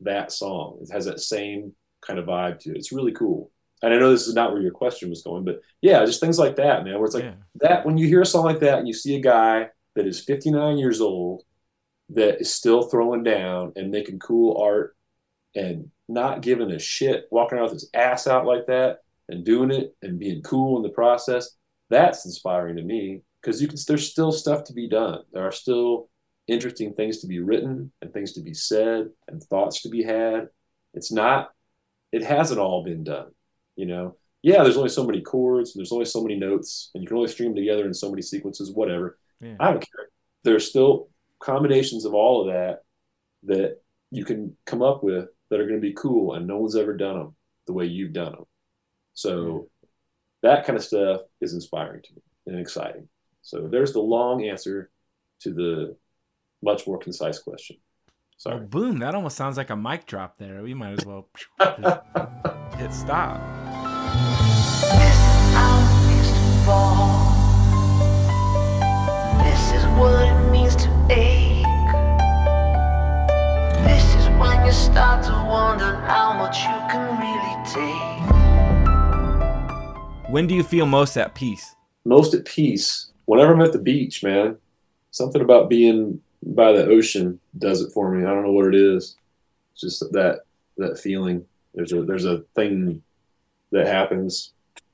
that 0.00 0.32
song. 0.32 0.78
It 0.82 0.92
has 0.92 1.04
that 1.06 1.20
same 1.20 1.72
kind 2.06 2.18
of 2.18 2.26
vibe 2.26 2.58
to 2.60 2.70
it. 2.70 2.76
It's 2.76 2.92
really 2.92 3.12
cool. 3.12 3.50
And 3.82 3.92
I 3.92 3.98
know 3.98 4.10
this 4.10 4.26
is 4.26 4.34
not 4.34 4.52
where 4.52 4.62
your 4.62 4.72
question 4.72 5.10
was 5.10 5.22
going, 5.22 5.44
but 5.44 5.60
yeah, 5.82 6.04
just 6.04 6.20
things 6.20 6.38
like 6.38 6.56
that, 6.56 6.84
man. 6.84 6.94
Where 6.94 7.04
it's 7.04 7.14
like 7.14 7.24
Yeah. 7.24 7.34
that 7.56 7.84
when 7.84 7.98
you 7.98 8.06
hear 8.06 8.22
a 8.22 8.26
song 8.26 8.44
like 8.44 8.60
that 8.60 8.78
and 8.78 8.88
you 8.88 8.94
see 8.94 9.16
a 9.16 9.20
guy 9.20 9.68
that 9.94 10.06
is 10.06 10.20
59 10.20 10.78
years 10.78 11.00
old 11.00 11.42
that 12.10 12.40
is 12.40 12.52
still 12.52 12.82
throwing 12.82 13.22
down 13.22 13.72
and 13.76 13.90
making 13.90 14.18
cool 14.18 14.60
art 14.60 14.96
and 15.54 15.90
not 16.08 16.42
giving 16.42 16.70
a 16.70 16.78
shit, 16.78 17.26
walking 17.30 17.58
around 17.58 17.64
with 17.64 17.74
his 17.74 17.90
ass 17.94 18.26
out 18.26 18.46
like 18.46 18.66
that 18.66 18.98
and 19.28 19.44
doing 19.44 19.70
it 19.70 19.94
and 20.02 20.18
being 20.18 20.42
cool 20.42 20.76
in 20.76 20.82
the 20.82 20.88
process, 20.90 21.50
that's 21.90 22.26
inspiring 22.26 22.76
to 22.76 22.82
me 22.82 23.22
because 23.40 23.60
you 23.60 23.68
can 23.68 23.78
there's 23.86 24.10
still 24.10 24.32
stuff 24.32 24.64
to 24.64 24.72
be 24.72 24.88
done. 24.88 25.20
There 25.32 25.46
are 25.46 25.52
still 25.52 26.08
interesting 26.46 26.92
things 26.92 27.20
to 27.20 27.26
be 27.26 27.40
written 27.40 27.92
and 28.02 28.12
things 28.12 28.32
to 28.34 28.42
be 28.42 28.54
said 28.54 29.08
and 29.28 29.42
thoughts 29.42 29.82
to 29.82 29.88
be 29.88 30.02
had. 30.02 30.48
It's 30.92 31.12
not 31.12 31.50
it 32.12 32.22
hasn't 32.22 32.60
all 32.60 32.84
been 32.84 33.02
done, 33.02 33.32
you 33.76 33.86
know. 33.86 34.16
Yeah, 34.42 34.62
there's 34.62 34.76
only 34.76 34.90
so 34.90 35.06
many 35.06 35.22
chords, 35.22 35.74
and 35.74 35.80
there's 35.80 35.90
only 35.90 36.04
so 36.04 36.22
many 36.22 36.36
notes, 36.36 36.90
and 36.94 37.02
you 37.02 37.08
can 37.08 37.16
only 37.16 37.30
string 37.30 37.48
them 37.48 37.56
together 37.56 37.86
in 37.86 37.94
so 37.94 38.10
many 38.10 38.20
sequences, 38.20 38.70
whatever. 38.70 39.18
Yeah. 39.40 39.56
I 39.58 39.70
don't 39.70 39.80
care. 39.80 40.08
There's 40.44 40.68
still 40.68 41.08
combinations 41.40 42.04
of 42.04 42.14
all 42.14 42.42
of 42.42 42.54
that 42.54 42.80
that 43.44 43.80
you 44.10 44.24
can 44.24 44.56
come 44.64 44.82
up 44.82 45.02
with 45.04 45.28
that 45.50 45.60
are 45.60 45.66
going 45.66 45.80
to 45.80 45.86
be 45.86 45.92
cool, 45.92 46.34
and 46.34 46.46
no 46.46 46.58
one's 46.58 46.76
ever 46.76 46.96
done 46.96 47.18
them 47.18 47.36
the 47.66 47.72
way 47.72 47.84
you've 47.86 48.12
done 48.12 48.32
them. 48.32 48.44
So 49.14 49.68
that 50.42 50.66
kind 50.66 50.76
of 50.76 50.84
stuff 50.84 51.22
is 51.40 51.54
inspiring 51.54 52.02
to 52.02 52.14
me 52.14 52.22
and 52.46 52.58
exciting. 52.60 53.08
So 53.42 53.68
there's 53.68 53.92
the 53.92 54.00
long 54.00 54.44
answer 54.44 54.90
to 55.40 55.52
the 55.52 55.96
much 56.62 56.86
more 56.86 56.98
concise 56.98 57.38
question. 57.38 57.76
Oh, 57.76 58.10
Sorry. 58.38 58.60
boom! 58.66 58.98
That 58.98 59.14
almost 59.14 59.36
sounds 59.36 59.56
like 59.56 59.70
a 59.70 59.76
mic 59.76 60.06
drop 60.06 60.38
there. 60.38 60.62
We 60.62 60.74
might 60.74 60.98
as 60.98 61.06
well 61.06 61.28
hit 62.78 62.92
stop. 62.92 63.40
This 69.44 69.72
is 69.72 69.84
what 69.98 70.22
it 70.26 70.32
means 70.32 70.42
to 70.42 70.43
start 74.94 75.24
to 75.24 75.32
wonder 75.32 75.96
how 76.06 76.32
much 76.32 76.62
you 76.62 76.78
can 76.88 77.18
really 77.18 77.56
take. 77.66 78.30
When 80.30 80.46
do 80.46 80.54
you 80.54 80.62
feel 80.62 80.86
most 80.86 81.16
at 81.16 81.34
peace? 81.34 81.74
Most 82.04 82.32
at 82.32 82.44
peace 82.44 83.10
whenever 83.24 83.54
I'm 83.54 83.60
at 83.60 83.72
the 83.72 83.80
beach, 83.80 84.22
man. 84.22 84.56
Something 85.10 85.42
about 85.42 85.68
being 85.68 86.20
by 86.44 86.70
the 86.70 86.86
ocean 86.86 87.40
does 87.58 87.80
it 87.80 87.90
for 87.90 88.08
me. 88.08 88.24
I 88.24 88.28
don't 88.28 88.44
know 88.44 88.52
what 88.52 88.72
it 88.72 88.76
is. 88.76 89.16
It's 89.72 89.80
just 89.80 90.12
that 90.12 90.42
that 90.76 90.96
feeling. 91.00 91.44
There's 91.74 91.92
a 91.92 92.04
there's 92.04 92.24
a 92.24 92.44
thing 92.54 93.02
that 93.72 93.88
happens, 93.88 94.52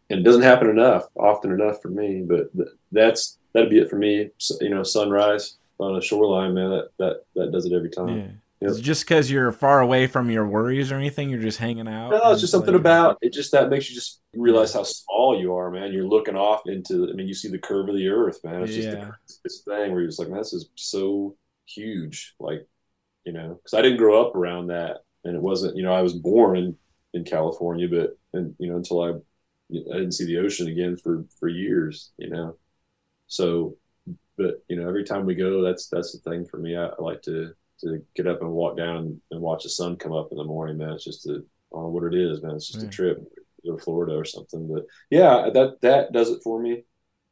and 0.09 0.21
it 0.21 0.23
doesn't 0.23 0.41
happen 0.41 0.71
enough, 0.71 1.09
often 1.15 1.53
enough 1.53 1.83
for 1.83 1.91
me. 1.91 2.23
But 2.23 2.57
th- 2.57 2.71
that's 2.91 3.37
that'd 3.53 3.69
be 3.69 3.81
it 3.81 3.91
for 3.91 3.97
me. 3.97 4.31
S 4.41 4.51
you 4.63 4.71
know, 4.71 4.83
sunrise 4.83 5.59
on 5.79 5.95
a 5.95 6.01
shoreline, 6.01 6.55
man. 6.55 6.71
That 6.71 6.89
that 6.97 7.25
that 7.35 7.53
does 7.53 7.67
it 7.67 7.75
every 7.75 7.91
time. 7.91 8.19
Yeah. 8.19 8.29
Yep. 8.61 8.71
Is 8.73 8.79
it 8.79 8.83
just 8.83 9.05
because 9.07 9.31
you're 9.31 9.53
far 9.53 9.81
away 9.81 10.07
from 10.07 10.31
your 10.31 10.47
worries 10.47 10.93
or 10.93 10.97
anything? 10.97 11.31
You're 11.31 11.41
just 11.41 11.59
hanging 11.59 11.89
out. 11.89 12.11
No, 12.11 12.33
it's 12.33 12.43
just 12.43 12.53
something 12.53 12.75
like- 12.75 12.81
about 12.81 13.19
it. 13.23 13.33
Just 13.33 13.53
that 13.53 13.71
makes 13.71 13.89
you 13.89 13.95
just 13.95 14.21
realize 14.35 14.75
how 14.75 14.83
small 14.83 15.39
you 15.41 15.55
are, 15.55 15.71
man. 15.71 15.93
You're 15.93 16.07
looking 16.07 16.37
off 16.37 16.63
into. 16.67 17.09
I 17.11 17.15
mean, 17.15 17.27
you 17.27 17.33
see 17.35 17.49
the 17.49 17.59
curve 17.59 17.89
of 17.89 17.95
the 17.95 18.09
earth, 18.09 18.45
man. 18.45 18.63
It's 18.63 18.75
just 18.75 18.89
Yeah. 18.89 18.95
the, 19.07 19.35
this 19.45 19.63
thing 19.63 19.93
where 19.93 20.01
you're 20.01 20.09
just 20.09 20.19
like, 20.19 20.29
man, 20.29 20.39
this 20.39 20.53
is 20.53 20.69
so 20.75 21.37
huge. 21.67 22.35
Like, 22.39 22.67
you 23.25 23.33
know, 23.33 23.55
because 23.55 23.73
I 23.79 23.81
didn't 23.83 23.99
grow 23.99 24.27
up 24.27 24.35
around 24.37 24.67
that, 24.67 24.99
and 25.25 25.35
it 25.35 25.41
wasn't. 25.43 25.77
You 25.77 25.83
know, 25.83 25.95
I 25.95 26.03
was 26.03 26.13
born 26.13 26.57
in 26.59 26.77
in 27.15 27.25
California, 27.25 27.89
but 27.89 28.19
and 28.35 28.55
you 28.59 28.69
know, 28.69 28.77
until 28.77 29.03
I 29.03 29.09
I 29.73 29.97
didn't 29.97 30.13
see 30.13 30.27
the 30.27 30.39
ocean 30.39 30.69
again 30.69 30.99
for 30.99 31.25
for 31.39 31.49
years. 31.49 32.11
You 32.19 32.29
know, 32.29 32.57
so 33.27 33.77
but 34.37 34.63
you 34.69 34.77
know, 34.77 34.87
every 34.87 35.05
time 35.05 35.25
we 35.25 35.35
go, 35.35 35.63
that's 35.63 35.89
that's 35.89 36.13
the 36.13 36.19
thing 36.31 36.45
for 36.45 36.59
me. 36.59 36.77
I, 36.77 36.89
I 36.89 37.01
like 37.01 37.23
to 37.23 37.55
to 37.81 38.03
get 38.14 38.26
up 38.26 38.41
and 38.41 38.51
walk 38.51 38.76
down 38.76 39.20
and 39.31 39.41
watch 39.41 39.62
the 39.64 39.68
sun 39.68 39.97
come 39.97 40.12
up 40.12 40.28
in 40.31 40.39
the 40.39 40.45
morning, 40.45 40.78
man. 40.78 40.91
It's 40.91 41.05
just 41.05 41.26
a, 41.26 41.33
I 41.33 41.35
don't 41.72 41.83
know 41.83 41.89
what 41.89 42.05
it 42.05 42.14
is, 42.14 42.43
man. 42.43 42.57
It's 42.57 42.68
just 42.68 42.85
a 42.85 42.89
trip 42.89 43.22
to 43.64 43.78
Florida 43.78 44.14
or 44.14 44.24
something. 44.24 44.68
But 44.72 44.87
yeah, 45.11 45.51
that 45.53 45.81
that 45.83 46.12
does 46.12 46.31
it 46.31 46.43
for 46.43 46.61
me. 46.61 46.85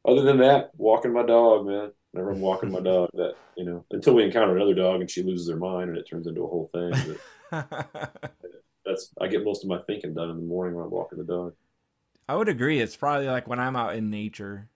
Other 0.07 0.21
than 0.21 0.37
that, 0.39 0.71
walking 0.77 1.13
my 1.13 1.23
dog, 1.23 1.65
man. 1.65 1.91
Whenever 2.11 2.31
I'm 2.31 2.41
walking 2.41 2.71
my 2.71 2.79
dog, 2.79 3.09
that 3.13 3.35
you 3.55 3.65
know, 3.65 3.85
until 3.91 4.15
we 4.15 4.23
encounter 4.23 4.55
another 4.55 4.73
dog 4.73 5.01
and 5.01 5.11
she 5.11 5.21
loses 5.21 5.49
her 5.49 5.57
mind 5.57 5.89
and 5.89 5.97
it 5.97 6.07
turns 6.09 6.27
into 6.27 6.43
a 6.43 6.47
whole 6.47 6.69
thing. 6.73 7.17
But 7.51 8.23
that's 8.85 9.13
I 9.19 9.27
get 9.27 9.43
most 9.43 9.63
of 9.63 9.69
my 9.69 9.79
thinking 9.85 10.13
done 10.13 10.29
in 10.29 10.37
the 10.37 10.43
morning 10.43 10.75
when 10.75 10.85
I'm 10.85 10.91
walking 10.91 11.19
the 11.19 11.25
dog. 11.25 11.53
I 12.27 12.35
would 12.35 12.49
agree. 12.49 12.79
It's 12.79 12.95
probably 12.95 13.27
like 13.27 13.47
when 13.47 13.59
I'm 13.59 13.75
out 13.75 13.95
in 13.95 14.09
nature, 14.09 14.69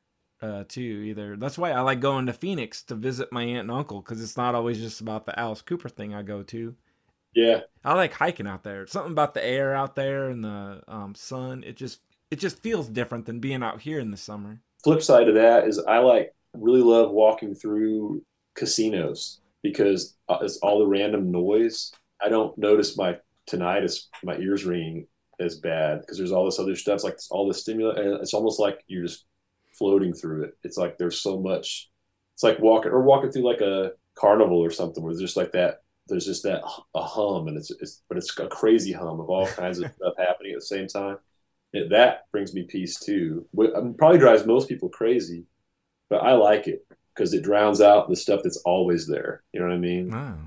uh, 0.44 0.66
too. 0.68 0.82
Either 0.82 1.38
that's 1.38 1.58
why 1.58 1.72
I 1.72 1.80
like 1.80 2.02
going 2.02 2.26
to 2.26 2.34
Phoenix 2.34 2.84
to 2.84 2.96
visit 2.96 3.32
my 3.32 3.44
aunt 3.44 3.62
and 3.62 3.72
uncle 3.72 4.02
because 4.02 4.22
it's 4.22 4.38
not 4.38 4.56
always 4.56 4.80
just 4.80 5.00
about 5.00 5.26
the 5.26 5.38
Alice 5.40 5.62
Cooper 5.62 5.90
thing 5.90 6.14
I 6.14 6.22
go 6.22 6.44
to. 6.44 6.76
Yeah, 7.34 7.62
I 7.84 7.94
like 7.94 8.14
hiking 8.14 8.46
out 8.46 8.64
there. 8.64 8.86
Something 8.86 9.14
about 9.14 9.34
the 9.34 9.44
air 9.44 9.74
out 9.74 9.96
there 9.96 10.30
and 10.30 10.44
the 10.44 10.84
um, 10.88 11.16
sun. 11.16 11.64
It 11.66 11.78
just 11.78 12.02
it 12.30 12.40
just 12.40 12.60
feels 12.60 12.90
different 12.90 13.26
than 13.26 13.40
being 13.40 13.64
out 13.64 13.82
here 13.82 14.00
in 14.00 14.12
the 14.12 14.18
summer. 14.18 14.60
flip 14.84 15.02
side 15.02 15.30
of 15.30 15.36
that 15.36 15.68
is 15.68 15.80
I 15.80 16.00
like 16.00 16.36
really 16.54 16.82
love 16.82 17.12
walking 17.12 17.56
through 17.56 18.24
casinos 18.54 19.40
because 19.64 20.16
uh, 20.28 20.40
it's 20.42 20.58
all 20.58 20.80
the 20.80 20.88
random 20.88 21.32
noise. 21.32 21.92
I 22.22 22.30
don't 22.30 22.56
notice 22.58 22.98
my 22.98 23.18
tinnitus, 23.50 24.08
my 24.24 24.38
ears 24.38 24.66
ringing 24.66 25.08
as 25.40 25.58
bad 25.58 26.02
because 26.02 26.18
there's 26.18 26.32
all 26.32 26.46
this 26.46 26.60
other 26.60 26.76
stuff. 26.76 26.96
It's 26.96 27.04
like 27.04 27.18
all 27.32 27.48
this 27.48 27.62
stimulant, 27.62 27.98
and 27.98 28.14
it's 28.22 28.34
almost 28.34 28.60
like 28.60 28.84
you're 28.88 29.06
just 29.06 29.26
floating 29.84 30.14
through 30.14 30.44
it. 30.44 30.58
It's 30.64 30.78
like 30.78 30.98
there's 30.98 31.20
so 31.20 31.38
much. 31.38 31.90
It's 32.36 32.44
like 32.44 32.58
walking 32.60 32.94
or 32.94 33.02
walking 33.02 33.34
through 33.34 33.46
like 33.46 33.60
a 33.60 33.92
carnival 34.16 34.64
or 34.64 34.72
something 34.72 35.04
where 35.04 35.12
there's 35.12 35.22
just 35.22 35.36
like 35.36 35.52
that. 35.52 35.82
There's 36.08 36.26
just 36.26 36.44
that 36.44 36.62
a 36.96 37.02
hum, 37.02 37.50
and 37.50 37.58
it's, 37.58 37.70
it's 37.70 38.02
but 38.08 38.18
it's 38.18 38.38
a 38.40 38.48
crazy 38.48 38.94
hum 38.94 39.20
of 39.20 39.30
all 39.30 39.46
kinds 39.46 39.80
of 39.80 39.92
stuff 39.96 40.14
happening 40.18 40.54
at 40.54 40.60
the 40.60 40.66
same 40.66 40.88
time. 40.88 41.18
It, 41.74 41.90
that 41.90 42.32
brings 42.32 42.54
me 42.54 42.64
peace 42.64 42.98
too. 42.98 43.46
What 43.52 43.76
um, 43.76 43.94
probably 43.96 44.20
drives 44.20 44.46
most 44.46 44.70
people 44.70 44.88
crazy, 44.88 45.48
but 46.10 46.24
I 46.24 46.32
like 46.32 46.68
it 46.68 46.88
because 47.14 47.34
it 47.34 47.44
drowns 47.44 47.82
out 47.82 48.08
the 48.08 48.16
stuff 48.16 48.40
that's 48.42 48.62
always 48.64 49.06
there. 49.06 49.44
You 49.52 49.60
know 49.60 49.68
what 49.68 49.76
I 49.76 49.80
mean? 49.80 50.14
Oh. 50.14 50.38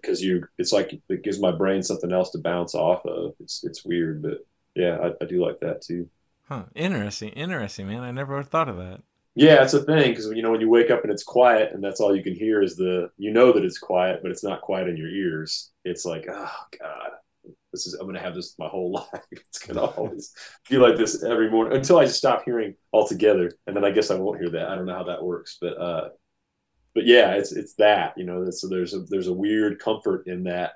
Because 0.00 0.22
you, 0.22 0.46
it's 0.56 0.72
like 0.72 1.00
it 1.08 1.24
gives 1.24 1.40
my 1.40 1.50
brain 1.50 1.82
something 1.82 2.12
else 2.12 2.30
to 2.30 2.38
bounce 2.38 2.76
off 2.76 3.04
of. 3.06 3.34
It's 3.40 3.64
it's 3.64 3.84
weird, 3.84 4.22
but 4.22 4.46
yeah, 4.76 4.98
I, 5.02 5.24
I 5.24 5.26
do 5.26 5.44
like 5.44 5.58
that 5.60 5.82
too. 5.82 6.08
Huh. 6.44 6.64
Interesting. 6.74 7.30
Interesting, 7.30 7.86
man. 7.88 8.02
I 8.02 8.10
never 8.10 8.42
thought 8.42 8.68
of 8.68 8.76
that. 8.76 9.00
Yeah, 9.36 9.62
it's 9.64 9.74
a 9.74 9.82
thing 9.82 10.10
because 10.10 10.26
you 10.30 10.42
know 10.42 10.52
when 10.52 10.60
you 10.60 10.68
wake 10.68 10.90
up 10.90 11.02
and 11.02 11.10
it's 11.10 11.24
quiet 11.24 11.72
and 11.72 11.82
that's 11.82 12.00
all 12.00 12.14
you 12.14 12.22
can 12.22 12.34
hear 12.34 12.62
is 12.62 12.76
the 12.76 13.10
you 13.16 13.32
know 13.32 13.52
that 13.52 13.64
it's 13.64 13.78
quiet, 13.78 14.20
but 14.22 14.30
it's 14.30 14.44
not 14.44 14.60
quiet 14.60 14.88
in 14.88 14.96
your 14.96 15.08
ears. 15.08 15.72
It's 15.84 16.04
like 16.04 16.26
oh 16.30 16.52
god, 16.80 17.10
this 17.72 17.86
is 17.88 17.94
I'm 17.94 18.06
gonna 18.06 18.20
have 18.20 18.34
this 18.36 18.54
my 18.60 18.68
whole 18.68 18.92
life. 19.12 19.24
It's 19.32 19.58
gonna 19.58 19.82
always 19.82 20.32
feel 20.66 20.82
like 20.82 20.96
this 20.96 21.24
every 21.24 21.50
morning 21.50 21.76
until 21.76 21.98
I 21.98 22.04
just 22.04 22.18
stop 22.18 22.44
hearing 22.44 22.76
altogether, 22.92 23.50
and 23.66 23.74
then 23.74 23.84
I 23.84 23.90
guess 23.90 24.12
I 24.12 24.16
won't 24.16 24.38
hear 24.40 24.50
that. 24.50 24.68
I 24.68 24.76
don't 24.76 24.86
know 24.86 24.94
how 24.94 25.04
that 25.04 25.24
works, 25.24 25.58
but 25.60 25.78
uh, 25.80 26.10
but 26.94 27.06
yeah, 27.06 27.32
it's 27.32 27.52
it's 27.52 27.74
that 27.74 28.14
you 28.16 28.24
know. 28.24 28.48
So 28.50 28.68
there's 28.68 28.94
a 28.94 29.00
there's 29.00 29.28
a 29.28 29.32
weird 29.34 29.80
comfort 29.80 30.28
in 30.28 30.44
that 30.44 30.74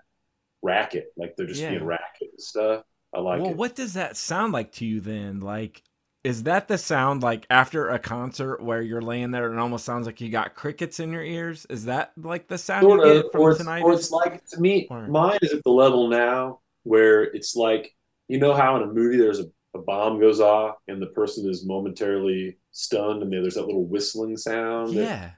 racket, 0.63 1.13
like 1.17 1.37
they're 1.37 1.47
just 1.47 1.61
Yeah. 1.63 1.71
being 1.71 1.85
racket 1.85 2.31
and 2.33 2.41
stuff. 2.41 2.85
I 3.15 3.21
like 3.21 3.41
well, 3.41 3.51
it. 3.51 3.57
what 3.57 3.75
does 3.75 3.95
that 3.95 4.17
sound 4.17 4.53
like 4.53 4.73
to 4.73 4.85
you 4.87 5.01
then? 5.01 5.41
Like, 5.41 5.83
is 6.25 6.43
that 6.43 6.69
the 6.69 6.77
sound 6.77 7.23
like 7.23 7.47
after 7.49 7.89
a 7.89 7.99
concert 7.99 8.63
where 8.63 8.83
you're 8.83 9.01
laying 9.01 9.31
there 9.31 9.47
and 9.49 9.59
it 9.59 9.61
almost 9.61 9.85
sounds 9.85 10.05
like 10.07 10.21
you 10.21 10.31
got 10.31 10.55
crickets 10.55 11.01
in 11.01 11.11
your 11.13 11.23
ears? 11.23 11.67
Is 11.71 11.87
that 11.87 12.13
like 12.17 12.49
the 12.49 12.59
sound 12.59 12.83
sort 12.83 13.01
you 13.01 13.07
of, 13.13 13.23
get 13.23 13.33
from 13.33 13.41
or 13.41 13.55
tinnitus? 13.55 13.83
or 13.83 13.93
it's 13.95 14.11
like 14.11 14.45
to 14.49 14.61
me, 14.61 14.87
Or- 14.91 15.07
mine 15.09 15.39
is 15.43 15.53
at 15.55 15.65
the 15.65 15.71
level 15.71 16.09
now 16.09 16.61
where 16.83 17.23
it's 17.23 17.57
like 17.57 17.95
you 18.29 18.39
know 18.39 18.53
how 18.55 18.77
in 18.77 18.83
a 18.83 18.87
movie 18.93 19.17
there's 19.17 19.41
a, 19.41 19.45
a 19.75 19.79
bomb 19.79 20.21
goes 20.21 20.41
off 20.41 20.77
and 20.87 21.01
the 21.01 21.07
person 21.07 21.49
is 21.49 21.65
momentarily 21.65 22.59
stunned 22.73 23.23
and 23.23 23.33
there's 23.33 23.55
that 23.55 23.67
little 23.67 23.87
whistling 23.87 24.37
sound. 24.37 24.93
yeah. 24.93 25.31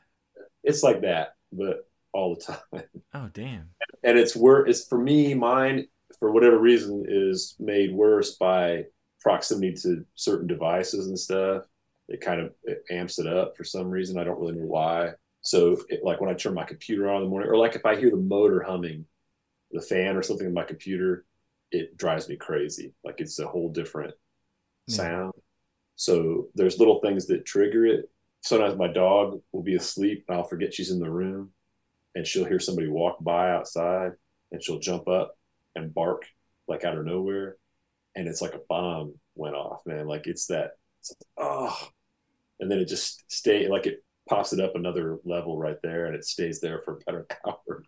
it's 0.64 0.82
like 0.82 1.02
that, 1.02 1.34
but 1.52 1.86
all 2.12 2.34
the 2.34 2.40
time. 2.72 2.84
Oh, 3.14 3.28
damn. 3.32 3.70
And 4.02 4.18
it's 4.18 4.34
where 4.34 4.66
It's 4.66 4.84
for 4.86 4.98
me, 4.98 5.34
mine 5.34 5.86
for 6.20 6.32
whatever 6.32 6.58
reason 6.58 7.06
is 7.08 7.56
made 7.60 7.94
worse 7.94 8.36
by 8.36 8.84
proximity 9.20 9.74
to 9.82 10.06
certain 10.16 10.48
devices 10.48 11.08
and 11.08 11.18
stuff. 11.18 11.64
It 12.08 12.22
kind 12.22 12.40
of 12.42 12.54
it 12.64 12.84
amps 12.90 13.18
it 13.20 13.28
up 13.28 13.56
for 13.56 13.64
some 13.64 13.88
reason. 13.90 14.18
I 14.18 14.24
don't 14.24 14.40
really 14.40 14.58
know 14.58 14.66
why. 14.66 15.12
So, 15.42 15.78
it, 15.90 16.04
like 16.04 16.20
when 16.20 16.30
I 16.30 16.34
turn 16.34 16.54
my 16.54 16.64
computer 16.64 17.10
on 17.10 17.18
in 17.18 17.24
the 17.24 17.30
morning, 17.30 17.50
or 17.50 17.58
like 17.58 17.76
if 17.76 17.86
I 17.86 17.96
hear 17.96 18.10
the 18.10 18.16
motor 18.18 18.62
humming 18.62 19.06
the 19.72 19.82
fan 19.82 20.16
or 20.16 20.22
something 20.22 20.46
in 20.46 20.54
my 20.54 20.64
computer, 20.64 21.24
it 21.72 21.96
drives 21.96 22.28
me 22.28 22.36
crazy. 22.36 22.94
Like 23.04 23.16
it's 23.20 23.38
a 23.38 23.46
whole 23.48 23.70
different 23.70 24.14
Yeah. 24.86 25.08
sound. 25.08 25.32
So 25.96 26.48
there's 26.54 26.78
little 26.78 27.00
things 27.00 27.26
that 27.28 27.46
trigger 27.46 27.86
it. 27.86 28.10
Sometimes 28.42 28.76
my 28.78 28.88
dog 28.88 29.40
will 29.52 29.62
be 29.62 29.76
asleep 29.76 30.24
and 30.28 30.36
I'll 30.38 30.44
forget 30.44 30.74
she's 30.74 30.90
in 30.90 31.00
the 31.00 31.10
room 31.10 31.50
and 32.14 32.26
she'll 32.26 32.46
hear 32.46 32.60
somebody 32.60 32.88
walk 32.88 33.18
by 33.22 33.52
outside 33.52 34.12
and 34.52 34.62
she'll 34.62 34.80
jump 34.80 35.08
up 35.08 35.36
and 35.76 35.94
bark 35.94 36.24
like 36.68 36.84
out 36.84 36.98
of 36.98 37.06
nowhere. 37.06 37.56
And 38.16 38.26
it's 38.28 38.42
like 38.42 38.54
a 38.54 38.60
bomb 38.68 39.14
went 39.34 39.54
off, 39.54 39.82
man. 39.86 40.06
Like 40.06 40.26
it's 40.26 40.46
that, 40.46 40.72
it's 41.00 41.12
like, 41.12 41.46
oh, 41.46 41.88
and 42.60 42.70
then 42.70 42.78
it 42.78 42.88
just 42.88 43.24
stay 43.30 43.68
like 43.68 43.86
it 43.86 44.04
pops 44.28 44.52
it 44.52 44.60
up 44.60 44.74
another 44.74 45.18
level 45.24 45.58
right 45.58 45.78
there 45.82 46.06
and 46.06 46.14
it 46.14 46.24
stays 46.24 46.60
there 46.60 46.82
for 46.84 47.00
about 47.06 47.20
an 47.20 47.26
hour. 47.46 47.84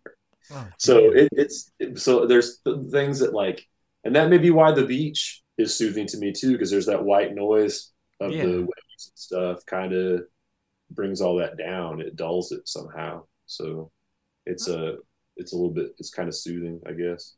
Oh, 0.51 0.67
So 0.77 1.11
it, 1.11 1.29
it's 1.33 1.71
it- 1.79 1.99
so 1.99 2.25
there's 2.27 2.59
things 2.91 3.19
that 3.19 3.33
like, 3.33 3.65
and 4.03 4.15
that 4.15 4.29
may 4.29 4.37
be 4.37 4.51
why 4.51 4.71
the 4.71 4.85
beach 4.85 5.41
is 5.57 5.75
soothing 5.77 6.07
to 6.07 6.17
me 6.17 6.33
too, 6.33 6.53
because 6.53 6.71
there's 6.71 6.87
that 6.87 7.03
white 7.03 7.33
noise 7.35 7.91
of 8.19 8.31
Yeah. 8.31 8.45
the 8.45 8.59
waves 8.61 9.07
and 9.11 9.17
stuff, 9.17 9.65
kind 9.65 9.93
of 9.93 10.23
brings 10.91 11.21
all 11.21 11.37
that 11.37 11.57
down. 11.57 12.01
It 12.01 12.15
dulls 12.15 12.51
it 12.51 12.67
somehow. 12.67 13.23
So 13.45 13.91
it's 14.45 14.67
a 14.67 14.97
it's 15.37 15.53
a 15.53 15.55
little 15.55 15.71
bit 15.73 15.93
it's 15.97 16.09
kind 16.11 16.27
of 16.29 16.35
soothing, 16.35 16.81
I 16.87 16.93
guess. 16.93 17.35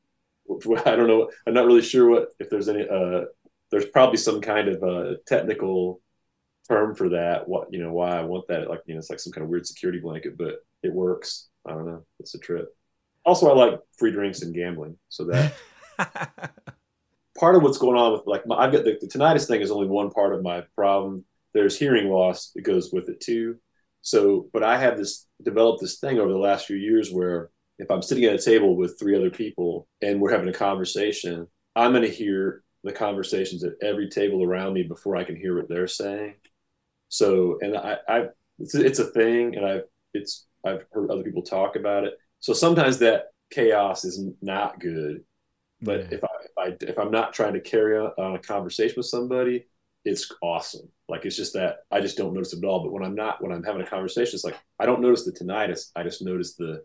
I 0.86 0.96
don't 0.96 1.08
know. 1.08 1.30
I'm 1.48 1.54
not 1.54 1.66
really 1.66 1.82
sure 1.82 2.10
what 2.10 2.30
if 2.40 2.50
there's 2.50 2.70
any. 2.70 2.88
uh 2.88 3.26
There's 3.72 3.86
probably 3.86 4.18
some 4.18 4.42
kind 4.42 4.70
of 4.70 4.84
uh 4.84 5.16
technical 5.28 6.02
term 6.68 6.96
for 6.96 7.10
that. 7.10 7.48
What 7.48 7.74
you 7.74 7.80
know 7.82 7.94
why 7.94 8.18
I 8.18 8.24
want 8.24 8.48
that? 8.48 8.70
Like 8.70 8.82
you 8.86 8.94
know, 8.94 9.00
it's 9.00 9.10
like 9.10 9.20
some 9.20 9.34
kind 9.34 9.44
of 9.44 9.50
weird 9.50 9.68
security 9.68 10.00
blanket, 10.00 10.38
but 10.38 10.56
it 10.84 10.94
works. 10.94 11.48
I 11.68 11.72
don't 11.72 11.86
know. 11.86 12.06
It's 12.20 12.36
a 12.36 12.40
trip. 12.40 12.70
Also, 13.26 13.50
I 13.50 13.54
like 13.54 13.80
free 13.98 14.12
drinks 14.12 14.42
and 14.42 14.54
gambling, 14.54 14.98
so 15.10 15.26
that 15.26 15.54
part 17.38 17.56
of 17.56 17.64
what's 17.64 17.78
going 17.78 17.98
on 17.98 18.14
with 18.14 18.22
like 18.26 18.46
my, 18.48 18.56
I've 18.56 18.72
got 18.72 18.84
the, 18.84 18.98
the 19.00 19.08
tinnitus 19.08 19.48
thing 19.48 19.62
is 19.62 19.72
only 19.72 19.88
one 19.88 20.12
part 20.12 20.34
of 20.34 20.44
my 20.44 20.64
problem. 20.76 21.26
There's 21.54 21.78
hearing 21.78 22.10
loss 22.10 22.52
that 22.56 22.62
goes 22.64 22.92
with 22.92 23.10
it 23.10 23.20
too. 23.22 23.58
So, 24.02 24.48
but 24.54 24.64
I 24.64 24.78
have 24.78 24.98
this 24.98 25.26
developed 25.44 25.82
this 25.82 26.00
thing 26.00 26.20
over 26.20 26.32
the 26.32 26.38
last 26.38 26.68
few 26.68 26.76
years 26.78 27.12
where 27.12 27.50
if 27.80 27.90
I'm 27.92 28.02
sitting 28.02 28.26
at 28.26 28.36
a 28.36 28.44
table 28.44 28.76
with 28.76 29.00
three 29.00 29.16
other 29.16 29.30
people 29.30 29.88
and 30.02 30.22
we're 30.22 30.32
having 30.32 30.50
a 30.50 30.54
conversation, 30.54 31.48
I'm 31.76 31.92
going 31.92 32.04
to 32.04 32.10
hear 32.10 32.64
the 32.84 32.94
conversations 32.94 33.64
at 33.64 33.74
every 33.82 34.10
table 34.10 34.44
around 34.44 34.74
me 34.74 34.84
before 34.84 35.16
I 35.16 35.24
can 35.24 35.36
hear 35.36 35.56
what 35.58 35.68
they're 35.70 35.88
saying. 35.88 36.36
So, 37.10 37.58
and 37.62 37.78
I, 37.78 37.98
I 38.08 38.26
it's, 38.60 38.76
it's 38.76 39.00
a 39.00 39.06
thing, 39.06 39.56
and 39.56 39.66
I've 39.66 39.84
it's 40.14 40.48
I've 40.66 40.86
heard 40.92 41.12
other 41.12 41.24
people 41.24 41.44
talk 41.44 41.76
about 41.76 42.04
it. 42.06 42.14
So 42.40 42.54
sometimes 42.54 43.00
that 43.00 43.26
chaos 43.52 44.06
is 44.06 44.24
not 44.42 44.80
good 44.80 45.24
but 45.84 46.02
Yeah. 46.02 46.08
if 46.12 46.24
I, 46.24 46.28
if 46.44 46.52
I 46.58 46.86
if 46.88 47.00
I'm 47.00 47.12
not 47.12 47.34
trying 47.34 47.54
to 47.54 47.62
carry 47.62 47.98
on, 47.98 48.12
on 48.18 48.36
a 48.36 48.40
conversation 48.40 48.96
with 48.98 49.08
somebody, 49.08 49.66
it's 50.06 50.32
awesome. 50.42 50.90
Like 51.10 51.26
it's 51.26 51.36
just 51.36 51.54
that 51.54 51.78
I 51.92 52.02
just 52.02 52.18
don't 52.18 52.34
notice 52.34 52.54
it 52.54 52.60
at 52.64 52.68
all. 52.68 52.84
But 52.84 52.92
when 52.94 53.04
I'm 53.04 53.16
not 53.16 53.42
when 53.44 53.52
I'm 53.52 53.64
having 53.64 53.82
a 53.82 53.88
conversation, 53.88 54.36
it's 54.36 54.44
like 54.46 54.58
I 54.80 54.86
don't 54.86 55.02
notice 55.02 55.26
the 55.26 55.32
tinnitus. 55.32 55.92
I 55.96 56.04
just 56.04 56.22
notice 56.24 56.56
the 56.56 56.84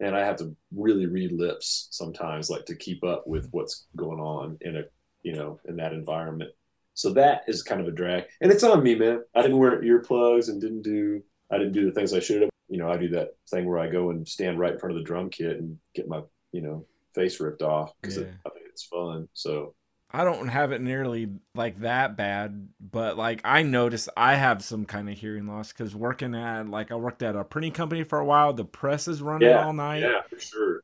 and 0.00 0.16
I 0.16 0.24
have 0.24 0.36
to 0.36 0.54
really 0.74 1.06
read 1.06 1.32
lips 1.32 1.88
sometimes, 1.90 2.50
like 2.50 2.64
to 2.66 2.74
keep 2.74 3.04
up 3.04 3.26
with 3.26 3.48
what's 3.52 3.86
going 3.96 4.20
on 4.20 4.58
in 4.62 4.76
a 4.76 4.82
you 5.22 5.34
know 5.34 5.60
in 5.66 5.76
that 5.76 5.92
environment. 5.92 6.50
So 6.94 7.12
that 7.14 7.42
is 7.46 7.62
kind 7.62 7.80
of 7.80 7.88
a 7.88 7.92
drag, 7.92 8.24
and 8.40 8.50
it's 8.50 8.64
on 8.64 8.82
me, 8.82 8.94
man. 8.94 9.22
I 9.34 9.42
didn't 9.42 9.58
wear 9.58 9.82
earplugs 9.82 10.48
and 10.48 10.60
didn't 10.60 10.82
do 10.82 11.22
I 11.50 11.58
didn't 11.58 11.72
do 11.72 11.86
the 11.86 11.92
things 11.92 12.12
I 12.12 12.20
should 12.20 12.42
have. 12.42 12.50
You 12.68 12.78
know, 12.78 12.90
I 12.90 12.96
do 12.96 13.08
that 13.10 13.30
thing 13.50 13.66
where 13.66 13.78
I 13.78 13.88
go 13.88 14.10
and 14.10 14.26
stand 14.26 14.58
right 14.58 14.72
in 14.72 14.78
front 14.78 14.94
of 14.94 14.98
the 14.98 15.04
drum 15.06 15.28
kit 15.30 15.58
and 15.58 15.78
get 15.94 16.08
my 16.08 16.22
you 16.52 16.62
know 16.62 16.86
face 17.14 17.40
ripped 17.40 17.62
off 17.62 17.92
because 18.00 18.16
Yeah. 18.16 18.24
I 18.46 18.50
think 18.50 18.66
it's 18.68 18.84
fun. 18.84 19.28
So 19.34 19.74
I 20.12 20.24
don't 20.24 20.48
have 20.48 20.72
it 20.72 20.80
nearly 20.80 21.28
like 21.54 21.80
that 21.80 22.16
bad, 22.16 22.68
but 22.80 23.16
like 23.16 23.40
I 23.44 23.62
noticed 23.62 24.08
I 24.16 24.34
have 24.34 24.62
some 24.62 24.84
kind 24.84 25.08
of 25.08 25.16
hearing 25.16 25.46
loss 25.46 25.72
because 25.72 25.94
working 25.94 26.34
at 26.34 26.68
like 26.68 26.90
I 26.90 26.96
worked 26.96 27.22
at 27.22 27.36
a 27.36 27.44
printing 27.44 27.72
company 27.72 28.02
for 28.02 28.18
a 28.18 28.24
while. 28.24 28.52
The 28.52 28.64
press 28.64 29.06
is 29.06 29.22
running 29.22 29.48
yeah, 29.48 29.64
all 29.64 29.72
night, 29.72 30.02
yeah, 30.02 30.22
for 30.28 30.40
sure. 30.40 30.80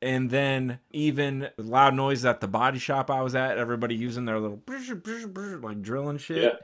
and 0.00 0.30
then 0.30 0.78
even 0.92 1.48
loud 1.58 1.94
noise 1.94 2.24
at 2.24 2.40
the 2.40 2.48
body 2.48 2.78
shop 2.78 3.10
I 3.10 3.20
was 3.22 3.34
at. 3.34 3.58
Everybody 3.58 3.94
using 3.96 4.24
their 4.24 4.40
little 4.40 4.62
like 5.62 5.82
drilling 5.82 6.18
shit. 6.18 6.42
Yeah. 6.42 6.58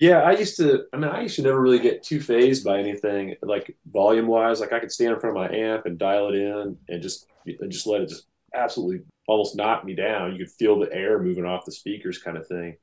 Yeah, 0.00 0.22
I 0.22 0.30
used 0.32 0.56
to. 0.58 0.84
I 0.92 0.96
mean, 0.96 1.10
I 1.10 1.22
used 1.22 1.34
to 1.36 1.42
never 1.42 1.60
really 1.60 1.80
get 1.80 2.04
too 2.04 2.20
phased 2.20 2.64
by 2.64 2.78
anything, 2.78 3.34
like 3.42 3.76
volume 3.90 4.28
wise. 4.28 4.60
Like 4.60 4.72
I 4.72 4.78
could 4.78 4.92
stand 4.92 5.12
in 5.12 5.18
front 5.18 5.36
of 5.36 5.42
my 5.42 5.52
amp 5.56 5.86
and 5.86 5.98
dial 5.98 6.28
it 6.28 6.36
in, 6.36 6.78
and 6.88 7.02
just 7.02 7.26
and 7.46 7.70
just 7.72 7.84
let 7.84 8.02
it 8.02 8.08
just 8.08 8.26
absolutely 8.54 9.04
almost 9.26 9.56
knocked 9.56 9.84
me 9.84 9.94
down. 9.94 10.32
You 10.32 10.38
could 10.38 10.54
feel 10.54 10.78
the 10.78 10.92
air 10.92 11.22
moving 11.22 11.44
off 11.44 11.64
the 11.64 11.72
speakers, 11.72 12.18
kind 12.18 12.36
of 12.36 12.46
thing. 12.46 12.76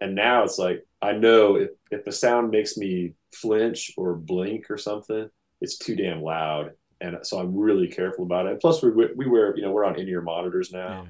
And 0.00 0.14
now 0.14 0.42
it's 0.42 0.58
like 0.58 0.84
I 1.00 1.12
know 1.12 1.56
if 1.56 1.70
if 1.90 2.04
the 2.04 2.12
sound 2.12 2.50
makes 2.50 2.76
me 2.76 3.14
flinch 3.34 3.92
or 3.96 4.14
blink 4.14 4.70
or 4.70 4.76
something, 4.76 5.30
it's 5.60 5.78
too 5.78 5.94
damn 5.94 6.22
loud, 6.22 6.72
and 7.00 7.18
so 7.22 7.38
I'm 7.38 7.56
really 7.56 7.88
careful 7.88 8.24
about 8.24 8.46
it. 8.46 8.52
And 8.52 8.60
plus, 8.60 8.82
we 8.82 8.90
we 8.90 9.28
wear 9.28 9.56
you 9.56 9.62
know 9.62 9.70
we're 9.70 9.84
on 9.84 9.98
in 9.98 10.08
ear 10.08 10.20
monitors 10.20 10.72
now. 10.72 11.02
Yeah. 11.02 11.08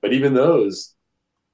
But 0.00 0.12
even 0.12 0.32
those, 0.32 0.94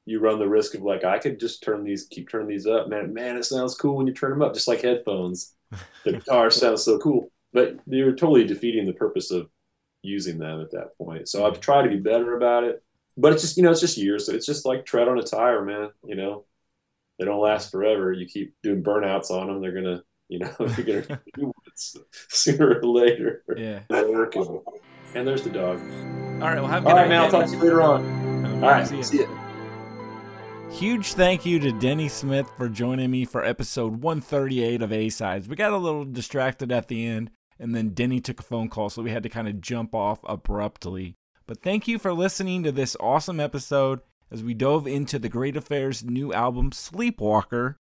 you 0.04 0.20
run 0.20 0.38
the 0.38 0.48
risk 0.48 0.74
of 0.74 0.82
like 0.82 1.02
I 1.02 1.18
could 1.18 1.40
just 1.40 1.62
turn 1.62 1.82
these, 1.82 2.06
keep 2.10 2.28
turning 2.28 2.48
these 2.48 2.66
up, 2.66 2.88
man. 2.88 3.12
Man, 3.12 3.36
it 3.36 3.44
sounds 3.44 3.74
cool 3.74 3.96
when 3.96 4.06
you 4.06 4.12
turn 4.12 4.30
them 4.30 4.42
up, 4.42 4.54
just 4.54 4.68
like 4.68 4.82
headphones. 4.82 5.54
The 6.04 6.12
guitar 6.12 6.48
sounds 6.48 6.84
so 6.84 6.96
cool, 7.00 7.32
but 7.52 7.80
you're 7.86 8.12
totally 8.12 8.44
defeating 8.44 8.86
the 8.86 8.92
purpose 8.92 9.32
of 9.32 9.50
using 10.06 10.38
them 10.38 10.60
at 10.60 10.70
that 10.72 10.96
point. 10.98 11.28
So 11.28 11.46
I've 11.46 11.60
tried 11.60 11.82
to 11.82 11.88
be 11.88 11.98
better 11.98 12.36
about 12.36 12.64
it, 12.64 12.82
but 13.16 13.32
it's 13.32 13.42
just 13.42 13.56
you 13.56 13.62
know 13.62 13.70
it's 13.70 13.80
just 13.80 13.96
years. 13.96 14.26
So 14.26 14.32
it's 14.32 14.46
just 14.46 14.66
like 14.66 14.84
tread 14.84 15.08
on 15.08 15.18
a 15.18 15.22
tire, 15.22 15.64
man. 15.64 15.90
You 16.04 16.16
know, 16.16 16.44
they 17.18 17.24
don't 17.24 17.40
last 17.40 17.70
forever. 17.70 18.12
You 18.12 18.26
keep 18.26 18.54
doing 18.62 18.82
burnouts 18.82 19.30
on 19.30 19.46
them, 19.46 19.60
they're 19.60 19.72
gonna, 19.72 20.02
you 20.28 20.38
know, 20.38 20.54
you're 20.58 21.02
gonna 21.02 21.20
do 21.34 21.52
it 21.66 22.02
sooner 22.28 22.78
or 22.78 22.82
later. 22.82 23.42
Yeah. 23.56 23.80
And 25.14 25.26
there's 25.26 25.42
the 25.42 25.50
dog. 25.50 25.78
All 26.42 26.48
right. 26.48 26.56
Well, 26.56 26.66
have 26.66 26.82
a 26.82 26.86
good 26.86 26.92
All 26.92 26.96
right, 26.96 27.08
man. 27.08 27.22
I'll 27.22 27.30
talk 27.30 27.46
to 27.46 27.52
you 27.52 27.58
later 27.58 27.80
on. 27.80 28.04
Um, 28.44 28.64
All 28.64 28.70
right, 28.70 28.86
see 28.86 28.96
you. 28.98 29.02
see 29.02 29.20
ya. 29.20 29.26
Huge 30.72 31.14
thank 31.14 31.46
you 31.46 31.58
to 31.60 31.72
Denny 31.72 32.08
Smith 32.08 32.50
for 32.58 32.68
joining 32.68 33.10
me 33.10 33.24
for 33.24 33.42
episode 33.42 34.02
138 34.02 34.82
of 34.82 34.92
A 34.92 35.08
Sides. 35.08 35.48
We 35.48 35.56
got 35.56 35.72
a 35.72 35.78
little 35.78 36.04
distracted 36.04 36.70
at 36.70 36.88
the 36.88 37.06
end, 37.06 37.30
and 37.58 37.74
then 37.74 37.90
Denny 37.90 38.20
took 38.20 38.40
a 38.40 38.44
phone 38.44 38.68
call, 38.68 38.90
so 38.90 39.02
we 39.02 39.10
had 39.10 39.22
to 39.22 39.28
kind 39.28 39.48
of 39.48 39.60
jump 39.60 39.94
off 39.94 40.20
abruptly. 40.24 41.16
But 41.46 41.62
thank 41.62 41.86
you 41.86 41.98
for 41.98 42.12
listening 42.12 42.62
to 42.64 42.72
this 42.72 42.96
awesome 43.00 43.40
episode 43.40 44.00
as 44.30 44.42
we 44.42 44.54
dove 44.54 44.86
into 44.86 45.18
the 45.18 45.28
Great 45.28 45.56
Affairs' 45.56 46.04
new 46.04 46.32
album, 46.32 46.72
Sleepwalker. 46.72 47.76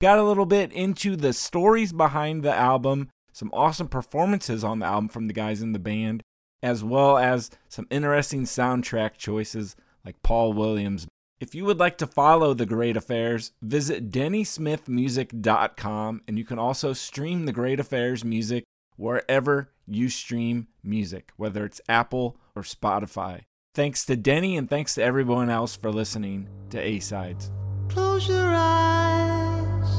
Got 0.00 0.18
a 0.18 0.24
little 0.24 0.46
bit 0.46 0.72
into 0.72 1.16
the 1.16 1.32
stories 1.32 1.92
behind 1.92 2.42
the 2.42 2.54
album, 2.54 3.10
some 3.32 3.50
awesome 3.52 3.88
performances 3.88 4.64
on 4.64 4.78
the 4.78 4.86
album 4.86 5.08
from 5.08 5.26
the 5.26 5.34
guys 5.34 5.62
in 5.62 5.72
the 5.72 5.78
band, 5.78 6.22
as 6.62 6.82
well 6.82 7.18
as 7.18 7.50
some 7.68 7.86
interesting 7.90 8.44
soundtrack 8.44 9.16
choices 9.16 9.76
like 10.04 10.22
Paul 10.22 10.54
Williams. 10.54 11.06
If 11.40 11.54
you 11.54 11.64
would 11.64 11.78
like 11.78 11.96
to 11.98 12.06
follow 12.06 12.54
The 12.54 12.66
Great 12.66 12.96
Affairs, 12.96 13.52
visit 13.60 14.10
DennySmithMusic.com 14.10 16.22
and 16.28 16.38
you 16.38 16.44
can 16.44 16.58
also 16.58 16.92
stream 16.92 17.46
The 17.46 17.52
Great 17.52 17.80
Affairs 17.80 18.24
music 18.24 18.62
wherever 18.96 19.70
you 19.86 20.08
stream 20.08 20.68
music, 20.82 21.32
whether 21.36 21.64
it's 21.64 21.80
Apple 21.88 22.36
or 22.54 22.62
Spotify. 22.62 23.42
Thanks 23.74 24.04
to 24.04 24.16
Denny 24.16 24.56
and 24.56 24.68
thanks 24.68 24.94
to 24.96 25.02
everyone 25.02 25.48
else 25.48 25.76
for 25.76 25.90
listening 25.90 26.48
to 26.70 26.78
A 26.78 27.00
Sides. 27.00 27.50
Close 27.88 28.28
your 28.28 28.52
eyes 28.54 29.90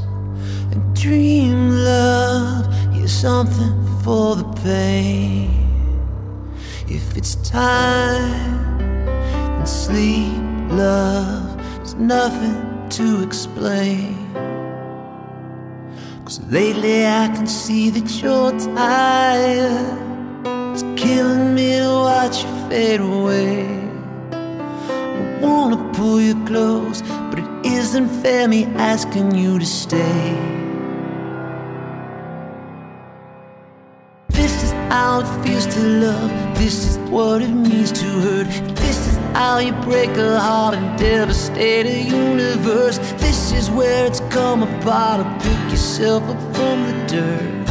and 0.71 0.95
dream 0.95 1.69
love. 1.69 2.71
Here's 2.93 3.11
something 3.11 4.01
for 4.03 4.35
the 4.35 4.51
pain. 4.63 5.49
If 6.87 7.17
it's 7.17 7.35
time, 7.49 8.77
then 8.77 9.65
sleep, 9.65 10.33
love. 10.71 11.57
There's 11.77 11.95
nothing 11.95 12.87
to 12.89 13.23
explain. 13.23 14.23
Cause 16.26 16.39
lately 16.49 17.05
I 17.05 17.28
can 17.36 17.47
see 17.47 17.89
that 17.89 18.21
you're 18.21 18.57
tired. 18.74 19.97
It's 20.71 20.84
killing 20.95 21.53
me 21.53 21.80
to 21.80 21.89
watch 21.89 22.45
you 22.45 22.69
fade 22.69 23.01
away. 23.01 23.65
I 24.32 25.39
wanna 25.41 25.91
pull 25.91 26.21
you 26.21 26.36
close, 26.45 27.01
but 27.30 27.39
it 27.39 27.65
isn't 27.65 28.07
fair 28.21 28.47
me 28.47 28.63
asking 28.78 29.36
you 29.36 29.59
to 29.59 29.65
stay. 29.65 30.38
This 34.30 34.63
is 34.63 34.71
how 34.89 35.19
it 35.19 35.45
feels 35.45 35.65
to 35.76 35.82
love. 35.82 36.32
This 36.57 36.88
is 36.88 36.97
what 37.09 37.41
it 37.41 37.49
means 37.49 37.91
to 37.91 38.05
hurt. 38.05 38.72
How 39.34 39.57
you 39.57 39.73
break 39.81 40.11
a 40.11 40.39
heart 40.39 40.75
and 40.75 40.97
devastate 40.97 41.88
a 41.88 42.03
universe. 42.03 42.99
This 43.17 43.51
is 43.51 43.69
where 43.69 44.05
it's 44.05 44.19
come 44.29 44.61
about. 44.61 45.41
Pick 45.41 45.71
yourself 45.71 46.23
up 46.23 46.39
from 46.55 46.84
the 46.88 46.93
dirt. 47.07 47.65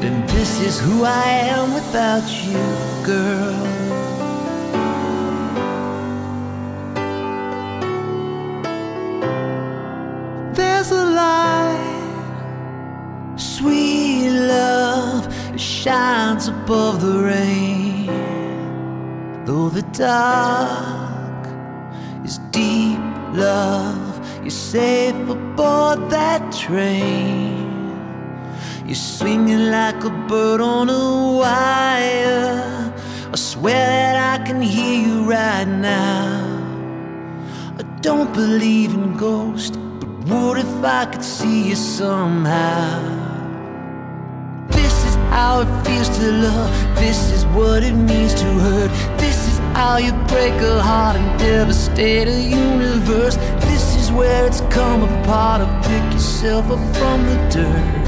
Then 0.00 0.26
this 0.28 0.60
is 0.60 0.78
who 0.78 1.02
I 1.02 1.24
am 1.54 1.74
without 1.74 2.26
you, 2.46 2.64
girl. 3.04 3.64
There's 10.54 10.90
a 10.92 11.04
light, 11.04 12.12
sweet 13.36 14.30
love, 14.30 15.26
shines 15.58 16.46
above 16.46 17.00
the 17.00 17.18
rain. 17.18 17.83
Though 19.46 19.68
the 19.68 19.82
dark 19.92 21.46
is 22.24 22.38
deep, 22.50 22.98
love, 23.34 24.18
you're 24.40 24.48
safe 24.48 25.14
aboard 25.28 26.08
that 26.08 26.50
train. 26.50 27.74
You're 28.86 28.94
swinging 28.94 29.70
like 29.70 30.02
a 30.02 30.08
bird 30.28 30.62
on 30.62 30.88
a 30.88 31.36
wire. 31.36 32.94
I 33.32 33.36
swear 33.36 33.86
that 33.86 34.40
I 34.40 34.44
can 34.46 34.62
hear 34.62 35.08
you 35.08 35.30
right 35.30 35.68
now. 35.68 36.64
I 37.78 37.82
don't 38.00 38.32
believe 38.32 38.94
in 38.94 39.14
ghosts, 39.18 39.76
but 40.00 40.08
what 40.26 40.56
if 40.56 40.74
I 40.82 41.04
could 41.04 41.24
see 41.24 41.68
you 41.68 41.76
somehow? 41.76 43.23
How 45.34 45.62
it 45.62 45.84
feels 45.84 46.08
to 46.18 46.30
love. 46.30 46.70
This 46.94 47.32
is 47.32 47.44
what 47.46 47.82
it 47.82 47.92
means 47.92 48.34
to 48.34 48.46
hurt. 48.66 48.90
This 49.18 49.48
is 49.48 49.58
how 49.74 49.96
you 49.96 50.12
break 50.28 50.54
a 50.62 50.80
heart 50.80 51.16
and 51.16 51.38
devastate 51.40 52.28
a 52.28 52.40
universe. 52.40 53.34
This 53.66 53.96
is 53.96 54.12
where 54.12 54.46
it's 54.46 54.60
come 54.70 55.02
apart 55.02 55.58
to 55.62 55.88
pick 55.88 56.04
yourself 56.12 56.66
up 56.70 56.78
from 56.96 57.26
the 57.26 57.36
dirt. 57.50 58.03